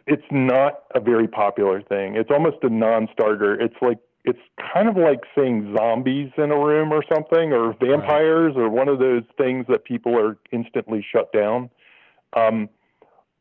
it's 0.05 0.23
not 0.31 0.83
a 0.95 0.99
very 0.99 1.27
popular 1.27 1.81
thing. 1.81 2.15
It's 2.15 2.31
almost 2.31 2.57
a 2.63 2.69
non-starter. 2.69 3.59
It's 3.59 3.75
like 3.81 3.99
it's 4.23 4.39
kind 4.73 4.89
of 4.89 4.97
like 4.97 5.21
saying 5.37 5.75
zombies 5.77 6.31
in 6.37 6.51
a 6.51 6.57
room 6.57 6.91
or 6.91 7.03
something, 7.13 7.53
or 7.53 7.75
vampires, 7.79 8.53
right. 8.55 8.63
or 8.63 8.69
one 8.69 8.89
of 8.89 8.99
those 8.99 9.23
things 9.37 9.65
that 9.69 9.85
people 9.85 10.17
are 10.17 10.37
instantly 10.51 11.05
shut 11.11 11.31
down. 11.31 11.69
Um, 12.33 12.69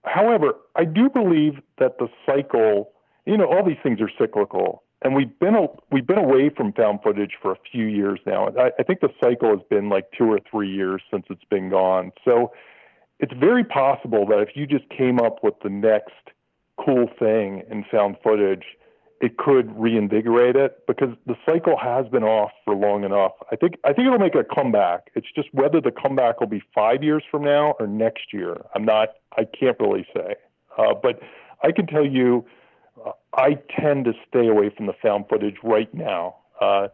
However, 0.06 0.54
I 0.76 0.84
do 0.84 1.10
believe 1.10 1.54
that 1.78 1.98
the 1.98 2.08
cycle, 2.24 2.92
you 3.26 3.36
know, 3.36 3.46
all 3.46 3.64
these 3.64 3.76
things 3.82 4.00
are 4.00 4.10
cyclical, 4.18 4.84
and 5.02 5.14
we've 5.14 5.36
been 5.40 5.56
a, 5.56 5.66
we've 5.90 6.06
been 6.06 6.18
away 6.18 6.48
from 6.48 6.72
found 6.72 7.00
footage 7.02 7.32
for 7.42 7.52
a 7.52 7.56
few 7.72 7.86
years 7.86 8.20
now. 8.24 8.48
I, 8.58 8.70
I 8.78 8.82
think 8.84 9.00
the 9.00 9.10
cycle 9.22 9.50
has 9.50 9.60
been 9.68 9.88
like 9.88 10.06
two 10.16 10.26
or 10.26 10.38
three 10.48 10.72
years 10.72 11.02
since 11.10 11.26
it's 11.28 11.44
been 11.50 11.70
gone. 11.70 12.12
So 12.24 12.52
it's 13.18 13.32
very 13.32 13.64
possible 13.64 14.26
that 14.26 14.40
if 14.40 14.50
you 14.54 14.66
just 14.66 14.88
came 14.90 15.18
up 15.18 15.42
with 15.42 15.54
the 15.62 15.70
next 15.70 16.12
cool 16.78 17.08
thing 17.18 17.62
in 17.70 17.84
found 17.90 18.16
footage, 18.22 18.64
it 19.20 19.38
could 19.38 19.74
reinvigorate 19.80 20.56
it 20.56 20.86
because 20.86 21.08
the 21.26 21.36
cycle 21.46 21.76
has 21.82 22.06
been 22.08 22.22
off 22.22 22.50
for 22.64 22.74
long 22.74 23.02
enough. 23.02 23.32
I 23.50 23.56
think 23.56 23.76
I 23.84 23.94
think 23.94 24.06
it'll 24.06 24.18
make 24.18 24.34
a 24.34 24.44
comeback. 24.44 25.10
It's 25.14 25.28
just 25.34 25.48
whether 25.52 25.80
the 25.80 25.90
comeback 25.90 26.40
will 26.40 26.48
be 26.48 26.62
five 26.74 27.02
years 27.02 27.22
from 27.30 27.42
now 27.42 27.74
or 27.80 27.86
next 27.86 28.32
year. 28.32 28.58
I'm 28.74 28.84
not. 28.84 29.14
I 29.36 29.44
can't 29.44 29.78
really 29.80 30.06
say. 30.14 30.34
Uh, 30.76 30.92
but 31.02 31.20
I 31.62 31.72
can 31.72 31.86
tell 31.86 32.04
you, 32.04 32.44
uh, 33.06 33.12
I 33.32 33.56
tend 33.80 34.04
to 34.04 34.12
stay 34.28 34.48
away 34.48 34.70
from 34.76 34.86
the 34.86 34.92
found 35.02 35.24
footage 35.30 35.56
right 35.64 35.92
now. 35.94 36.36
Uh, 36.60 36.88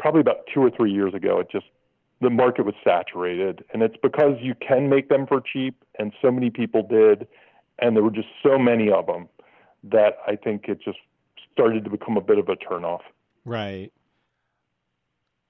probably 0.00 0.20
about 0.20 0.48
two 0.52 0.60
or 0.60 0.70
three 0.70 0.92
years 0.92 1.14
ago, 1.14 1.38
it 1.38 1.48
just 1.50 1.66
the 2.20 2.30
market 2.30 2.64
was 2.64 2.74
saturated, 2.82 3.64
and 3.72 3.82
it's 3.82 3.96
because 4.02 4.36
you 4.40 4.54
can 4.66 4.88
make 4.88 5.08
them 5.08 5.26
for 5.26 5.40
cheap, 5.40 5.84
and 5.98 6.12
so 6.22 6.30
many 6.30 6.50
people 6.50 6.82
did, 6.82 7.26
and 7.78 7.94
there 7.94 8.02
were 8.02 8.10
just 8.10 8.28
so 8.42 8.58
many 8.58 8.90
of 8.90 9.06
them 9.06 9.28
that 9.84 10.18
I 10.26 10.36
think 10.36 10.64
it 10.68 10.80
just 10.82 10.98
started 11.52 11.84
to 11.84 11.90
become 11.90 12.16
a 12.16 12.20
bit 12.20 12.38
of 12.38 12.48
a 12.48 12.56
turnoff. 12.56 13.00
Right. 13.44 13.92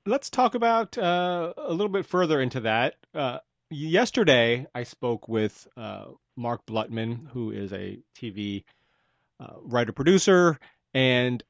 let's 0.06 0.30
talk 0.30 0.54
about 0.54 0.96
uh, 0.98 1.52
a 1.56 1.70
little 1.70 1.88
bit 1.88 2.06
further 2.06 2.40
into 2.40 2.60
that. 2.60 2.94
Uh, 3.14 3.38
yesterday, 3.70 4.66
I 4.74 4.84
spoke 4.84 5.28
with 5.28 5.66
uh, 5.76 6.06
Mark 6.36 6.64
Blutman, 6.66 7.28
who 7.28 7.50
is 7.50 7.72
a 7.72 7.98
TV 8.16 8.64
uh, 9.40 9.54
writer 9.62 9.92
producer, 9.92 10.58
and 10.94 11.42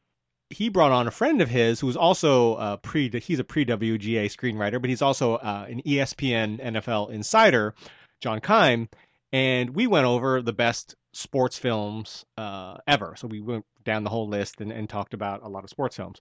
he 0.50 0.68
brought 0.68 0.92
on 0.92 1.08
a 1.08 1.10
friend 1.10 1.40
of 1.40 1.48
his 1.48 1.80
who's 1.80 1.96
also 1.96 2.56
a 2.56 2.78
pre 2.78 3.10
he's 3.20 3.38
a 3.38 3.44
pre 3.44 3.64
WGA 3.64 4.26
screenwriter, 4.26 4.80
but 4.80 4.90
he's 4.90 5.02
also 5.02 5.34
uh, 5.34 5.66
an 5.68 5.82
ESPN 5.82 6.62
NFL 6.62 7.10
insider, 7.10 7.74
John 8.20 8.40
Keim, 8.40 8.88
and 9.32 9.70
we 9.70 9.86
went 9.86 10.06
over 10.06 10.42
the 10.42 10.52
best 10.52 10.94
sports 11.12 11.58
films 11.58 12.24
uh, 12.36 12.76
ever. 12.86 13.14
So 13.16 13.26
we 13.26 13.40
went 13.40 13.64
down 13.84 14.04
the 14.04 14.10
whole 14.10 14.28
list 14.28 14.60
and, 14.60 14.70
and 14.70 14.88
talked 14.88 15.14
about 15.14 15.42
a 15.42 15.48
lot 15.48 15.64
of 15.64 15.70
sports 15.70 15.96
films. 15.96 16.20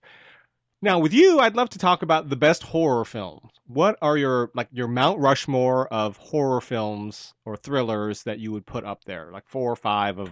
Now, 0.82 0.99
with 0.99 1.13
you, 1.13 1.39
I'd 1.39 1.55
love 1.55 1.69
to 1.71 1.80
talk 1.80 2.03
about 2.03 2.30
the 2.30 2.36
best 2.36 2.61
horror 2.61 3.05
films. 3.05 3.51
What 3.67 3.97
are 4.01 4.17
your 4.17 4.51
like 4.53 4.67
your 4.71 4.88
Mount 4.88 5.19
Rushmore 5.19 5.88
of 5.88 6.17
horror 6.17 6.61
films 6.61 7.34
or 7.45 7.57
thrillers 7.57 8.23
that 8.23 8.39
you 8.39 8.51
would 8.51 8.65
put 8.65 8.84
up 8.84 9.03
there? 9.05 9.32
Like 9.32 9.47
four 9.47 9.71
or 9.71 9.76
five 9.76 10.19
of 10.19 10.30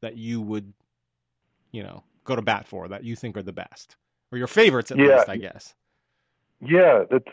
that 0.00 0.16
you 0.16 0.40
would, 0.40 0.72
you 1.72 1.82
know, 1.82 2.04
go 2.28 2.36
to 2.36 2.42
bat 2.42 2.66
for 2.66 2.86
that 2.88 3.02
you 3.04 3.16
think 3.16 3.36
are 3.36 3.42
the 3.42 3.52
best 3.52 3.96
or 4.30 4.38
your 4.38 4.46
favorites 4.46 4.90
at 4.90 4.98
Yeah. 4.98 5.16
least, 5.16 5.28
I 5.28 5.36
guess. 5.36 5.74
Yeah, 6.60 7.04
that's 7.10 7.24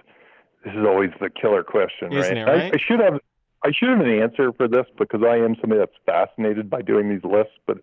this 0.63 0.73
is 0.73 0.85
always 0.85 1.11
the 1.19 1.29
killer 1.29 1.63
question, 1.63 2.13
Isn't 2.13 2.37
right? 2.37 2.47
it, 2.47 2.51
right? 2.51 2.73
I, 2.73 2.75
I 2.75 2.79
should 2.79 2.99
have 2.99 3.19
I 3.63 3.71
should 3.71 3.89
have 3.89 3.99
an 3.99 4.21
answer 4.21 4.51
for 4.53 4.67
this 4.67 4.85
because 4.97 5.21
I 5.23 5.37
am 5.37 5.55
somebody 5.59 5.79
that's 5.79 5.97
fascinated 6.05 6.69
by 6.69 6.81
doing 6.81 7.09
these 7.09 7.23
lists, 7.23 7.53
but 7.65 7.79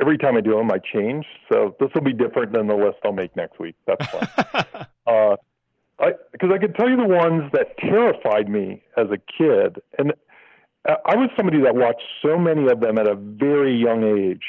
every 0.00 0.18
time 0.18 0.36
I 0.36 0.40
do 0.40 0.56
them, 0.56 0.70
I 0.72 0.78
change. 0.78 1.24
So 1.50 1.76
this 1.78 1.90
will 1.94 2.02
be 2.02 2.12
different 2.12 2.52
than 2.52 2.66
the 2.66 2.74
list 2.74 2.98
I'll 3.04 3.12
make 3.12 3.34
next 3.36 3.58
week. 3.60 3.76
That's 3.86 4.04
fine. 4.06 4.86
uh, 5.06 5.36
I 6.00 6.12
because 6.32 6.50
I 6.52 6.58
could 6.58 6.74
tell 6.74 6.88
you 6.90 6.96
the 6.96 7.06
ones 7.06 7.50
that 7.52 7.78
terrified 7.78 8.48
me 8.48 8.82
as 8.96 9.06
a 9.10 9.18
kid, 9.38 9.80
and 9.98 10.12
I 10.86 11.16
was 11.16 11.30
somebody 11.36 11.62
that 11.62 11.76
watched 11.76 12.02
so 12.20 12.36
many 12.36 12.68
of 12.68 12.80
them 12.80 12.98
at 12.98 13.08
a 13.08 13.14
very 13.14 13.74
young 13.74 14.02
age 14.04 14.42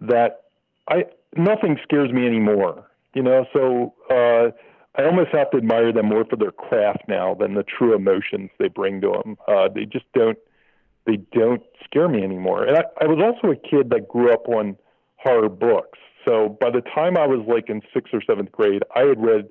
that 0.00 0.42
I 0.88 1.04
nothing 1.36 1.78
scares 1.82 2.12
me 2.12 2.26
anymore. 2.26 2.86
You 3.14 3.22
know, 3.22 3.44
so 3.52 3.94
uh, 4.08 4.50
I 4.96 5.04
almost 5.04 5.30
have 5.32 5.50
to 5.50 5.56
admire 5.56 5.92
them 5.92 6.06
more 6.06 6.24
for 6.24 6.36
their 6.36 6.52
craft 6.52 7.02
now 7.08 7.34
than 7.34 7.54
the 7.54 7.64
true 7.64 7.94
emotions 7.94 8.50
they 8.58 8.68
bring 8.68 9.00
to 9.00 9.10
them. 9.10 9.36
Uh, 9.48 9.68
they 9.74 9.84
just 9.84 10.06
don't 10.14 10.38
they 11.06 11.16
don't 11.32 11.62
scare 11.84 12.08
me 12.08 12.22
anymore. 12.22 12.64
And 12.64 12.76
I, 12.76 12.82
I 13.00 13.06
was 13.06 13.18
also 13.24 13.52
a 13.52 13.56
kid 13.56 13.90
that 13.90 14.06
grew 14.08 14.32
up 14.32 14.48
on 14.48 14.76
horror 15.16 15.48
books. 15.48 15.98
So 16.26 16.56
by 16.60 16.70
the 16.70 16.82
time 16.82 17.16
I 17.16 17.26
was 17.26 17.44
like 17.48 17.68
in 17.68 17.80
sixth 17.94 18.12
or 18.12 18.22
seventh 18.22 18.52
grade, 18.52 18.82
I 18.94 19.00
had 19.00 19.20
read 19.20 19.48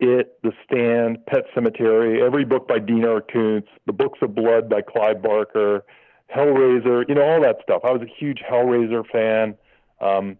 It, 0.00 0.38
The 0.42 0.52
Stand, 0.64 1.24
Pet 1.26 1.44
Sematary, 1.54 2.24
every 2.24 2.44
book 2.44 2.66
by 2.66 2.78
Dean 2.78 3.04
R. 3.04 3.20
Koontz, 3.20 3.68
the 3.86 3.92
Books 3.92 4.18
of 4.22 4.34
Blood 4.34 4.68
by 4.68 4.80
Clive 4.80 5.22
Barker, 5.22 5.84
Hellraiser, 6.34 7.04
you 7.08 7.14
know, 7.14 7.22
all 7.22 7.42
that 7.42 7.56
stuff. 7.62 7.82
I 7.84 7.92
was 7.92 8.02
a 8.02 8.10
huge 8.18 8.42
Hellraiser 8.50 9.04
fan. 9.12 9.56
Um, 10.00 10.38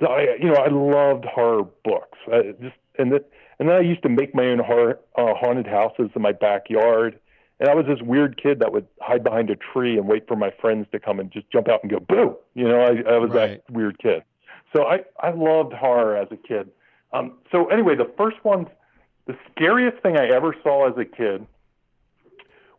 so 0.00 0.06
I, 0.06 0.36
you 0.40 0.46
know, 0.46 0.54
I 0.54 0.68
loved 0.68 1.24
horror 1.24 1.64
books. 1.84 2.18
I 2.32 2.52
just 2.60 2.76
and 2.98 3.12
that, 3.12 3.30
and 3.58 3.68
then 3.68 3.76
I 3.76 3.80
used 3.80 4.02
to 4.02 4.08
make 4.08 4.34
my 4.34 4.46
own 4.46 4.58
horror, 4.58 4.98
uh, 5.16 5.34
haunted 5.34 5.66
houses 5.66 6.10
in 6.14 6.22
my 6.22 6.32
backyard. 6.32 7.18
And 7.60 7.68
I 7.68 7.74
was 7.74 7.86
this 7.86 8.00
weird 8.02 8.40
kid 8.40 8.60
that 8.60 8.72
would 8.72 8.86
hide 9.00 9.24
behind 9.24 9.50
a 9.50 9.56
tree 9.56 9.98
and 9.98 10.06
wait 10.06 10.28
for 10.28 10.36
my 10.36 10.52
friends 10.60 10.86
to 10.92 11.00
come 11.00 11.18
and 11.18 11.28
just 11.32 11.50
jump 11.50 11.68
out 11.68 11.82
and 11.82 11.90
go 11.90 11.98
boo. 11.98 12.36
You 12.54 12.68
know, 12.68 12.80
I, 12.80 13.02
I 13.14 13.18
was 13.18 13.30
Right. 13.30 13.60
that 13.66 13.70
weird 13.72 13.98
kid. 13.98 14.22
So 14.74 14.84
I 14.84 15.00
I 15.20 15.30
loved 15.30 15.72
horror 15.72 16.16
as 16.16 16.28
a 16.30 16.36
kid. 16.36 16.70
Um, 17.12 17.38
so 17.50 17.66
anyway, 17.68 17.96
the 17.96 18.10
first 18.16 18.36
one, 18.44 18.66
the 19.26 19.36
scariest 19.50 20.00
thing 20.02 20.16
I 20.16 20.26
ever 20.28 20.54
saw 20.62 20.88
as 20.88 20.96
a 20.98 21.04
kid 21.04 21.46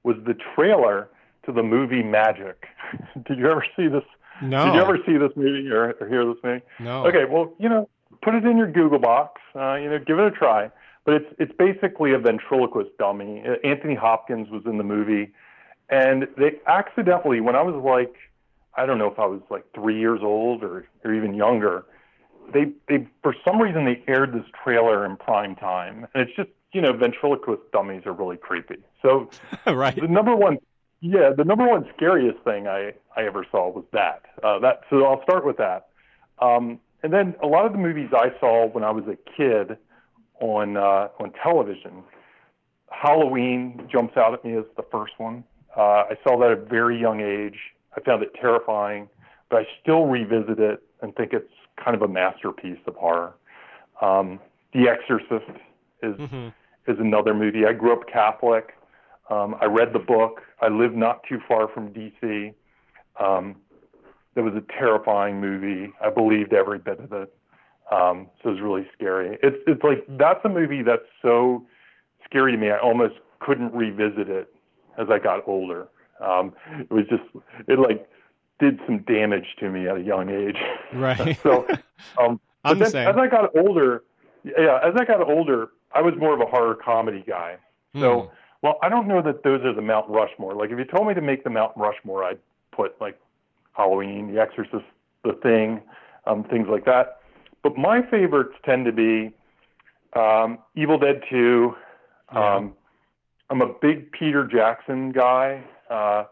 was 0.03 0.15
the 0.26 0.36
trailer 0.55 1.09
to 1.45 1.51
the 1.51 1.63
movie 1.63 2.03
Magic. 2.03 2.65
Did 3.28 3.38
you 3.39 3.47
ever 3.49 3.65
see 3.76 3.88
this? 3.88 4.03
No. 4.42 4.66
Did 4.66 4.76
you 4.76 4.82
ever 4.82 4.98
see 5.06 5.18
this 5.18 5.32
movie 5.36 5.70
or, 5.70 5.92
or 6.00 6.08
hear 6.08 6.26
this 6.26 6.38
movie? 6.44 6.62
No. 6.80 7.06
Okay, 7.06 7.26
well, 7.26 7.54
you 7.60 7.70
know, 7.70 7.90
put 8.22 8.36
it 8.36 8.46
in 8.46 8.58
your 8.58 8.72
Google 8.72 9.00
box. 9.00 9.42
Uh, 9.56 9.76
you 9.76 9.90
know, 9.90 10.00
give 10.00 10.20
it 10.20 10.26
a 10.26 10.32
try. 10.32 10.72
But 11.06 11.16
it's 11.16 11.36
it's 11.40 11.54
basically 11.58 12.14
a 12.14 12.20
ventriloquist 12.20 12.92
dummy. 12.98 13.44
Uh, 13.48 13.56
Anthony 13.68 13.96
Hopkins 13.96 14.50
was 14.50 14.64
in 14.66 14.78
the 14.78 14.84
movie, 14.84 15.32
and 15.90 16.28
they 16.38 16.60
accidentally, 16.68 17.42
when 17.42 17.56
I 17.56 17.62
was 17.62 17.76
like, 17.84 18.16
I 18.76 18.86
don't 18.86 18.98
know 18.98 19.12
if 19.12 19.18
I 19.18 19.26
was 19.26 19.42
like 19.50 19.66
three 19.74 20.00
years 20.00 20.20
old 20.22 20.64
or 20.64 20.88
or 21.04 21.14
even 21.14 21.34
younger, 21.34 21.86
they 22.54 22.72
they 22.88 23.08
for 23.24 23.36
some 23.46 23.62
reason 23.62 23.86
they 23.86 24.04
aired 24.08 24.34
this 24.34 24.46
trailer 24.64 25.06
in 25.06 25.18
prime 25.18 25.56
time, 25.56 26.08
and 26.14 26.28
it's 26.28 26.36
just 26.36 26.50
you 26.74 26.82
know 26.82 26.94
ventriloquist 26.94 27.64
dummies 27.72 28.06
are 28.06 28.14
really 28.14 28.38
creepy. 28.38 28.78
So 29.02 29.30
right. 29.68 29.96
the 29.96 30.08
number 30.08 30.36
one 30.36 30.58
yeah 31.02 31.32
the 31.36 31.43
number 31.43 31.68
one 31.68 31.86
scariest 31.95 32.39
thing 32.43 32.68
i 32.68 32.93
i 33.16 33.24
ever 33.24 33.45
saw 33.52 33.70
was 33.70 33.86
that. 33.93 34.24
Uh 34.43 34.60
that 34.60 34.82
so 34.89 35.06
i'll 35.06 35.22
start 35.24 35.45
with 35.45 35.58
that. 35.58 35.88
Um 36.41 36.80
and 37.04 37.14
then 37.14 37.36
a 37.41 37.47
lot 37.47 37.66
of 37.66 37.72
the 37.72 37.78
movies 37.78 38.10
i 38.14 38.28
saw 38.39 38.68
when 38.68 38.84
i 38.84 38.91
was 38.91 39.06
a 39.08 39.18
kid 39.38 39.78
on 40.41 40.78
uh 40.78 41.08
on 41.20 41.32
television 41.43 42.04
halloween 42.91 43.88
jumps 43.91 44.18
out 44.18 44.34
at 44.34 44.43
me 44.43 44.58
as 44.58 44.66
the 44.78 44.84
first 44.91 45.14
one. 45.18 45.43
Uh 45.76 46.04
i 46.12 46.18
saw 46.24 46.38
that 46.39 46.52
at 46.52 46.58
a 46.58 46.62
very 46.66 47.00
young 47.00 47.22
age. 47.22 47.58
I 47.95 48.02
found 48.02 48.24
it 48.24 48.34
terrifying 48.39 49.10
but 49.50 49.62
i 49.62 49.68
still 49.82 50.06
revisit 50.06 50.60
it 50.60 50.84
and 51.02 51.16
think 51.16 51.34
it's 51.34 51.54
kind 51.84 51.95
of 51.95 52.02
a 52.02 52.08
masterpiece 52.08 52.80
of 52.88 52.95
horror. 52.95 53.34
Um 54.02 54.39
the 54.74 54.88
exorcist 54.89 55.52
is 56.04 56.16
hmm 56.18 56.50
is 56.88 56.97
another 57.00 57.34
movie. 57.36 57.66
I 57.68 57.74
grew 57.74 57.93
up 57.93 58.08
Catholic. 58.12 58.74
Um, 59.30 59.56
I 59.62 59.66
read 59.66 59.94
the 59.94 60.00
book. 60.00 60.42
I 60.62 60.68
lived 60.70 60.96
not 60.96 61.24
too 61.28 61.40
far 61.48 61.68
from 61.68 61.94
D.C. 61.94 62.52
Um, 63.20 63.56
it 64.36 64.42
was 64.42 64.54
a 64.56 64.64
terrifying 64.80 65.40
movie. 65.40 65.92
I 66.04 66.10
believed 66.10 66.54
every 66.54 66.80
bit 66.80 67.00
of 67.00 67.12
it. 67.14 67.34
Um, 67.92 68.28
so 68.42 68.50
it 68.50 68.54
was 68.54 68.62
really 68.62 68.88
scary. 68.94 69.38
It's 69.42 69.58
it's 69.68 69.84
like 69.84 70.06
that's 70.18 70.40
a 70.46 70.50
movie 70.50 70.84
that's 70.84 71.02
so 71.22 71.66
scary 72.26 72.52
to 72.52 72.58
me. 72.58 72.70
I 72.70 72.78
almost 72.78 73.16
couldn't 73.40 73.74
revisit 73.74 74.30
it 74.30 74.54
as 74.98 75.08
I 75.10 75.18
got 75.20 75.48
older. 75.48 75.88
Um, 76.22 76.54
it 76.80 76.92
was 76.92 77.06
just 77.10 77.24
it 77.68 77.80
like 77.80 78.08
did 78.60 78.80
some 78.86 79.00
damage 79.00 79.56
to 79.60 79.70
me 79.70 79.88
at 79.88 79.98
a 79.98 80.02
young 80.02 80.30
age. 80.30 80.58
Right. 80.94 81.40
so 81.44 81.66
um, 82.22 82.40
I'm 82.64 82.78
but 82.78 82.86
the 82.86 82.92
same. 82.92 83.08
as 83.08 83.16
I 83.18 83.28
got 83.28 83.56
older, 83.58 84.04
yeah, 84.44 84.80
as 84.84 84.94
I 84.98 85.06
got 85.06 85.22
older, 85.28 85.70
I 85.94 86.02
was 86.02 86.14
more 86.18 86.34
of 86.34 86.42
a 86.42 86.46
horror 86.46 86.76
comedy 86.76 87.24
guy. 87.28 87.58
So, 88.00 88.22
Hmm. 88.22 88.36
Well, 88.62 88.78
I 88.82 88.89
don't 88.89 89.07
know 89.07 89.22
that 89.22 89.43
those 89.43 89.64
are 89.64 89.74
the 89.74 89.82
Mount 89.82 90.10
Rushmore. 90.10 90.53
Like, 90.53 90.72
if 90.72 90.78
you 90.78 90.86
told 90.86 91.07
me 91.07 91.14
to 91.14 91.22
make 91.22 91.43
the 91.43 91.49
Mount 91.49 91.72
Rushmore, 91.76 92.24
I'd 92.24 92.39
put 92.72 92.99
like 92.99 93.20
Halloween, 93.74 94.34
The 94.34 94.41
Exorcist, 94.41 94.86
The 95.24 95.34
Thing, 95.41 95.82
um, 96.26 96.43
things 96.43 96.68
like 96.70 96.86
that. 96.86 97.20
But 97.64 97.78
my 97.78 98.01
favorites 98.10 98.55
tend 98.66 98.86
to 98.86 98.91
be 98.91 99.34
um, 100.14 100.60
Evil 100.76 100.97
Dead 100.97 101.22
2. 101.30 101.76
Yeah. 102.34 102.55
Um, 102.55 102.74
I'm 103.49 103.62
a 103.62 103.74
big 103.82 104.12
Peter 104.12 104.45
Jackson 104.45 105.12
guy. 105.12 105.64
Uh, 105.89 106.26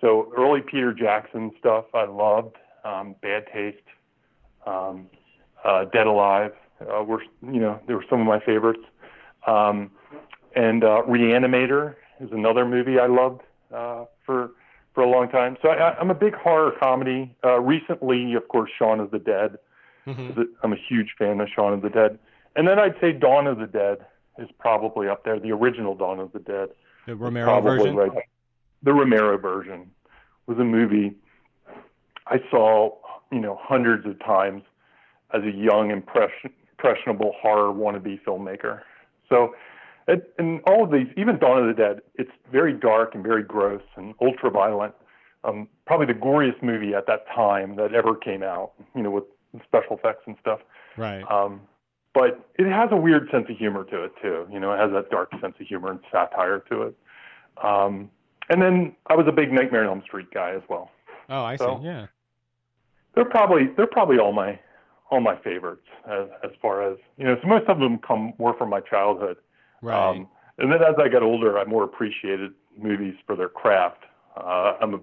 so 0.00 0.32
early 0.36 0.60
Peter 0.60 0.92
Jackson 0.92 1.52
stuff 1.58 1.86
I 1.94 2.04
loved. 2.04 2.56
Um, 2.84 3.14
Bad 3.22 3.46
Taste, 3.52 3.78
um, 4.66 5.06
uh, 5.64 5.86
Dead 5.86 6.06
Alive 6.06 6.52
uh, 6.80 7.02
were 7.02 7.22
you 7.42 7.60
know 7.60 7.80
they 7.86 7.94
were 7.94 8.04
some 8.10 8.20
of 8.20 8.26
my 8.26 8.40
favorites. 8.40 8.82
Um, 9.46 9.90
and 10.54 10.84
uh, 10.84 11.02
Reanimator 11.06 11.94
is 12.20 12.30
another 12.32 12.64
movie 12.64 12.98
I 12.98 13.06
loved 13.06 13.42
uh, 13.72 14.04
for 14.24 14.50
for 14.94 15.02
a 15.02 15.08
long 15.08 15.28
time. 15.28 15.56
So 15.60 15.68
I, 15.70 15.98
I'm 15.98 16.10
a 16.10 16.14
big 16.14 16.34
horror 16.34 16.72
comedy. 16.80 17.34
Uh, 17.44 17.60
recently, 17.60 18.34
of 18.34 18.46
course, 18.48 18.70
Shaun 18.78 19.00
of 19.00 19.10
the 19.10 19.18
Dead. 19.18 19.58
Mhm. 20.06 20.46
I'm 20.62 20.72
a 20.72 20.76
huge 20.88 21.14
fan 21.18 21.40
of 21.40 21.48
Shaun 21.48 21.72
of 21.72 21.82
the 21.82 21.90
Dead. 21.90 22.18
And 22.56 22.68
then 22.68 22.78
I'd 22.78 22.94
say 23.00 23.12
Dawn 23.12 23.46
of 23.46 23.58
the 23.58 23.66
Dead 23.66 24.04
is 24.38 24.48
probably 24.58 25.08
up 25.08 25.24
there. 25.24 25.40
The 25.40 25.50
original 25.52 25.94
Dawn 25.94 26.20
of 26.20 26.32
the 26.32 26.38
Dead. 26.38 26.68
The 27.06 27.16
Romero 27.16 27.60
version. 27.60 27.96
right. 27.96 28.10
The 28.82 28.92
Romero 28.92 29.38
version 29.38 29.90
was 30.46 30.58
a 30.58 30.64
movie 30.64 31.14
I 32.26 32.40
saw, 32.50 32.96
you 33.30 33.40
know, 33.40 33.58
hundreds 33.60 34.06
of 34.06 34.18
times 34.20 34.62
as 35.32 35.42
a 35.42 35.50
young, 35.50 35.90
impression, 35.90 36.50
impressionable 36.72 37.34
horror 37.40 37.72
wannabe 37.72 38.20
filmmaker. 38.22 38.80
So, 39.28 39.54
it, 40.06 40.32
and 40.38 40.60
all 40.66 40.84
of 40.84 40.90
these, 40.90 41.06
even 41.16 41.38
Dawn 41.38 41.62
of 41.62 41.74
the 41.74 41.82
Dead, 41.82 42.00
it's 42.14 42.30
very 42.50 42.72
dark 42.72 43.14
and 43.14 43.22
very 43.22 43.42
gross 43.42 43.82
and 43.96 44.14
ultra 44.20 44.50
violent. 44.50 44.94
Um, 45.44 45.68
probably 45.86 46.06
the 46.06 46.18
goriest 46.18 46.62
movie 46.62 46.94
at 46.94 47.06
that 47.06 47.26
time 47.34 47.76
that 47.76 47.94
ever 47.94 48.14
came 48.14 48.42
out, 48.42 48.72
you 48.94 49.02
know, 49.02 49.10
with 49.10 49.24
special 49.64 49.96
effects 49.96 50.22
and 50.26 50.36
stuff. 50.40 50.60
Right. 50.96 51.22
Um, 51.30 51.60
but 52.14 52.48
it 52.58 52.70
has 52.70 52.88
a 52.92 52.96
weird 52.96 53.28
sense 53.30 53.46
of 53.50 53.56
humor 53.56 53.84
to 53.84 54.04
it 54.04 54.12
too. 54.22 54.46
You 54.50 54.60
know, 54.60 54.72
it 54.72 54.78
has 54.78 54.90
that 54.92 55.10
dark 55.10 55.30
sense 55.40 55.54
of 55.60 55.66
humor 55.66 55.90
and 55.90 56.00
satire 56.10 56.60
to 56.70 56.82
it. 56.82 56.96
Um, 57.62 58.10
and 58.48 58.62
then 58.62 58.94
I 59.06 59.14
was 59.16 59.26
a 59.28 59.32
big 59.32 59.52
Nightmare 59.52 59.82
on 59.82 59.88
Elm 59.88 60.02
Street 60.06 60.28
guy 60.32 60.52
as 60.52 60.62
well. 60.68 60.90
Oh, 61.28 61.42
I 61.42 61.56
so- 61.56 61.78
see. 61.80 61.86
Yeah. 61.86 62.06
They're 63.14 63.24
probably 63.24 63.68
they're 63.76 63.86
probably 63.86 64.18
all 64.18 64.32
my 64.32 64.58
all 65.10 65.20
my 65.20 65.36
favorites 65.36 65.86
as 66.10 66.26
as 66.42 66.50
far 66.60 66.82
as 66.82 66.98
you 67.16 67.24
know. 67.24 67.36
So 67.40 67.46
most 67.46 67.68
of 67.68 67.78
them 67.78 67.98
come 67.98 68.32
more 68.38 68.56
from 68.58 68.70
my 68.70 68.80
childhood. 68.80 69.36
Right. 69.84 70.10
Um, 70.10 70.28
and 70.58 70.72
then 70.72 70.82
as 70.82 70.94
I 70.98 71.08
got 71.08 71.22
older, 71.22 71.58
I 71.58 71.64
more 71.64 71.84
appreciated 71.84 72.52
movies 72.78 73.14
for 73.26 73.36
their 73.36 73.48
craft. 73.50 74.04
Uh, 74.36 74.76
I'm 74.80 74.94
a, 74.94 75.00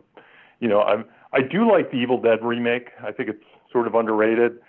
you 0.60 0.68
know, 0.68 0.82
I'm 0.82 1.06
I 1.34 1.42
do 1.42 1.70
like 1.72 1.92
the 1.92 1.98
Evil 1.98 2.20
Dead 2.20 2.44
remake. 2.44 2.90
I 3.04 3.12
think 3.12 3.30
it's 3.30 3.44
sort 3.72 3.86
of 3.88 3.96
underrated. 3.96 4.60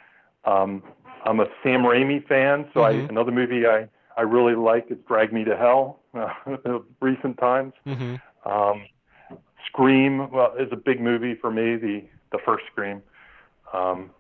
Um, 0.45 0.83
I'm 1.25 1.41
a 1.41 1.47
Sam 1.63 1.83
Raimi 1.83 2.27
fan, 2.27 2.69
so 2.75 2.83
I 2.83 2.93
Mhm. 2.95 3.09
another 3.09 3.33
movie 3.33 3.67
I 3.67 3.89
I 4.17 4.23
really 4.23 4.55
like 4.55 4.91
is 4.91 4.99
Drag 5.09 5.33
Me 5.33 5.45
to 5.45 5.57
Hell. 5.57 5.99
Uh, 6.15 6.81
recent 7.01 7.39
times. 7.39 7.73
hmm 7.87 8.17
Um, 8.45 8.85
Scream 9.67 10.31
well 10.31 10.53
is 10.59 10.69
a 10.73 10.77
big 10.77 11.01
movie 11.01 11.35
for 11.37 11.51
me. 11.51 11.77
The 11.77 12.05
the 12.33 12.39
first 12.45 12.65
Scream. 12.71 13.03
Um, 13.73 14.11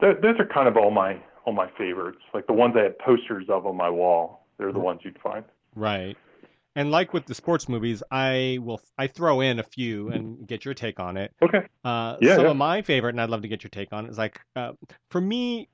th- 0.00 0.18
those 0.20 0.38
are 0.38 0.44
kind 0.46 0.68
of 0.68 0.76
all 0.76 0.90
my 0.90 1.16
all 1.46 1.54
my 1.54 1.68
favorites. 1.78 2.20
Like 2.34 2.46
the 2.46 2.52
ones 2.52 2.74
I 2.76 2.82
had 2.82 2.98
posters 2.98 3.46
of 3.48 3.66
on 3.66 3.76
my 3.76 3.88
wall. 3.88 4.41
They're 4.58 4.72
the 4.72 4.78
ones 4.78 5.00
you'd 5.04 5.18
find. 5.18 5.44
Right. 5.74 6.16
And 6.74 6.90
like 6.90 7.12
with 7.12 7.26
the 7.26 7.34
sports 7.34 7.68
movies, 7.68 8.02
I 8.10 8.58
will 8.62 8.80
I 8.96 9.06
throw 9.06 9.40
in 9.40 9.58
a 9.58 9.62
few 9.62 10.08
and 10.10 10.46
get 10.46 10.64
your 10.64 10.74
take 10.74 11.00
on 11.00 11.16
it. 11.16 11.32
Okay. 11.42 11.66
Uh, 11.84 12.16
Yeah, 12.20 12.36
some 12.36 12.44
yeah. 12.44 12.50
of 12.50 12.56
my 12.56 12.82
favorite, 12.82 13.10
and 13.10 13.20
I'd 13.20 13.30
love 13.30 13.42
to 13.42 13.48
get 13.48 13.62
your 13.62 13.70
take 13.70 13.92
on 13.92 14.06
it, 14.06 14.10
is 14.10 14.18
like 14.18 14.40
uh, 14.56 14.72
for 15.10 15.20
me, 15.20 15.68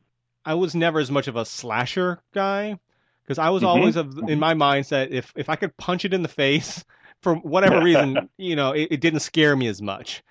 I 0.44 0.54
was 0.54 0.74
never 0.74 0.98
as 0.98 1.10
much 1.10 1.28
of 1.28 1.36
a 1.36 1.44
slasher 1.44 2.20
guy 2.34 2.78
because 3.22 3.38
I 3.38 3.50
was 3.50 3.62
Mhm. 3.62 3.66
always 3.66 3.96
of 3.96 4.18
in 4.28 4.38
my 4.40 4.54
mindset 4.54 5.10
if 5.10 5.32
if 5.36 5.48
I 5.48 5.56
could 5.56 5.76
punch 5.76 6.04
it 6.04 6.14
in 6.14 6.22
the 6.22 6.28
face 6.28 6.84
for 7.22 7.34
whatever 7.36 7.80
reason, 7.80 8.28
you 8.38 8.56
know, 8.56 8.72
it, 8.72 8.88
it 8.92 9.00
didn't 9.00 9.20
scare 9.20 9.54
me 9.54 9.68
as 9.68 9.80
much 9.82 10.22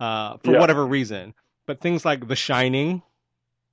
uh, 0.00 0.38
for 0.38 0.52
Yeah. 0.52 0.58
whatever 0.58 0.86
reason. 0.86 1.34
But 1.66 1.80
things 1.80 2.04
like 2.04 2.26
The 2.26 2.36
Shining, 2.36 3.02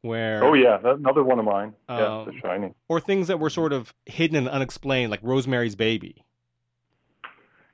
where 0.01 0.43
Oh 0.43 0.53
yeah, 0.53 0.79
another 0.83 1.23
one 1.23 1.39
of 1.39 1.45
mine. 1.45 1.73
Yeah, 1.89 2.19
Um, 2.19 2.25
The 2.25 2.39
Shining. 2.41 2.75
or 2.87 2.99
things 2.99 3.27
that 3.27 3.39
were 3.39 3.49
sort 3.49 3.73
of 3.73 3.93
hidden 4.05 4.37
and 4.37 4.47
unexplained, 4.49 5.11
like 5.11 5.19
Rosemary's 5.23 5.75
Baby, 5.75 6.23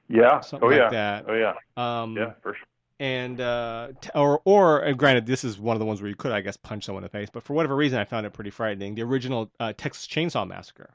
Yeah. 0.07 0.41
something 0.41 0.67
oh 0.67 0.71
like 0.71 0.80
yeah. 0.80 0.89
that. 0.89 1.26
Oh 1.28 1.34
yeah. 1.34 1.53
Um, 1.78 2.15
Yeah, 2.15 2.34
for 2.41 2.53
sure. 2.53 2.65
and 2.99 3.39
uh, 3.41 3.89
or 4.15 4.41
or 4.45 4.80
and 4.80 4.97
granted, 4.97 5.26
this 5.26 5.43
is 5.43 5.59
one 5.59 5.76
of 5.76 5.80
the 5.80 5.86
ones 5.86 6.01
where 6.01 6.09
you 6.09 6.15
could, 6.15 6.32
I 6.32 6.41
guess, 6.41 6.57
punch 6.57 6.86
someone 6.86 7.03
in 7.03 7.05
the 7.05 7.09
face. 7.09 7.30
But 7.32 7.43
for 7.43 7.53
whatever 7.53 7.76
reason, 7.76 7.99
I 7.99 8.05
found 8.05 8.26
it 8.26 8.34
pretty 8.34 8.49
frightening. 8.51 8.95
The 8.95 9.01
original 9.03 9.51
uh, 9.59 9.74
Texas 9.76 10.07
Chainsaw 10.07 10.47
Massacre. 10.47 10.93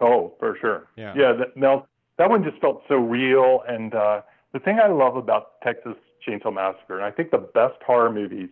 Oh, 0.00 0.34
for 0.40 0.56
sure. 0.60 0.88
Yeah. 0.96 1.14
Yeah. 1.16 1.32
That, 1.32 1.56
now 1.56 1.86
that 2.18 2.28
one 2.30 2.42
just 2.44 2.58
felt 2.60 2.82
so 2.88 2.96
real, 2.96 3.62
and 3.68 3.94
uh, 3.94 4.22
the 4.52 4.58
thing 4.60 4.78
I 4.80 4.88
love 4.88 5.16
about 5.16 5.60
Texas 5.62 5.94
Chainsaw 6.26 6.52
Massacre, 6.52 6.96
and 6.96 7.04
I 7.04 7.10
think 7.10 7.30
the 7.30 7.38
best 7.38 7.80
horror 7.86 8.10
movies, 8.12 8.50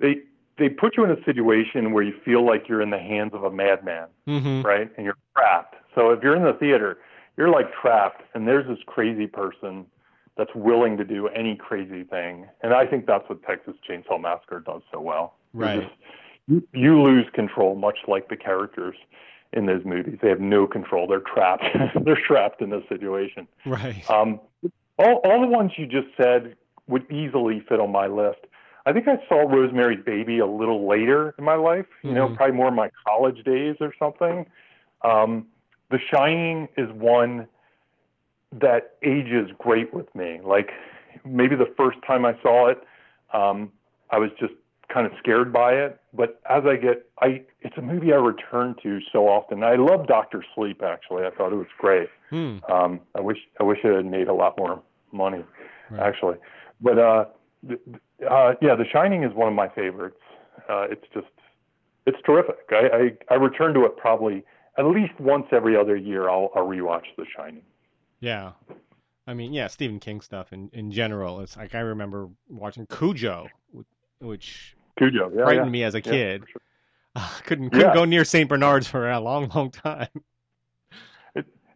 they 0.00 0.22
they 0.58 0.68
put 0.68 0.96
you 0.96 1.04
in 1.04 1.10
a 1.10 1.22
situation 1.24 1.92
where 1.92 2.02
you 2.02 2.14
feel 2.24 2.44
like 2.44 2.68
you're 2.68 2.82
in 2.82 2.90
the 2.90 2.98
hands 2.98 3.32
of 3.34 3.44
a 3.44 3.50
madman, 3.50 4.08
Mm-hmm. 4.28 4.62
right? 4.62 4.90
And 4.96 5.04
you're 5.04 5.16
trapped. 5.36 5.76
So 5.94 6.10
if 6.10 6.22
you're 6.22 6.36
in 6.36 6.42
the 6.44 6.52
theater, 6.54 6.98
you're 7.36 7.48
like 7.50 7.66
trapped, 7.80 8.22
and 8.34 8.46
there's 8.46 8.66
this 8.66 8.78
crazy 8.86 9.26
person 9.26 9.86
that's 10.36 10.54
willing 10.54 10.96
to 10.96 11.04
do 11.04 11.28
any 11.28 11.56
crazy 11.56 12.04
thing. 12.04 12.46
And 12.62 12.72
I 12.72 12.86
think 12.86 13.06
that's 13.06 13.28
what 13.28 13.42
Texas 13.42 13.74
Chainsaw 13.88 14.20
Massacre 14.20 14.60
does 14.60 14.82
so 14.92 15.00
well. 15.00 15.34
Right. 15.52 15.80
just- 15.82 15.94
you, 16.46 16.66
you 16.72 17.02
lose 17.02 17.26
control, 17.34 17.74
much 17.74 17.98
like 18.08 18.28
the 18.30 18.36
characters 18.36 18.96
in 19.52 19.66
those 19.66 19.84
movies. 19.84 20.18
They 20.22 20.28
have 20.30 20.40
no 20.40 20.66
control. 20.66 21.06
They're 21.06 21.20
trapped. 21.20 21.64
They're 22.04 22.20
trapped 22.26 22.62
in 22.62 22.70
this 22.70 22.82
situation. 22.88 23.46
Right. 23.66 24.02
Um, 24.10 24.40
all, 24.98 25.16
all 25.24 25.40
the 25.42 25.46
ones 25.46 25.72
you 25.76 25.86
just 25.86 26.06
said 26.16 26.56
would 26.86 27.10
easily 27.12 27.62
fit 27.68 27.80
on 27.80 27.92
my 27.92 28.06
list. 28.06 28.38
I 28.88 28.92
think 28.94 29.06
I 29.06 29.18
saw 29.28 29.40
Rosemary's 29.42 30.02
Baby 30.02 30.38
a 30.38 30.46
little 30.46 30.88
later 30.88 31.34
in 31.38 31.44
my 31.44 31.56
life, 31.56 31.84
you 32.02 32.12
know, 32.12 32.28
Mhm. 32.28 32.36
probably 32.36 32.56
more 32.56 32.68
in 32.68 32.74
my 32.74 32.90
college 33.06 33.44
days 33.44 33.76
or 33.82 33.92
something. 33.98 34.46
Um, 35.02 35.46
the 35.90 35.98
Shining 35.98 36.68
is 36.78 36.90
one 36.92 37.46
that 38.52 38.92
ages 39.02 39.50
great 39.58 39.92
with 39.92 40.12
me. 40.14 40.40
Like 40.42 40.72
maybe 41.22 41.54
the 41.54 41.66
first 41.76 42.00
time 42.06 42.24
I 42.24 42.34
saw 42.40 42.68
it, 42.68 42.82
um, 43.34 43.70
I 44.10 44.18
was 44.18 44.30
just 44.40 44.54
kind 44.88 45.06
of 45.06 45.12
scared 45.18 45.52
by 45.52 45.74
it. 45.74 46.00
But 46.14 46.40
as 46.48 46.64
I 46.64 46.76
get, 46.76 47.04
I 47.20 47.42
it's 47.60 47.76
a 47.76 47.82
movie 47.82 48.14
I 48.14 48.16
return 48.16 48.74
to 48.82 49.02
so 49.12 49.28
often. 49.28 49.62
I 49.64 49.74
love 49.74 50.06
Doctor 50.06 50.42
Sleep 50.54 50.82
actually. 50.82 51.26
I 51.26 51.30
thought 51.30 51.52
it 51.52 51.56
was 51.56 51.66
great. 51.76 52.08
Hmm. 52.30 52.56
Um, 52.70 53.00
I 53.14 53.20
wish 53.20 53.46
I 53.60 53.64
wish 53.64 53.84
it 53.84 53.94
had 53.94 54.06
made 54.06 54.28
a 54.28 54.34
lot 54.34 54.56
more 54.56 54.80
money, 55.12 55.44
Right. 55.90 56.00
actually. 56.00 56.38
But 56.80 56.98
uh, 56.98 57.24
th- 57.68 57.80
uh, 58.28 58.54
yeah, 58.60 58.74
The 58.74 58.84
Shining 58.92 59.22
is 59.24 59.34
one 59.34 59.48
of 59.48 59.54
my 59.54 59.68
favorites. 59.68 60.20
Uh, 60.68 60.86
it's 60.90 61.04
just 61.14 61.26
it's 62.06 62.18
terrific. 62.24 62.56
I, 62.70 63.12
I 63.30 63.34
I 63.34 63.36
return 63.36 63.74
to 63.74 63.84
it 63.84 63.96
probably 63.96 64.44
at 64.78 64.84
least 64.86 65.18
once 65.20 65.46
every 65.52 65.76
other 65.76 65.96
year. 65.96 66.28
I'll 66.28 66.50
I'll 66.54 66.66
rewatch 66.66 67.04
The 67.16 67.24
Shining. 67.36 67.62
Yeah. 68.20 68.52
I 69.26 69.34
mean, 69.34 69.52
yeah, 69.52 69.66
Stephen 69.66 70.00
King 70.00 70.22
stuff 70.22 70.52
in, 70.54 70.70
in 70.72 70.90
general. 70.90 71.40
It's 71.40 71.56
like 71.56 71.74
I 71.74 71.80
remember 71.80 72.28
watching 72.48 72.86
Cujo, 72.86 73.46
wh- 73.76 74.22
which 74.24 74.74
Cujo, 74.98 75.30
yeah, 75.36 75.44
frightened 75.44 75.66
yeah. 75.66 75.70
me 75.70 75.82
as 75.84 75.94
a 75.94 76.00
kid. 76.00 76.42
for 76.42 76.48
sure. 76.48 76.60
Uh, 77.16 77.26
couldn't 77.44 77.70
couldn't 77.70 77.88
Yeah. 77.88 77.94
go 77.94 78.04
near 78.04 78.22
St. 78.24 78.48
Bernard's 78.48 78.86
for 78.86 79.10
a 79.10 79.18
long, 79.18 79.48
long 79.54 79.70
time. 79.70 80.08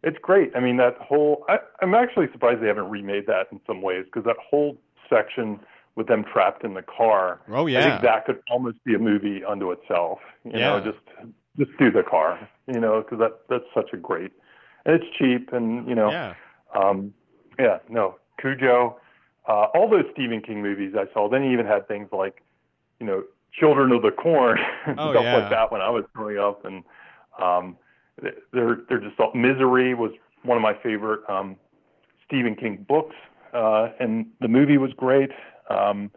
It's 0.05 0.18
great. 0.20 0.51
I 0.57 0.61
mean, 0.61 0.78
that 0.78 0.97
whole. 0.99 1.45
I, 1.49 1.59
I'm 1.80 1.95
actually 1.95 2.26
surprised 2.32 2.61
they 2.61 2.66
haven't 2.66 2.90
remade 2.90 3.26
that 3.28 3.47
in 3.53 3.61
some 3.68 3.82
ways 3.82 4.05
because 4.05 4.24
that 4.24 4.36
whole 4.45 4.76
section 5.09 5.61
with 5.95 6.07
them 6.07 6.24
trapped 6.24 6.64
in 6.64 6.74
the 6.74 6.82
car. 6.82 7.40
Oh 7.49 7.66
yeah, 7.66 7.78
I 7.80 7.82
think 7.90 8.03
that 8.03 8.24
could 8.26 8.40
almost 8.51 8.82
be 8.84 8.95
a 8.95 8.99
movie 8.99 9.45
unto 9.45 9.70
itself. 9.72 10.18
You 10.45 10.53
know, 10.53 10.76
Yeah. 10.78 10.80
just 10.90 11.30
just 11.59 11.70
do 11.78 11.90
the 11.90 12.03
car. 12.03 12.49
You 12.66 12.80
know, 12.80 13.03
because 13.03 13.18
that 13.18 13.40
that's 13.49 13.64
such 13.74 13.93
a 13.93 13.97
great, 13.97 14.32
and 14.86 14.95
it's 14.95 15.05
cheap, 15.18 15.53
and 15.53 15.86
you 15.88 15.95
know, 15.95 16.11
Yeah. 16.11 16.34
um, 16.74 17.12
yeah, 17.59 17.78
no, 17.88 18.16
Cujo, 18.40 18.99
uh, 19.49 19.66
all 19.74 19.88
those 19.88 20.05
Stephen 20.12 20.40
King 20.40 20.62
movies 20.62 20.95
I 20.97 21.12
saw. 21.12 21.28
Then 21.28 21.43
he 21.43 21.53
even 21.53 21.66
had 21.66 21.86
things 21.88 22.09
like, 22.12 22.43
you 23.01 23.07
know, 23.07 23.24
Children 23.53 23.93
of 23.93 24.03
the 24.03 24.11
Corn 24.12 24.59
and 24.86 24.97
Oh, 24.99 25.11
stuff 25.11 25.24
yeah. 25.24 25.36
like 25.36 25.51
that 25.51 25.72
when 25.72 25.80
I 25.82 25.90
was 25.90 26.05
growing 26.14 26.38
up, 26.38 26.64
and 26.64 26.84
um, 27.40 27.76
they're 28.53 28.78
they're 28.88 29.01
just 29.01 29.18
all, 29.20 29.32
Misery 29.34 29.95
was 29.95 30.12
one 30.45 30.57
of 30.57 30.62
my 30.62 30.74
favorite 30.82 31.20
um, 31.28 31.57
Stephen 32.26 32.55
King 32.55 32.84
books, 32.88 33.14
uh, 33.53 33.88
and 34.01 34.26
the 34.40 34.49
movie 34.49 34.78
was 34.78 34.93
great. 34.95 35.30
Um, 35.70 36.10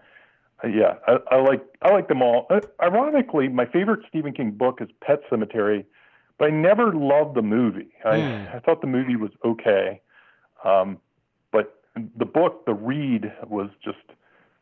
yeah, 0.68 0.96
I, 1.08 1.18
I 1.32 1.36
like 1.42 1.64
I 1.82 1.92
like 1.92 2.08
them 2.08 2.22
all. 2.22 2.48
Uh, 2.50 2.62
ironically, 2.82 3.48
my 3.48 3.66
favorite 3.66 4.00
Stephen 4.10 4.34
King 4.34 4.52
book 4.52 4.80
is 4.82 4.90
Pet 5.02 5.20
Sematary, 5.30 5.86
but 6.40 6.48
I 6.48 6.52
never 6.52 6.94
loved 6.94 7.36
the 7.36 7.42
movie. 7.42 7.90
I, 8.04 8.18
Hmm. 8.20 8.56
I 8.56 8.60
thought 8.60 8.82
the 8.82 8.88
movie 8.88 9.16
was 9.16 9.32
okay, 9.44 10.02
um, 10.64 10.98
but 11.52 11.82
the 12.18 12.26
book, 12.26 12.66
the 12.66 12.74
read, 12.74 13.32
was 13.48 13.70
just 13.84 13.98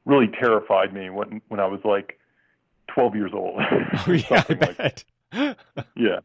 really 0.06 0.28
terrified 0.28 0.94
me 0.94 1.10
when 1.10 1.42
when 1.48 1.60
I 1.60 1.68
was 1.68 1.80
like 1.86 2.20
twelve 2.88 3.16
years 3.16 3.32
old. 3.34 3.62
Oh 4.08 4.12
yeah, 4.12 4.26
I 4.32 4.38
Something 4.42 4.60
like- 4.60 4.78
bet. 4.78 5.04
yeah. 5.96 6.20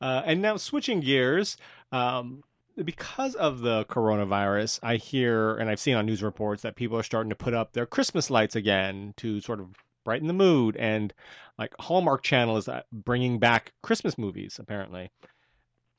Uh, 0.00 0.22
and 0.26 0.42
now 0.42 0.56
switching 0.56 1.00
gears, 1.00 1.56
um, 1.92 2.42
because 2.82 3.34
of 3.36 3.60
the 3.60 3.84
coronavirus, 3.86 4.80
I 4.82 4.96
hear 4.96 5.56
and 5.56 5.70
I've 5.70 5.80
seen 5.80 5.94
on 5.94 6.06
news 6.06 6.22
reports 6.22 6.62
that 6.62 6.76
people 6.76 6.98
are 6.98 7.02
starting 7.02 7.30
to 7.30 7.36
put 7.36 7.54
up 7.54 7.72
their 7.72 7.86
Christmas 7.86 8.30
lights 8.30 8.56
again 8.56 9.14
to 9.18 9.40
sort 9.40 9.60
of 9.60 9.68
brighten 10.04 10.26
the 10.26 10.34
mood. 10.34 10.76
And 10.76 11.12
like 11.58 11.74
Hallmark 11.78 12.22
Channel 12.22 12.56
is 12.56 12.68
uh, 12.68 12.82
bringing 12.92 13.38
back 13.38 13.72
Christmas 13.82 14.18
movies 14.18 14.58
apparently. 14.58 15.10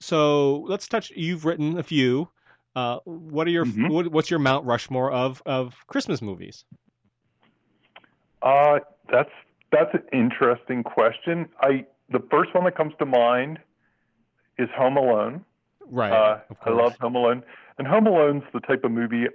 So 0.01 0.59
let's 0.67 0.88
touch. 0.88 1.11
You've 1.11 1.45
written 1.45 1.78
a 1.78 1.84
few. 1.84 2.30
Uh, 2.76 2.99
what 3.05 3.47
are 3.47 3.51
your 3.51 3.65
Mhm. 3.65 3.89
what, 3.89 4.07
what's 4.09 4.30
your 4.30 4.39
Mount 4.39 4.65
Rushmore 4.65 5.11
of 5.11 5.41
of 5.45 5.76
Christmas 5.88 6.21
movies? 6.21 6.65
Uh, 8.41 8.80
that's 9.09 9.32
that's 9.71 9.93
an 9.93 10.03
interesting 10.11 10.84
question. 10.84 11.49
I 11.61 11.86
the 12.09 12.19
first 12.30 12.53
one 12.53 12.65
that 12.65 12.76
comes 12.76 12.93
to 12.99 13.05
mind 13.05 13.59
is 14.57 14.69
Home 14.76 14.97
Alone. 14.97 15.45
Right. 15.89 16.11
Uh, 16.11 16.39
I 16.63 16.69
love 16.69 16.95
Home 17.01 17.15
Alone, 17.15 17.43
and 17.77 17.88
Home 17.88 18.07
Alone's 18.07 18.43
the 18.53 18.59
type 18.59 18.83
of 18.83 18.91
movie 18.91 19.25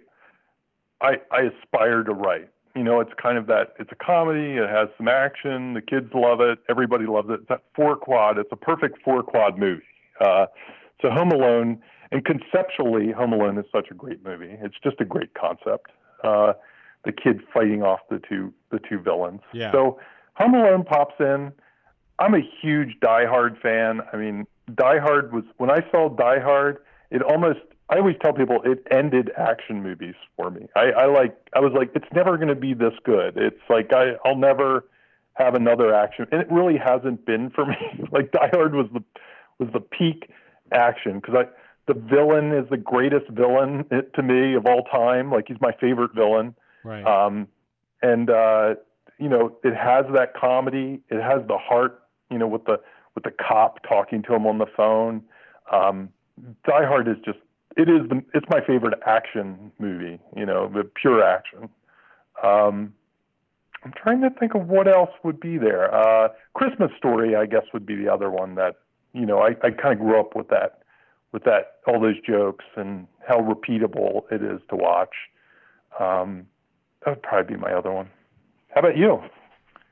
I 1.01 1.17
I 1.31 1.43
aspire 1.43 2.03
to 2.03 2.13
write. 2.13 2.49
You 2.77 2.85
know, 2.85 3.01
it's 3.01 3.13
kind 3.21 3.37
of 3.37 3.47
that. 3.49 3.75
It's 3.79 3.91
a 3.91 3.97
comedy. 3.97 4.57
It 4.57 4.69
has 4.69 4.89
some 4.97 5.09
action. 5.09 5.75
The 5.75 5.83
kids 5.83 6.11
love 6.15 6.41
it. 6.41 6.61
Everybody 6.69 7.07
loves 7.07 7.29
it. 7.31 7.41
It's 7.41 7.49
that 7.49 7.63
four 7.75 7.97
quad. 7.97 8.39
It's 8.39 8.53
a 8.53 8.57
perfect 8.57 9.03
four 9.03 9.23
quad 9.23 9.59
movie. 9.59 9.83
Uh, 10.21 10.47
so 11.03 11.11
Home 11.11 11.33
Alone, 11.33 11.81
and 12.13 12.25
conceptually, 12.25 13.11
Home 13.13 13.33
Alone 13.33 13.59
is 13.59 13.65
such 13.73 13.89
a 13.91 13.95
great 13.95 14.25
movie. 14.25 14.57
It's 14.61 14.77
just 14.85 15.01
a 15.01 15.05
great 15.05 15.35
concept. 15.35 15.91
Uh, 16.23 16.53
the 17.05 17.13
kid 17.13 17.41
fighting 17.53 17.83
off 17.83 18.01
the 18.11 18.21
two 18.29 18.53
the 18.71 18.79
two 18.79 19.01
villains. 19.01 19.41
Yeah. 19.53 19.73
So 19.73 19.99
Home 20.35 20.55
Alone 20.55 20.85
pops 20.85 21.15
in. 21.19 21.53
I'm 22.19 22.35
a 22.35 22.43
huge 22.63 23.01
Die 23.01 23.27
Hard 23.27 23.57
fan. 23.63 24.01
I 24.13 24.17
mean, 24.17 24.47
Die 24.75 24.99
Hard 24.99 25.33
was 25.33 25.45
when 25.57 25.71
I 25.71 25.81
saw 25.91 26.09
Die 26.09 26.41
Hard, 26.41 26.79
it 27.11 27.23
almost 27.23 27.61
I 27.89 27.97
always 27.97 28.17
tell 28.23 28.33
people 28.33 28.61
it 28.65 28.87
ended 28.91 29.31
action 29.37 29.83
movies 29.83 30.15
for 30.37 30.51
me. 30.51 30.69
I, 30.77 30.93
I 30.93 31.07
like 31.07 31.37
I 31.55 31.61
was 31.61 31.73
like, 31.75 31.91
it's 31.95 32.13
never 32.15 32.39
gonna 32.39 32.55
be 32.55 32.75
this 32.75 32.95
good. 33.05 33.37
It's 33.37 33.61
like 33.69 33.93
I, 33.93 34.13
I'll 34.25 34.37
never 34.37 34.87
have 35.35 35.55
another 35.55 35.95
action 35.95 36.27
and 36.31 36.41
it 36.41 36.51
really 36.51 36.77
hasn't 36.77 37.25
been 37.27 37.51
for 37.51 37.67
me. 37.67 37.77
like 38.13 38.33
Die 38.33 38.51
Hard 38.53 38.75
was 38.75 38.87
the 38.93 39.03
was 39.59 39.69
the 39.73 39.81
peak 39.81 40.31
action 40.73 41.21
because 41.21 41.35
I 41.35 41.93
the 41.93 41.99
villain 41.99 42.53
is 42.53 42.69
the 42.71 42.77
greatest 42.77 43.29
villain 43.31 43.85
to 44.15 44.23
me 44.23 44.55
of 44.55 44.67
all 44.67 44.85
time. 44.85 45.31
Like 45.31 45.49
he's 45.49 45.61
my 45.61 45.73
favorite 45.81 46.15
villain. 46.15 46.55
Right. 46.85 47.05
Um, 47.05 47.49
and 48.03 48.31
uh, 48.31 48.75
you 49.19 49.29
know, 49.29 49.57
it 49.65 49.75
has 49.75 50.07
that 50.15 50.35
comedy. 50.35 51.01
It 51.09 51.21
has 51.21 51.47
the 51.47 51.59
heart. 51.59 52.03
You 52.31 52.39
know, 52.39 52.47
with 52.47 52.65
the 52.65 52.81
with 53.23 53.35
the 53.35 53.45
cop 53.45 53.83
talking 53.87 54.23
to 54.23 54.35
him 54.35 54.47
on 54.47 54.59
the 54.59 54.67
phone. 54.67 55.23
Um, 55.73 56.11
Die 56.67 56.87
Hard 56.87 57.09
is 57.09 57.17
just 57.25 57.39
it 57.77 57.89
is 57.89 58.09
the 58.09 58.23
it's 58.35 58.47
my 58.51 58.61
favorite 58.67 58.99
action 59.07 59.73
movie. 59.79 60.19
You 60.37 60.47
know, 60.47 60.69
the 60.69 60.85
pure 60.85 61.23
action. 61.23 61.69
Um, 62.43 62.95
I'm 63.85 63.93
trying 63.97 64.21
to 64.23 64.31
think 64.31 64.55
of 64.55 64.69
what 64.69 64.89
else 64.89 65.11
would 65.23 65.41
be 65.41 65.57
there. 65.57 65.95
Uh, 65.95 66.29
Christmas 66.55 66.91
Story, 66.99 67.35
I 67.37 67.47
guess, 67.47 67.65
would 67.73 67.87
be 67.87 67.97
the 67.97 68.13
other 68.13 68.31
one 68.31 68.55
that 68.57 68.77
you 69.13 69.27
know 69.27 69.39
I, 69.41 69.51
I 69.63 69.71
kind 69.71 69.93
of 69.93 69.99
grew 69.99 70.19
up 70.19 70.35
with 70.35 70.49
that 70.49 70.83
with 71.33 71.45
that 71.45 71.77
all 71.87 72.01
those 72.01 72.21
jokes 72.27 72.65
and 72.77 73.07
how 73.27 73.39
repeatable 73.39 74.23
it 74.33 74.43
is 74.43 74.61
to 74.71 74.77
watch. 74.77 75.15
Um, 75.99 76.47
that 77.05 77.11
would 77.11 77.23
probably 77.23 77.57
be 77.57 77.61
my 77.61 77.73
other 77.73 77.91
one. 77.91 78.09
How 78.75 78.81
about 78.81 78.97
you? 78.97 79.23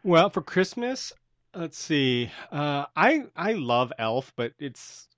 Well, 0.05 0.31
for 0.31 0.43
Christmas, 0.43 1.13
let's 1.55 1.79
see. 1.79 2.31
Uh, 2.51 2.87
I 2.97 3.25
I 3.37 3.53
love 3.53 3.93
Elf, 3.99 4.33
but 4.37 4.53
it's 4.59 5.09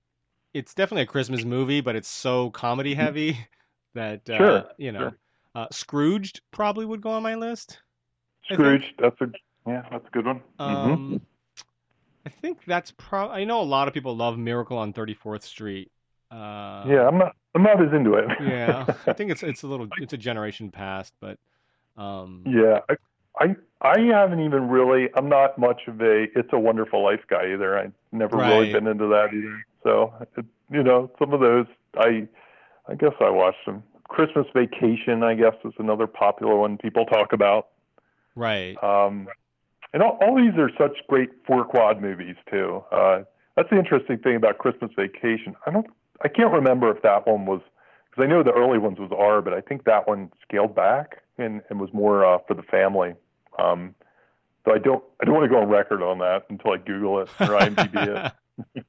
it's 0.55 0.75
definitely 0.75 1.03
a 1.03 1.07
Christmas 1.07 1.45
movie, 1.45 1.81
but 1.81 1.97
it's 1.97 2.09
so 2.09 2.51
comedy 2.51 2.95
heavy 2.95 3.39
that 3.95 4.29
uh, 4.31 4.37
Sure, 4.39 4.65
you 4.79 4.93
know. 4.93 5.01
sure. 5.01 5.19
Uh, 5.55 5.67
Scrooged 5.73 6.41
probably 6.53 6.87
would 6.87 7.01
go 7.01 7.11
on 7.11 7.23
my 7.23 7.35
list. 7.35 7.81
I 8.51 8.57
think- 8.57 8.61
Scrooge. 8.61 8.95
That's 8.99 9.21
a 9.21 9.27
yeah, 9.67 9.83
that's 9.91 10.07
a 10.07 10.11
good 10.11 10.27
one. 10.27 10.41
Mhm. 10.59 10.93
Um, 10.95 11.21
I 12.27 12.29
think 12.29 12.65
that's 12.67 12.93
probably. 12.97 13.43
I 13.43 13.45
know 13.45 13.61
a 13.61 13.65
lot 13.65 13.89
of 13.89 13.95
people 13.95 14.17
love 14.17 14.39
Miracle 14.39 14.77
on 14.79 14.93
34th 14.93 15.43
Street. 15.43 15.91
Uh, 16.31 16.85
yeah, 16.87 17.07
I'm 17.09 17.19
not 17.19 17.35
I'm 17.55 17.63
not 17.63 17.83
as 17.85 17.93
into 17.93 18.15
it. 18.15 18.27
yeah. 18.41 18.85
I 19.07 19.13
think 19.15 19.31
it's 19.33 19.43
it's 19.43 19.63
a 19.63 19.67
little 19.67 19.89
it's 19.99 20.13
a 20.13 20.17
generation 20.19 20.71
past, 20.71 21.13
but 21.21 21.39
um, 21.97 22.45
Yeah, 22.47 22.81
I, 22.89 22.97
I 23.41 23.57
I 23.81 24.01
haven't 24.01 24.41
even 24.41 24.69
really. 24.69 25.09
I'm 25.17 25.29
not 25.29 25.59
much 25.59 25.83
of 25.89 26.01
a 26.01 26.27
It's 26.35 26.51
a 26.53 26.59
Wonderful 26.59 27.03
Life 27.03 27.23
guy 27.29 27.53
either. 27.53 27.79
I've 27.79 27.93
never 28.13 28.37
really 28.37 28.73
been 28.73 28.87
into 28.87 29.07
that 29.09 29.33
either. 29.35 29.65
So 29.83 30.13
it, 30.37 30.45
you 30.71 30.83
know, 30.83 31.11
some 31.19 31.33
of 31.33 31.41
those 31.41 31.67
I 31.97 32.29
I 32.87 32.95
guess 32.95 33.13
I 33.21 33.31
watched 33.31 33.65
them. 33.67 33.83
Christmas 34.09 34.47
Vacation, 34.55 35.23
I 35.23 35.35
guess, 35.35 35.55
is 35.65 35.73
another 35.79 36.07
popular 36.07 36.57
one 36.57 36.77
people 36.77 37.07
talk 37.07 37.33
about. 37.33 37.69
right. 38.35 38.77
Um, 38.83 39.29
and 39.93 40.03
all, 40.03 40.19
all 40.21 40.37
these 40.37 40.57
are 40.57 40.71
such 40.79 40.99
great 41.09 41.31
four 41.47 41.65
quad 41.65 42.01
movies 42.01 42.37
too. 42.51 42.85
Uh, 42.93 43.23
that's 43.57 43.71
the 43.71 43.79
interesting 43.79 44.19
thing 44.19 44.37
about 44.37 44.59
Christmas 44.59 44.91
Vacation. 44.97 45.55
I 45.67 45.71
don't, 45.71 45.87
I 46.23 46.29
can't 46.29 46.53
remember 46.53 46.91
if 46.95 47.03
that 47.03 47.27
one 47.27 47.47
was 47.47 47.61
because 48.11 48.25
I 48.25 48.27
know 48.27 48.43
the 48.43 48.53
early 48.53 48.79
ones 48.79 48.99
was 48.99 49.11
R, 49.17 49.43
but 49.43 49.53
I 49.53 49.61
think 49.61 49.85
that 49.85 50.09
one 50.09 50.31
scaled 50.43 50.75
back 50.75 51.23
and, 51.39 51.63
and 51.71 51.81
was 51.81 51.93
more 51.93 52.25
uh, 52.25 52.39
for 52.47 52.55
the 52.55 52.63
family. 52.63 53.15
Um, 53.61 53.95
so 54.65 54.75
I 54.75 54.79
don't, 54.79 55.03
I 55.21 55.25
don't 55.25 55.35
want 55.35 55.45
to 55.45 55.49
go 55.49 55.61
on 55.61 55.69
record 55.69 56.03
on 56.03 56.19
that 56.19 56.45
until 56.51 56.73
I 56.73 56.77
Google 56.79 57.21
it 57.21 57.29
or 57.41 57.47
IMDb 57.49 58.33
it. 58.77 58.85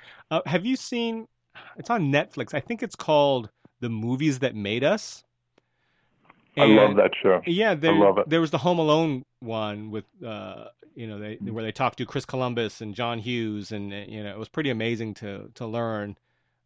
uh, 0.30 0.40
have 0.46 0.66
you 0.66 0.76
seen? 0.76 1.26
It's 1.76 1.90
on 1.90 2.12
Netflix. 2.12 2.54
I 2.54 2.60
think 2.60 2.82
it's 2.82 2.96
called 2.96 3.50
"The 3.80 3.88
Movies 3.88 4.40
That 4.40 4.54
Made 4.54 4.84
Us." 4.84 5.24
I 6.56 6.64
love 6.66 6.96
that 6.96 7.10
show. 7.20 7.42
Yeah, 7.46 7.74
there, 7.74 7.92
love 7.92 8.18
it. 8.18 8.28
there 8.28 8.40
was 8.40 8.50
the 8.50 8.58
Home 8.58 8.78
Alone 8.78 9.24
one 9.40 9.90
with, 9.90 10.04
uh, 10.24 10.66
you 10.94 11.06
know, 11.06 11.18
they 11.18 11.36
where 11.36 11.64
they 11.64 11.72
talked 11.72 11.98
to 11.98 12.06
Chris 12.06 12.24
Columbus 12.24 12.80
and 12.80 12.94
John 12.94 13.18
Hughes, 13.18 13.72
and 13.72 13.92
uh, 13.92 14.04
you 14.06 14.22
know, 14.22 14.30
it 14.30 14.38
was 14.38 14.48
pretty 14.48 14.70
amazing 14.70 15.14
to 15.14 15.50
to 15.54 15.66
learn, 15.66 16.16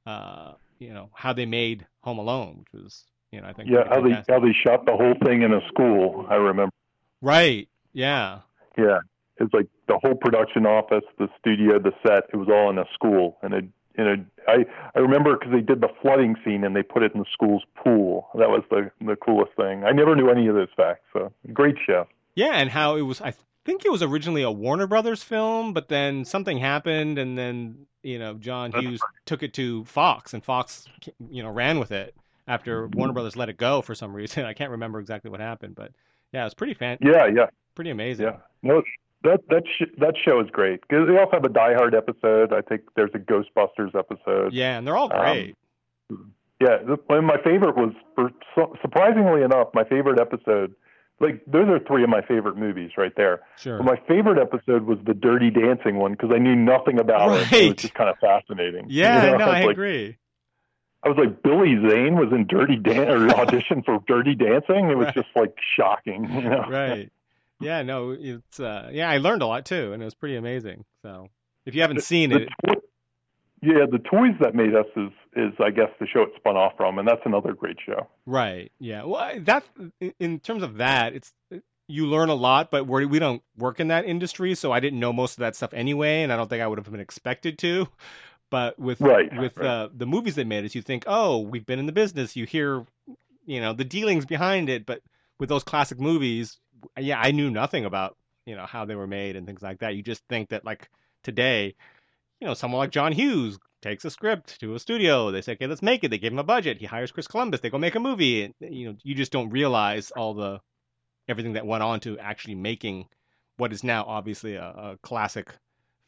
uh, 0.06 0.54
you 0.78 0.92
know, 0.92 1.08
how 1.14 1.32
they 1.32 1.46
made 1.46 1.86
Home 2.02 2.18
Alone, 2.18 2.58
which 2.58 2.82
was, 2.82 3.04
you 3.32 3.40
know, 3.40 3.48
I 3.48 3.52
think 3.54 3.70
Yeah, 3.70 3.88
how 3.88 4.02
they 4.02 4.12
how 4.28 4.40
they 4.40 4.52
shot 4.52 4.84
the 4.84 4.94
whole 4.94 5.14
thing 5.24 5.42
in 5.42 5.54
a 5.54 5.66
school. 5.68 6.26
I 6.28 6.34
remember. 6.34 6.72
Right, 7.20 7.68
yeah, 7.92 8.40
Yeah, 8.76 9.00
it's 9.38 9.52
like 9.52 9.66
the 9.86 9.98
whole 9.98 10.14
production 10.14 10.66
office, 10.66 11.04
the 11.18 11.28
studio, 11.38 11.78
the 11.78 11.92
set. 12.06 12.24
It 12.32 12.36
was 12.36 12.48
all 12.48 12.70
in 12.70 12.78
a 12.78 12.84
school, 12.92 13.38
and 13.42 13.54
it, 13.54 13.64
in 13.96 14.06
a, 14.06 14.50
I 14.50 14.64
I 14.94 14.98
remember 15.00 15.36
because 15.36 15.52
they 15.52 15.60
did 15.60 15.80
the 15.80 15.88
flooding 16.00 16.36
scene 16.44 16.64
and 16.64 16.74
they 16.74 16.82
put 16.82 17.02
it 17.02 17.12
in 17.14 17.20
the 17.20 17.26
school's 17.32 17.64
pool. 17.74 18.28
That 18.34 18.48
was 18.48 18.62
the 18.70 18.90
the 19.00 19.16
coolest 19.16 19.52
thing. 19.56 19.84
I 19.84 19.92
never 19.92 20.14
knew 20.14 20.30
any 20.30 20.46
of 20.48 20.54
those 20.54 20.68
facts. 20.76 21.02
So 21.12 21.32
great 21.52 21.76
show. 21.84 22.06
yeah, 22.34 22.54
and 22.54 22.70
how 22.70 22.96
it 22.96 23.02
was. 23.02 23.20
I 23.20 23.34
think 23.64 23.84
it 23.84 23.92
was 23.92 24.02
originally 24.02 24.42
a 24.42 24.50
Warner 24.50 24.86
Brothers 24.86 25.22
film, 25.22 25.72
but 25.72 25.88
then 25.88 26.24
something 26.24 26.58
happened, 26.58 27.18
and 27.18 27.36
then 27.36 27.86
you 28.02 28.18
know, 28.18 28.34
John 28.34 28.72
Hughes 28.72 29.00
took 29.26 29.42
it 29.42 29.52
to 29.54 29.84
Fox, 29.84 30.34
and 30.34 30.44
Fox, 30.44 30.86
you 31.30 31.42
know, 31.42 31.50
ran 31.50 31.78
with 31.78 31.92
it 31.92 32.14
after 32.46 32.86
Warner 32.88 33.10
mm-hmm. 33.10 33.14
Brothers 33.14 33.36
let 33.36 33.48
it 33.48 33.58
go 33.58 33.82
for 33.82 33.94
some 33.94 34.14
reason. 34.14 34.44
I 34.46 34.54
can't 34.54 34.70
remember 34.70 35.00
exactly 35.00 35.30
what 35.30 35.40
happened, 35.40 35.74
but 35.74 35.92
yeah, 36.32 36.46
it's 36.46 36.54
pretty 36.54 36.74
fan, 36.74 36.98
Yeah, 37.00 37.26
yeah, 37.26 37.46
pretty 37.74 37.90
amazing. 37.90 38.26
yeah. 38.26 38.36
No, 38.62 38.82
that 39.24 39.40
that 39.48 39.62
sh- 39.66 39.90
that 39.98 40.14
show 40.24 40.40
is 40.40 40.48
great 40.50 40.80
because 40.82 41.06
they 41.08 41.16
also 41.18 41.32
have 41.32 41.44
a 41.44 41.48
Die 41.48 41.74
Hard 41.74 41.94
episode. 41.94 42.52
I 42.52 42.60
think 42.60 42.82
there's 42.96 43.10
a 43.14 43.18
Ghostbusters 43.18 43.94
episode. 43.98 44.52
Yeah, 44.52 44.78
and 44.78 44.86
they're 44.86 44.96
all 44.96 45.12
Um, 45.12 45.20
great. 45.20 45.54
Yeah, 46.60 46.78
and 47.10 47.26
my 47.26 47.36
favorite 47.44 47.76
was, 47.76 47.92
for 48.16 48.30
surprisingly 48.82 49.42
enough, 49.42 49.68
my 49.74 49.84
favorite 49.84 50.20
episode. 50.20 50.74
Like 51.20 51.42
those 51.46 51.68
are 51.68 51.78
three 51.80 52.04
of 52.04 52.08
my 52.10 52.20
favorite 52.22 52.56
movies 52.56 52.92
right 52.96 53.12
there. 53.16 53.40
sure. 53.58 53.78
But 53.78 53.84
my 53.86 53.96
favorite 54.06 54.38
episode 54.40 54.84
was 54.84 54.98
the 55.04 55.14
Dirty 55.14 55.50
Dancing 55.50 55.96
one 55.96 56.12
because 56.12 56.30
I 56.32 56.38
knew 56.38 56.54
nothing 56.54 57.00
about 57.00 57.32
it. 57.32 57.42
It 57.42 57.52
Right. 57.52 57.68
was 57.70 57.76
just 57.76 57.94
kind 57.94 58.08
of 58.08 58.16
fascinating. 58.18 58.86
yeah, 58.88 59.24
You 59.24 59.30
know, 59.32 59.36
no, 59.38 59.44
I 59.46 59.48
I 59.48 59.62
like, 59.64 59.70
agree. 59.72 60.16
I 61.04 61.08
was 61.08 61.16
like, 61.18 61.42
Billy 61.42 61.76
Zane 61.88 62.16
was 62.16 62.32
in 62.32 62.46
Dirty 62.46 62.76
Dan 62.76 63.08
or 63.08 63.28
auditioned 63.28 63.84
for 63.84 64.02
Dirty 64.06 64.34
Dancing. 64.34 64.90
It 64.90 64.96
was 64.96 65.06
Right. 65.06 65.14
just 65.14 65.28
like 65.36 65.54
shocking. 65.76 66.24
You 66.32 66.42
know? 66.42 66.64
Right. 66.68 67.10
Yeah, 67.60 67.82
no, 67.82 68.16
it's 68.18 68.60
uh 68.60 68.88
yeah, 68.92 69.10
I 69.10 69.18
learned 69.18 69.42
a 69.42 69.46
lot 69.46 69.64
too, 69.66 69.92
and 69.92 70.00
it 70.00 70.04
was 70.04 70.14
pretty 70.14 70.36
amazing. 70.36 70.84
So 71.02 71.28
if 71.66 71.74
you 71.74 71.80
haven't 71.82 72.02
seen 72.04 72.30
The 72.30 72.42
it, 72.42 72.48
yeah, 73.60 73.86
the 73.90 73.98
toys 73.98 74.34
that 74.40 74.54
made 74.54 74.74
us 74.76 74.86
is 74.96 75.10
is 75.34 75.52
I 75.58 75.70
guess 75.70 75.88
the 75.98 76.06
show 76.06 76.22
it 76.22 76.30
spun 76.36 76.56
off 76.56 76.74
from, 76.76 76.98
and 76.98 77.08
that's 77.08 77.22
another 77.24 77.52
great 77.54 77.78
show. 77.84 78.06
right? 78.26 78.70
Yeah. 78.78 79.04
Well, 79.04 79.40
that 79.40 79.64
in 80.20 80.38
terms 80.40 80.62
of 80.62 80.76
that, 80.76 81.14
it's 81.14 81.32
you 81.88 82.06
learn 82.06 82.28
a 82.28 82.34
lot, 82.34 82.70
but 82.70 82.86
we're, 82.86 83.06
we 83.06 83.18
don't 83.18 83.42
work 83.56 83.80
in 83.80 83.88
that 83.88 84.04
industry, 84.04 84.54
so 84.54 84.70
I 84.70 84.78
didn't 84.78 85.00
know 85.00 85.12
most 85.12 85.32
of 85.32 85.38
that 85.38 85.56
stuff 85.56 85.72
anyway, 85.72 86.22
and 86.22 86.30
I 86.32 86.36
don't 86.36 86.48
think 86.48 86.62
I 86.62 86.66
would 86.66 86.78
have 86.78 86.90
been 86.90 87.00
expected 87.00 87.58
to. 87.60 87.88
But 88.50 88.78
with 88.78 89.00
Right, 89.00 89.30
with 89.38 89.56
right. 89.58 89.66
uh, 89.66 89.88
the 89.94 90.06
movies 90.06 90.34
they 90.34 90.44
made 90.44 90.64
us, 90.64 90.74
you 90.74 90.82
think, 90.82 91.04
oh, 91.06 91.40
we've 91.40 91.66
been 91.66 91.78
in 91.78 91.86
the 91.86 91.92
business. 91.92 92.36
You 92.36 92.46
hear, 92.46 92.86
you 93.44 93.60
know, 93.60 93.72
the 93.74 93.84
dealings 93.84 94.24
behind 94.24 94.70
it. 94.70 94.86
But 94.86 95.02
with 95.38 95.48
those 95.48 95.64
classic 95.64 96.00
movies, 96.00 96.58
yeah, 96.98 97.20
I 97.20 97.30
knew 97.32 97.50
nothing 97.50 97.84
about 97.84 98.16
you 98.46 98.56
know 98.56 98.64
how 98.66 98.86
they 98.86 98.94
were 98.94 99.06
made 99.06 99.36
and 99.36 99.46
things 99.46 99.62
like 99.62 99.80
that. 99.80 99.94
You 99.94 100.02
just 100.02 100.22
think 100.28 100.48
that 100.48 100.64
like 100.64 100.88
today, 101.22 101.74
you 102.40 102.46
know, 102.46 102.54
someone 102.54 102.78
like 102.78 102.90
John 102.90 103.12
Hughes 103.12 103.58
takes 103.82 104.04
a 104.04 104.10
script 104.10 104.58
to 104.60 104.74
a 104.74 104.78
studio. 104.78 105.30
They 105.30 105.42
say, 105.42 105.52
okay, 105.52 105.66
let's 105.66 105.82
make 105.82 106.02
it. 106.02 106.08
They 106.08 106.18
give 106.18 106.32
him 106.32 106.38
a 106.38 106.44
budget. 106.44 106.78
He 106.78 106.86
hires 106.86 107.12
Chris 107.12 107.28
Columbus. 107.28 107.60
They 107.60 107.70
go 107.70 107.78
make 107.78 107.94
a 107.94 108.00
movie. 108.00 108.44
And, 108.44 108.54
you 108.60 108.88
know, 108.88 108.96
you 109.02 109.14
just 109.14 109.32
don't 109.32 109.50
realize 109.50 110.10
all 110.12 110.34
the 110.34 110.60
everything 111.28 111.52
that 111.52 111.66
went 111.66 111.82
on 111.82 112.00
to 112.00 112.18
actually 112.18 112.54
making 112.54 113.06
what 113.58 113.72
is 113.72 113.84
now 113.84 114.04
obviously 114.04 114.54
a, 114.54 114.64
a 114.64 114.98
classic 115.02 115.54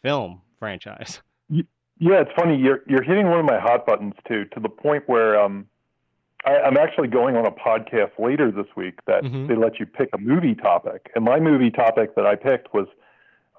film 0.02 0.40
franchise. 0.58 1.20
Yeah, 2.00 2.22
it's 2.22 2.30
funny. 2.34 2.56
You're 2.56 2.80
you're 2.86 3.02
hitting 3.02 3.28
one 3.28 3.38
of 3.40 3.44
my 3.46 3.60
hot 3.60 3.84
buttons 3.86 4.14
too, 4.26 4.46
to 4.54 4.60
the 4.60 4.70
point 4.70 5.04
where 5.06 5.38
um, 5.40 5.66
I, 6.46 6.56
I'm 6.56 6.78
actually 6.78 7.08
going 7.08 7.36
on 7.36 7.44
a 7.46 7.50
podcast 7.50 8.12
later 8.18 8.50
this 8.50 8.66
week 8.74 8.98
that 9.06 9.22
Mhm. 9.22 9.46
they 9.48 9.54
let 9.54 9.78
you 9.78 9.84
pick 9.86 10.08
a 10.14 10.18
movie 10.18 10.54
topic, 10.54 11.10
and 11.14 11.24
my 11.24 11.38
movie 11.38 11.70
topic 11.70 12.14
that 12.16 12.26
I 12.26 12.34
picked 12.36 12.72
was 12.72 12.86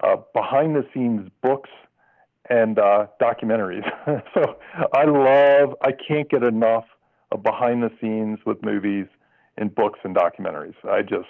uh, 0.02 0.16
behind 0.34 0.74
the 0.74 0.84
scenes 0.92 1.30
books 1.40 1.70
and 2.50 2.80
uh, 2.80 3.06
documentaries. 3.20 3.84
so 4.34 4.58
I 4.92 5.04
love. 5.04 5.76
I 5.82 5.92
can't 5.92 6.28
get 6.28 6.42
enough 6.42 6.84
of 7.30 7.44
behind 7.44 7.84
the 7.84 7.90
scenes 8.00 8.40
with 8.44 8.60
movies 8.64 9.06
and 9.56 9.72
books 9.72 10.00
and 10.02 10.16
documentaries. 10.16 10.74
I 10.84 11.02
just 11.02 11.28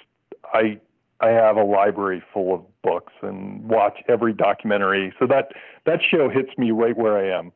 I 0.55 0.79
I 1.23 1.29
have 1.29 1.57
a 1.57 1.63
library 1.63 2.23
full 2.33 2.53
of 2.53 2.83
books 2.83 3.13
and 3.23 3.63
watch 3.69 3.99
every 4.09 4.33
documentary. 4.33 5.15
So 5.19 5.27
that 5.29 5.53
that 5.87 6.01
show 6.03 6.29
hits 6.29 6.51
me 6.59 6.73
right 6.73 6.97
where 6.97 7.17
I 7.17 7.39
am. 7.39 7.53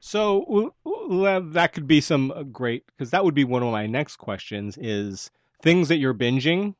So 0.00 0.74
that 1.52 1.72
could 1.72 1.86
be 1.86 2.00
some 2.00 2.32
uh, 2.32 2.42
great 2.42 2.84
because 2.86 3.10
that 3.10 3.24
would 3.24 3.34
be 3.34 3.44
one 3.44 3.62
of 3.62 3.70
my 3.70 3.86
next 3.86 4.16
questions 4.16 4.76
is 4.78 5.30
things 5.62 5.88
that 5.88 5.98
you're 5.98 6.14
binging 6.14 6.74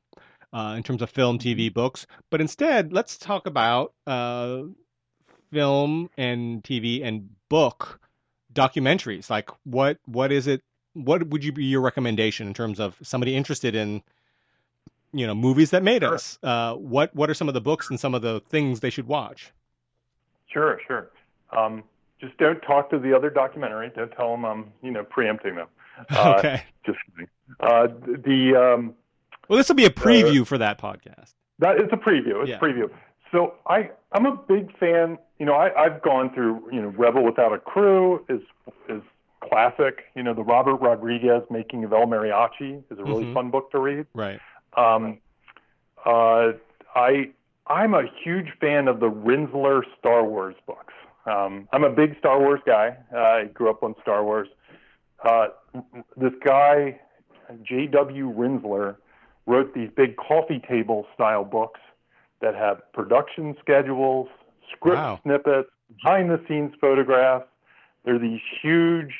uh, 0.52 0.74
in 0.76 0.82
terms 0.82 1.02
of 1.02 1.10
film, 1.10 1.38
TV, 1.38 1.72
books. 1.72 2.06
But 2.30 2.40
instead, 2.40 2.92
let's 2.92 3.16
talk 3.16 3.46
about 3.46 3.92
uh, 4.06 4.62
film 5.52 6.10
and 6.16 6.64
TV 6.64 7.04
and 7.04 7.28
book 7.48 8.00
documentaries. 8.52 9.30
Like 9.30 9.50
what 9.64 9.98
what 10.06 10.32
is 10.32 10.48
it? 10.48 10.62
What 10.94 11.28
would 11.28 11.44
you 11.44 11.52
be 11.52 11.66
your 11.66 11.82
recommendation 11.82 12.48
in 12.48 12.54
terms 12.54 12.80
of 12.80 12.96
somebody 13.02 13.36
interested 13.36 13.76
in 13.76 14.02
you 15.12 15.26
know 15.26 15.34
movies 15.34 15.70
that 15.70 15.82
made 15.82 16.02
Sure. 16.02 16.14
us? 16.14 16.38
Uh, 16.42 16.74
what 16.74 17.14
what 17.14 17.30
are 17.30 17.34
some 17.34 17.48
of 17.48 17.54
the 17.54 17.60
books 17.60 17.90
and 17.90 17.98
some 17.98 18.14
of 18.14 18.22
the 18.22 18.40
things 18.48 18.80
they 18.80 18.90
should 18.90 19.06
watch? 19.06 19.52
Sure, 20.52 20.80
sure. 20.86 21.10
Um, 21.56 21.84
just 22.20 22.36
don't 22.36 22.60
talk 22.60 22.90
to 22.90 22.98
the 22.98 23.14
other 23.16 23.30
documentary. 23.30 23.90
Don't 23.94 24.12
tell 24.12 24.30
them 24.32 24.44
I'm, 24.44 24.72
you 24.82 24.90
know, 24.90 25.04
preempting 25.04 25.54
them. 25.56 25.68
Uh, 26.08 26.34
okay. 26.38 26.62
Just 26.86 26.98
kidding. 27.10 27.28
Uh, 27.60 27.88
the 28.24 28.56
um, 28.56 28.94
well, 29.48 29.58
this 29.58 29.68
will 29.68 29.76
be 29.76 29.84
a 29.84 29.90
preview 29.90 30.46
for 30.46 30.56
that 30.56 30.80
podcast. 30.80 31.34
That 31.58 31.76
is 31.76 31.88
a 31.92 31.96
preview. 31.96 32.40
It's 32.40 32.48
yeah. 32.48 32.56
a 32.56 32.58
preview. 32.58 32.88
So 33.32 33.54
I 33.66 33.90
I'm 34.12 34.24
a 34.24 34.34
big 34.34 34.74
fan. 34.78 35.18
You 35.38 35.44
know, 35.44 35.52
I 35.52 35.78
I've 35.78 36.00
gone 36.00 36.32
through. 36.32 36.70
You 36.72 36.80
know, 36.80 36.88
Rebel 36.88 37.22
Without 37.22 37.52
a 37.52 37.58
Crew 37.58 38.24
is 38.30 38.40
is 38.88 39.02
classic. 39.40 40.04
You 40.14 40.22
know, 40.22 40.32
the 40.32 40.42
Robert 40.42 40.76
Rodriguez 40.76 41.42
Making 41.50 41.84
of 41.84 41.92
El 41.92 42.06
Mariachi 42.06 42.82
is 42.90 42.98
a 42.98 43.04
really 43.04 43.24
mm-hmm. 43.24 43.34
fun 43.34 43.50
book 43.50 43.70
to 43.72 43.78
read. 43.78 44.06
Right. 44.14 44.40
Um, 44.76 45.18
uh, 46.04 46.52
I 46.94 47.30
I'm 47.66 47.94
a 47.94 48.02
huge 48.24 48.48
fan 48.60 48.88
of 48.88 49.00
the 49.00 49.10
Rinzler 49.10 49.82
Star 49.98 50.24
Wars 50.24 50.56
books. 50.66 50.94
Um, 51.26 51.68
I'm 51.72 51.84
a 51.84 51.90
big 51.90 52.18
Star 52.18 52.40
Wars 52.40 52.60
guy. 52.66 52.96
Uh, 53.14 53.18
I 53.18 53.44
grew 53.44 53.70
up 53.70 53.82
on 53.82 53.94
Star 54.02 54.24
Wars. 54.24 54.48
Uh, 55.22 55.48
this 56.16 56.32
guy, 56.44 56.98
J.W. 57.62 58.32
Rinzler, 58.32 58.96
wrote 59.46 59.74
these 59.74 59.90
big 59.96 60.16
coffee 60.16 60.60
table 60.68 61.06
style 61.14 61.44
books 61.44 61.80
that 62.40 62.54
have 62.54 62.80
production 62.92 63.54
schedules, 63.60 64.28
script 64.74 64.96
wow. 64.96 65.20
snippets, 65.22 65.68
behind 66.02 66.30
the 66.30 66.40
scenes 66.48 66.72
photographs. 66.80 67.46
They're 68.04 68.18
these 68.18 68.40
huge, 68.62 69.12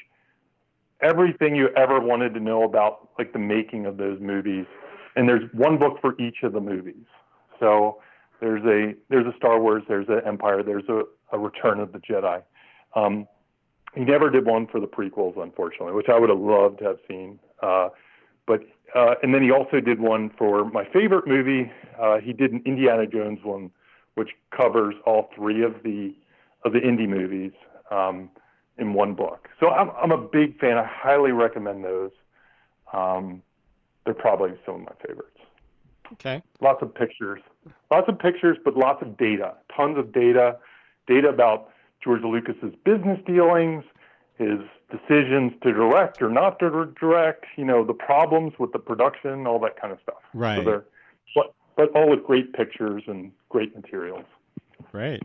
everything 1.02 1.54
you 1.54 1.68
ever 1.76 2.00
wanted 2.00 2.34
to 2.34 2.40
know 2.40 2.64
about, 2.64 3.10
like 3.18 3.32
the 3.32 3.38
making 3.38 3.86
of 3.86 3.98
those 3.98 4.20
movies. 4.20 4.66
And 5.16 5.28
there's 5.28 5.42
one 5.52 5.78
book 5.78 5.98
for 6.00 6.20
each 6.20 6.42
of 6.42 6.52
the 6.52 6.60
movies. 6.60 7.06
So 7.58 8.00
there's 8.40 8.64
a 8.64 8.94
there's 9.08 9.26
a 9.26 9.36
Star 9.36 9.60
Wars, 9.60 9.82
there's 9.88 10.08
an 10.08 10.22
Empire, 10.26 10.62
there's 10.62 10.88
a, 10.88 11.02
a 11.32 11.38
Return 11.38 11.80
of 11.80 11.92
the 11.92 11.98
Jedi. 11.98 12.42
Um, 12.94 13.26
he 13.94 14.04
never 14.04 14.30
did 14.30 14.46
one 14.46 14.66
for 14.66 14.80
the 14.80 14.86
prequels, 14.86 15.40
unfortunately, 15.40 15.92
which 15.94 16.08
I 16.08 16.18
would 16.18 16.30
have 16.30 16.38
loved 16.38 16.78
to 16.78 16.84
have 16.84 16.98
seen. 17.08 17.38
Uh, 17.62 17.88
but 18.46 18.60
uh, 18.94 19.14
and 19.22 19.34
then 19.34 19.42
he 19.42 19.50
also 19.50 19.80
did 19.80 20.00
one 20.00 20.30
for 20.36 20.64
my 20.64 20.84
favorite 20.92 21.26
movie. 21.26 21.70
Uh, 22.00 22.18
he 22.18 22.32
did 22.32 22.52
an 22.52 22.62
Indiana 22.64 23.06
Jones 23.06 23.40
one, 23.42 23.70
which 24.14 24.30
covers 24.56 24.94
all 25.06 25.30
three 25.36 25.62
of 25.62 25.74
the 25.84 26.14
of 26.64 26.72
the 26.72 26.80
Indy 26.80 27.06
movies 27.06 27.52
um, 27.90 28.30
in 28.78 28.94
one 28.94 29.14
book. 29.14 29.48
So 29.60 29.70
I'm 29.70 29.90
I'm 29.90 30.12
a 30.12 30.18
big 30.18 30.58
fan. 30.58 30.78
I 30.78 30.84
highly 30.84 31.32
recommend 31.32 31.84
those. 31.84 32.10
Um, 32.92 33.42
they're 34.10 34.20
probably 34.20 34.50
some 34.66 34.74
of 34.76 34.80
my 34.80 34.92
favorites. 35.06 35.38
Okay. 36.14 36.42
Lots 36.60 36.82
of 36.82 36.92
pictures, 36.92 37.40
lots 37.92 38.08
of 38.08 38.18
pictures, 38.18 38.58
but 38.64 38.76
lots 38.76 39.00
of 39.02 39.16
data, 39.16 39.54
tons 39.76 39.96
of 39.96 40.12
data, 40.12 40.56
data 41.06 41.28
about 41.28 41.68
George 42.02 42.22
Lucas's 42.22 42.74
business 42.84 43.20
dealings, 43.24 43.84
his 44.36 44.58
decisions 44.90 45.52
to 45.62 45.72
direct 45.72 46.20
or 46.20 46.28
not 46.28 46.58
to 46.58 46.92
direct, 46.98 47.44
you 47.56 47.64
know, 47.64 47.84
the 47.84 47.94
problems 47.94 48.54
with 48.58 48.72
the 48.72 48.80
production, 48.80 49.46
all 49.46 49.60
that 49.60 49.80
kind 49.80 49.92
of 49.92 50.00
stuff. 50.02 50.18
Right. 50.34 50.64
So 50.64 50.82
but, 51.36 51.54
but 51.76 51.90
all 51.94 52.10
with 52.10 52.24
great 52.24 52.52
pictures 52.52 53.04
and 53.06 53.30
great 53.48 53.76
materials. 53.76 54.24
Right. 54.92 55.22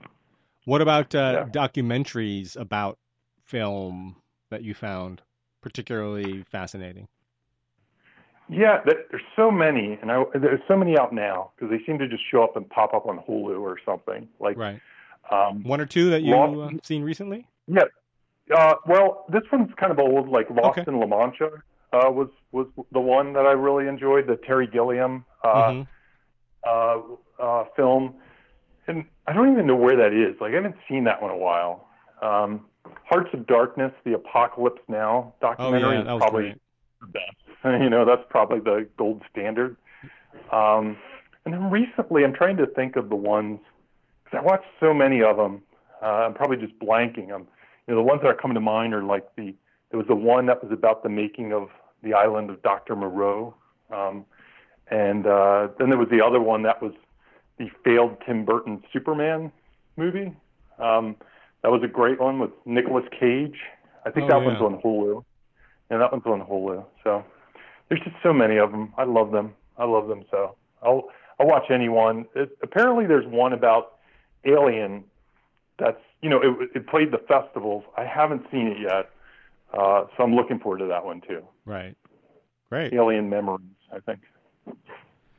What 0.65 0.81
about 0.81 1.15
uh, 1.15 1.45
yeah. 1.47 1.67
documentaries 1.67 2.55
about 2.59 2.99
film 3.43 4.17
that 4.51 4.61
you 4.63 4.75
found 4.75 5.23
particularly 5.61 6.45
fascinating? 6.51 7.07
Yeah, 8.47 8.81
there's 8.85 9.23
so 9.35 9.49
many, 9.49 9.97
and 10.01 10.11
I, 10.11 10.23
there's 10.35 10.61
so 10.67 10.77
many 10.77 10.97
out 10.97 11.13
now 11.13 11.51
because 11.55 11.71
they 11.71 11.83
seem 11.85 11.97
to 11.97 12.07
just 12.07 12.23
show 12.29 12.43
up 12.43 12.55
and 12.55 12.69
pop 12.69 12.93
up 12.93 13.07
on 13.07 13.17
Hulu 13.27 13.59
or 13.59 13.77
something. 13.83 14.27
Like, 14.39 14.57
right. 14.57 14.79
Um, 15.31 15.63
One 15.63 15.81
or 15.81 15.87
two 15.87 16.11
that 16.11 16.21
you've 16.21 16.59
uh, 16.59 16.69
seen 16.83 17.01
recently? 17.01 17.47
Yeah, 17.67 17.85
uh, 18.55 18.75
well, 18.85 19.25
this 19.29 19.41
one's 19.51 19.71
kind 19.77 19.91
of 19.91 19.99
old, 19.99 20.29
like 20.29 20.49
Lost 20.49 20.79
okay. 20.79 20.91
in 20.91 20.99
La 20.99 21.07
Mancha 21.07 21.49
uh, 21.93 22.11
was 22.11 22.29
was 22.51 22.67
the 22.91 22.99
one 22.99 23.33
that 23.33 23.45
I 23.45 23.51
really 23.51 23.87
enjoyed, 23.87 24.27
the 24.27 24.37
Terry 24.37 24.67
Gilliam 24.67 25.25
uh, 25.43 25.47
mm-hmm. 25.47 25.81
uh, 27.41 27.43
uh, 27.43 27.65
film, 27.75 28.15
and 28.87 29.05
I 29.27 29.33
don't 29.33 29.51
even 29.51 29.65
know 29.65 29.75
where 29.75 29.95
that 29.97 30.13
is. 30.13 30.39
Like 30.39 30.51
I 30.51 30.55
haven't 30.55 30.75
seen 30.87 31.05
that 31.05 31.21
one 31.21 31.31
in 31.31 31.37
a 31.37 31.39
while. 31.39 31.87
Um, 32.21 32.65
Hearts 33.03 33.29
of 33.33 33.47
Darkness, 33.47 33.91
the 34.03 34.13
Apocalypse 34.13 34.81
Now 34.87 35.33
documentary 35.41 35.97
oh, 35.97 36.03
yeah, 36.03 36.15
is 36.15 36.19
probably 36.19 36.43
great. 36.43 36.61
the 37.01 37.07
best. 37.07 37.44
you 37.81 37.89
know, 37.89 38.05
that's 38.05 38.23
probably 38.29 38.59
the 38.59 38.87
gold 38.97 39.21
standard. 39.31 39.75
Um, 40.51 40.97
and 41.45 41.53
then 41.53 41.69
recently, 41.69 42.23
I'm 42.23 42.33
trying 42.33 42.57
to 42.57 42.67
think 42.67 42.95
of 42.95 43.09
the 43.09 43.15
ones 43.15 43.59
because 44.23 44.39
I 44.39 44.45
watched 44.45 44.67
so 44.79 44.93
many 44.93 45.21
of 45.21 45.37
them. 45.37 45.61
Uh, 46.01 46.25
I'm 46.25 46.33
probably 46.33 46.57
just 46.57 46.77
blanking. 46.79 47.33
I'm 47.33 47.47
you 47.87 47.93
know, 47.93 47.95
the 47.95 48.01
ones 48.01 48.21
that 48.21 48.27
are 48.27 48.35
coming 48.35 48.55
to 48.55 48.61
mind 48.61 48.93
are 48.93 49.03
like 49.03 49.27
the 49.35 49.53
there 49.91 49.97
was 49.97 50.07
the 50.07 50.15
one 50.15 50.47
that 50.47 50.63
was 50.63 50.71
about 50.71 51.03
the 51.03 51.09
making 51.09 51.53
of 51.53 51.69
the 52.03 52.13
island 52.13 52.49
of 52.49 52.61
Dr. 52.61 52.95
Moreau, 52.95 53.55
um, 53.91 54.25
and 54.89 55.25
uh, 55.25 55.69
then 55.79 55.89
there 55.89 55.97
was 55.97 56.09
the 56.09 56.23
other 56.23 56.41
one 56.41 56.63
that 56.63 56.81
was 56.81 56.91
the 57.57 57.69
failed 57.83 58.17
Tim 58.25 58.45
Burton 58.45 58.83
Superman 58.91 59.51
movie. 59.95 60.35
Um, 60.79 61.15
that 61.61 61.71
was 61.71 61.81
a 61.83 61.87
great 61.87 62.19
one 62.19 62.39
with 62.39 62.51
Nicolas 62.65 63.05
Cage. 63.17 63.57
I 64.05 64.11
think 64.11 64.25
oh, 64.25 64.39
that 64.39 64.41
yeah. 64.41 64.45
one's 64.45 64.61
on 64.61 64.81
Hulu. 64.81 65.23
Yeah, 65.89 65.97
that 65.99 66.11
one's 66.11 66.25
on 66.25 66.41
Hulu. 66.41 66.85
So 67.03 67.23
there's 67.89 68.01
just 68.01 68.15
so 68.23 68.33
many 68.33 68.57
of 68.57 68.71
them. 68.71 68.93
I 68.97 69.03
love 69.03 69.31
them. 69.31 69.53
I 69.77 69.85
love 69.85 70.07
them 70.07 70.25
so. 70.31 70.55
I'll 70.81 71.09
I'll 71.39 71.47
watch 71.47 71.69
anyone. 71.69 72.25
It, 72.35 72.57
apparently, 72.63 73.05
there's 73.05 73.27
one 73.27 73.53
about 73.53 73.95
Alien 74.45 75.03
that's 75.77 76.01
you 76.21 76.29
know 76.29 76.41
it, 76.41 76.69
it 76.75 76.87
played 76.87 77.11
the 77.11 77.19
festivals. 77.27 77.83
I 77.97 78.05
haven't 78.05 78.45
seen 78.51 78.67
it 78.67 78.77
yet, 78.79 79.09
uh, 79.73 80.05
so 80.15 80.23
I'm 80.23 80.35
looking 80.35 80.59
forward 80.59 80.79
to 80.79 80.85
that 80.85 81.05
one 81.05 81.21
too. 81.21 81.43
Right, 81.65 81.95
great. 82.69 82.93
Alien 82.93 83.29
Memories, 83.29 83.61
I 83.91 83.99
think. 83.99 84.21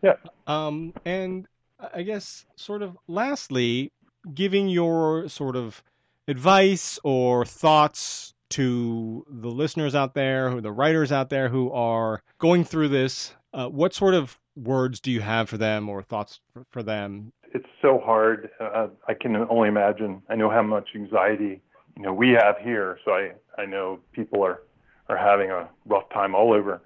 Yeah. 0.02 0.14
Um, 0.46 0.92
and 1.04 1.48
I 1.94 2.02
guess 2.02 2.44
sort 2.56 2.82
of 2.82 2.96
lastly, 3.08 3.92
giving 4.34 4.68
your 4.68 5.28
sort 5.28 5.56
of 5.56 5.82
advice 6.28 6.98
or 7.04 7.44
thoughts 7.44 8.34
to 8.50 9.24
the 9.28 9.48
listeners 9.48 9.94
out 9.94 10.14
there, 10.14 10.50
who 10.50 10.60
the 10.60 10.72
writers 10.72 11.12
out 11.12 11.30
there 11.30 11.48
who 11.48 11.70
are 11.72 12.22
going 12.38 12.64
through 12.64 12.88
this. 12.88 13.34
Uh, 13.52 13.68
what 13.68 13.94
sort 13.94 14.14
of 14.14 14.38
words 14.54 15.00
do 15.00 15.10
you 15.10 15.20
have 15.20 15.48
for 15.48 15.56
them 15.58 15.88
or 15.88 16.02
thoughts 16.02 16.40
for, 16.70 16.82
them 16.82 17.32
it's 17.52 17.66
so 17.80 17.98
hard. 17.98 18.50
Uh, 18.60 18.88
I 19.08 19.14
can 19.14 19.34
only 19.36 19.68
imagine. 19.68 20.22
I 20.28 20.34
know 20.34 20.50
how 20.50 20.62
much 20.62 20.90
anxiety 20.94 21.62
you 21.96 22.02
know 22.02 22.12
we 22.12 22.30
have 22.30 22.56
here, 22.58 22.98
so 23.04 23.12
I 23.12 23.32
I 23.56 23.64
know 23.64 24.00
people 24.12 24.44
are 24.44 24.62
are 25.08 25.16
having 25.16 25.50
a 25.50 25.68
rough 25.86 26.08
time 26.10 26.34
all 26.34 26.52
over. 26.52 26.82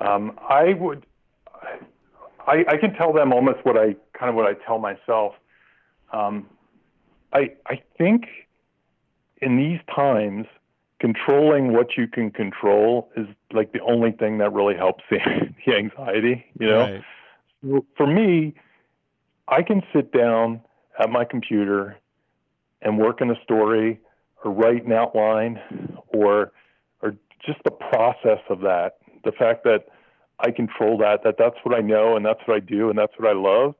Um, 0.00 0.38
I 0.46 0.74
would. 0.74 1.06
I, 2.46 2.64
I 2.68 2.76
can 2.76 2.94
tell 2.94 3.12
them 3.12 3.32
almost 3.32 3.58
what 3.64 3.76
I 3.76 3.94
kind 4.12 4.28
of 4.28 4.34
what 4.34 4.46
I 4.46 4.54
tell 4.66 4.78
myself. 4.78 5.34
Um, 6.12 6.46
I 7.32 7.52
I 7.66 7.82
think 7.96 8.24
in 9.40 9.56
these 9.56 9.80
times, 9.94 10.46
controlling 11.00 11.72
what 11.72 11.96
you 11.96 12.06
can 12.06 12.30
control 12.30 13.10
is 13.16 13.26
like 13.52 13.72
the 13.72 13.80
only 13.80 14.12
thing 14.12 14.38
that 14.38 14.52
really 14.52 14.76
helps 14.76 15.02
the, 15.10 15.18
the 15.66 15.74
anxiety. 15.74 16.44
You 16.58 16.66
know, 16.68 17.00
right. 17.62 17.82
for 17.96 18.06
me, 18.06 18.54
I 19.48 19.62
can 19.62 19.82
sit 19.92 20.12
down 20.12 20.60
at 20.98 21.10
my 21.10 21.24
computer 21.24 21.96
and 22.82 22.98
work 22.98 23.20
in 23.20 23.30
a 23.30 23.42
story 23.42 24.00
or 24.44 24.52
write 24.52 24.84
an 24.84 24.92
outline 24.92 25.60
or 26.08 26.52
or 27.02 27.16
just 27.44 27.58
the 27.64 27.70
process 27.70 28.40
of 28.48 28.60
that 28.60 28.98
the 29.24 29.32
fact 29.32 29.64
that 29.64 29.88
I 30.38 30.50
control 30.50 30.98
that 30.98 31.24
that 31.24 31.36
that's 31.38 31.56
what 31.62 31.76
I 31.76 31.80
know 31.80 32.16
and 32.16 32.24
that's 32.24 32.40
what 32.46 32.56
I 32.56 32.60
do 32.60 32.88
and 32.88 32.98
that's 32.98 33.12
what 33.18 33.28
I 33.28 33.34
love 33.34 33.74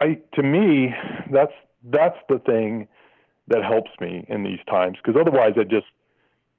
I 0.00 0.18
to 0.34 0.42
me 0.42 0.94
that's 1.30 1.52
that's 1.84 2.18
the 2.28 2.38
thing 2.38 2.88
that 3.48 3.64
helps 3.64 3.90
me 4.00 4.24
in 4.28 4.42
these 4.42 4.60
times 4.68 4.98
because 5.02 5.20
otherwise 5.20 5.54
I 5.56 5.64
just 5.64 5.86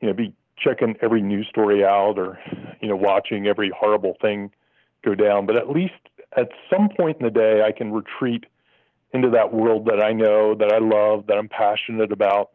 you 0.01 0.07
know 0.07 0.13
be 0.13 0.33
checking 0.57 0.95
every 1.01 1.21
news 1.21 1.47
story 1.47 1.83
out 1.83 2.19
or 2.19 2.39
you 2.81 2.87
know 2.87 2.95
watching 2.95 3.47
every 3.47 3.71
horrible 3.77 4.15
thing 4.21 4.51
go 5.03 5.15
down 5.15 5.45
but 5.45 5.57
at 5.57 5.69
least 5.69 5.93
at 6.37 6.49
some 6.69 6.89
point 6.89 7.17
in 7.19 7.25
the 7.25 7.31
day, 7.31 7.63
I 7.65 7.71
can 7.71 7.91
retreat 7.91 8.45
into 9.13 9.29
that 9.31 9.53
world 9.53 9.85
that 9.85 10.01
I 10.01 10.13
know, 10.13 10.55
that 10.55 10.71
I 10.71 10.79
love, 10.79 11.27
that 11.27 11.37
I'm 11.37 11.49
passionate 11.49 12.11
about. 12.11 12.51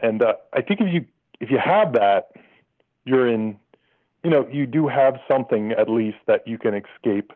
And 0.00 0.22
uh, 0.22 0.34
I 0.52 0.60
think 0.62 0.80
if 0.80 0.92
you 0.92 1.06
if 1.40 1.50
you 1.50 1.58
have 1.58 1.92
that, 1.94 2.32
you're 3.04 3.28
in, 3.28 3.56
you 4.24 4.30
know, 4.30 4.46
you 4.50 4.66
do 4.66 4.88
have 4.88 5.14
something 5.28 5.72
at 5.72 5.88
least 5.88 6.18
that 6.26 6.46
you 6.46 6.58
can 6.58 6.74
escape 6.74 7.32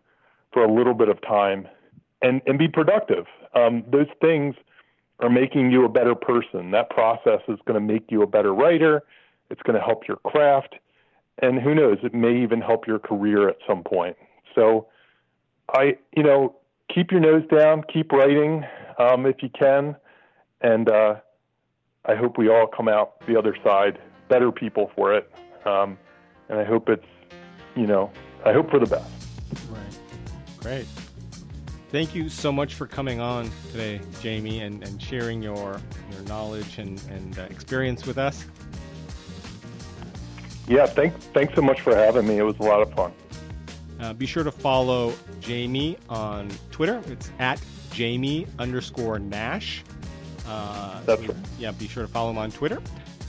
for 0.52 0.64
a 0.64 0.72
little 0.72 0.94
bit 0.94 1.08
of 1.08 1.20
time 1.22 1.66
and 2.20 2.42
and 2.46 2.58
be 2.58 2.68
productive. 2.68 3.26
Um, 3.54 3.84
those 3.90 4.08
things 4.20 4.54
are 5.20 5.30
making 5.30 5.70
you 5.70 5.84
a 5.84 5.88
better 5.88 6.14
person. 6.14 6.72
That 6.72 6.90
process 6.90 7.40
is 7.48 7.58
going 7.66 7.80
to 7.80 7.92
make 7.92 8.10
you 8.10 8.22
a 8.22 8.26
better 8.26 8.52
writer. 8.52 9.02
It's 9.52 9.62
going 9.62 9.78
to 9.78 9.84
help 9.84 10.08
your 10.08 10.16
craft, 10.16 10.76
and 11.40 11.60
who 11.60 11.74
knows, 11.74 11.98
it 12.02 12.14
may 12.14 12.42
even 12.42 12.60
help 12.62 12.86
your 12.86 12.98
career 12.98 13.48
at 13.48 13.58
some 13.68 13.82
point. 13.84 14.16
So 14.54 14.88
I, 15.68 15.98
you 16.16 16.22
know, 16.22 16.56
keep 16.92 17.12
your 17.12 17.20
nose 17.20 17.44
down, 17.54 17.84
keep 17.92 18.12
writing 18.12 18.64
um, 18.98 19.26
if 19.26 19.42
you 19.42 19.50
can, 19.50 19.94
and 20.62 20.90
uh, 20.90 21.16
I 22.06 22.14
hope 22.14 22.38
we 22.38 22.48
all 22.48 22.66
come 22.66 22.88
out 22.88 23.24
the 23.26 23.36
other 23.38 23.54
side 23.62 23.98
better 24.28 24.50
people 24.50 24.90
for 24.96 25.12
it. 25.12 25.30
Um, 25.66 25.98
and 26.48 26.58
I 26.58 26.64
hope 26.64 26.88
it's, 26.88 27.04
you 27.76 27.86
know, 27.86 28.10
I 28.46 28.52
hope 28.52 28.70
for 28.70 28.78
the 28.78 28.86
best. 28.86 29.10
Right. 29.70 29.98
Great. 30.58 30.86
Thank 31.90 32.14
you 32.14 32.30
so 32.30 32.50
much 32.50 32.74
for 32.74 32.86
coming 32.86 33.20
on 33.20 33.50
today, 33.70 34.00
Jamie, 34.22 34.62
and, 34.62 34.82
and 34.82 35.00
sharing 35.02 35.42
your 35.42 35.78
your 36.10 36.22
knowledge 36.26 36.78
and, 36.78 37.02
and 37.10 37.38
uh, 37.38 37.42
experience 37.42 38.06
with 38.06 38.16
us. 38.16 38.46
Yeah, 40.68 40.86
thanks, 40.86 41.26
thanks 41.26 41.54
so 41.54 41.62
much 41.62 41.80
for 41.80 41.94
having 41.94 42.26
me. 42.26 42.38
It 42.38 42.42
was 42.42 42.58
a 42.58 42.62
lot 42.62 42.82
of 42.82 42.92
fun. 42.94 43.12
Uh, 44.00 44.12
be 44.12 44.26
sure 44.26 44.42
to 44.42 44.50
follow 44.50 45.12
Jamie 45.40 45.96
on 46.08 46.50
Twitter. 46.70 47.02
It's 47.06 47.30
at 47.38 47.60
Jamie 47.92 48.46
underscore 48.58 49.18
Nash. 49.18 49.84
Uh, 50.46 51.00
That's 51.04 51.22
right. 51.22 51.36
Yeah, 51.58 51.70
be 51.72 51.86
sure 51.86 52.04
to 52.04 52.08
follow 52.08 52.30
him 52.30 52.38
on 52.38 52.50
Twitter. 52.50 52.80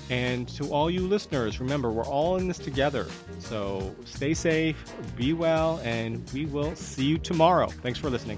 And 0.10 0.48
to 0.50 0.72
all 0.72 0.90
you 0.90 1.08
listeners, 1.08 1.60
remember, 1.60 1.90
we're 1.90 2.06
all 2.06 2.38
in 2.38 2.48
this 2.48 2.58
together. 2.58 3.08
So 3.40 3.96
stay 4.06 4.34
safe, 4.34 4.76
be 5.16 5.34
well, 5.34 5.80
and 5.84 6.30
we 6.34 6.46
will 6.46 6.76
see 6.76 7.06
you 7.06 7.18
tomorrow. 7.18 7.68
Thanks 7.68 8.00
for 8.00 8.10
listening. 8.10 8.38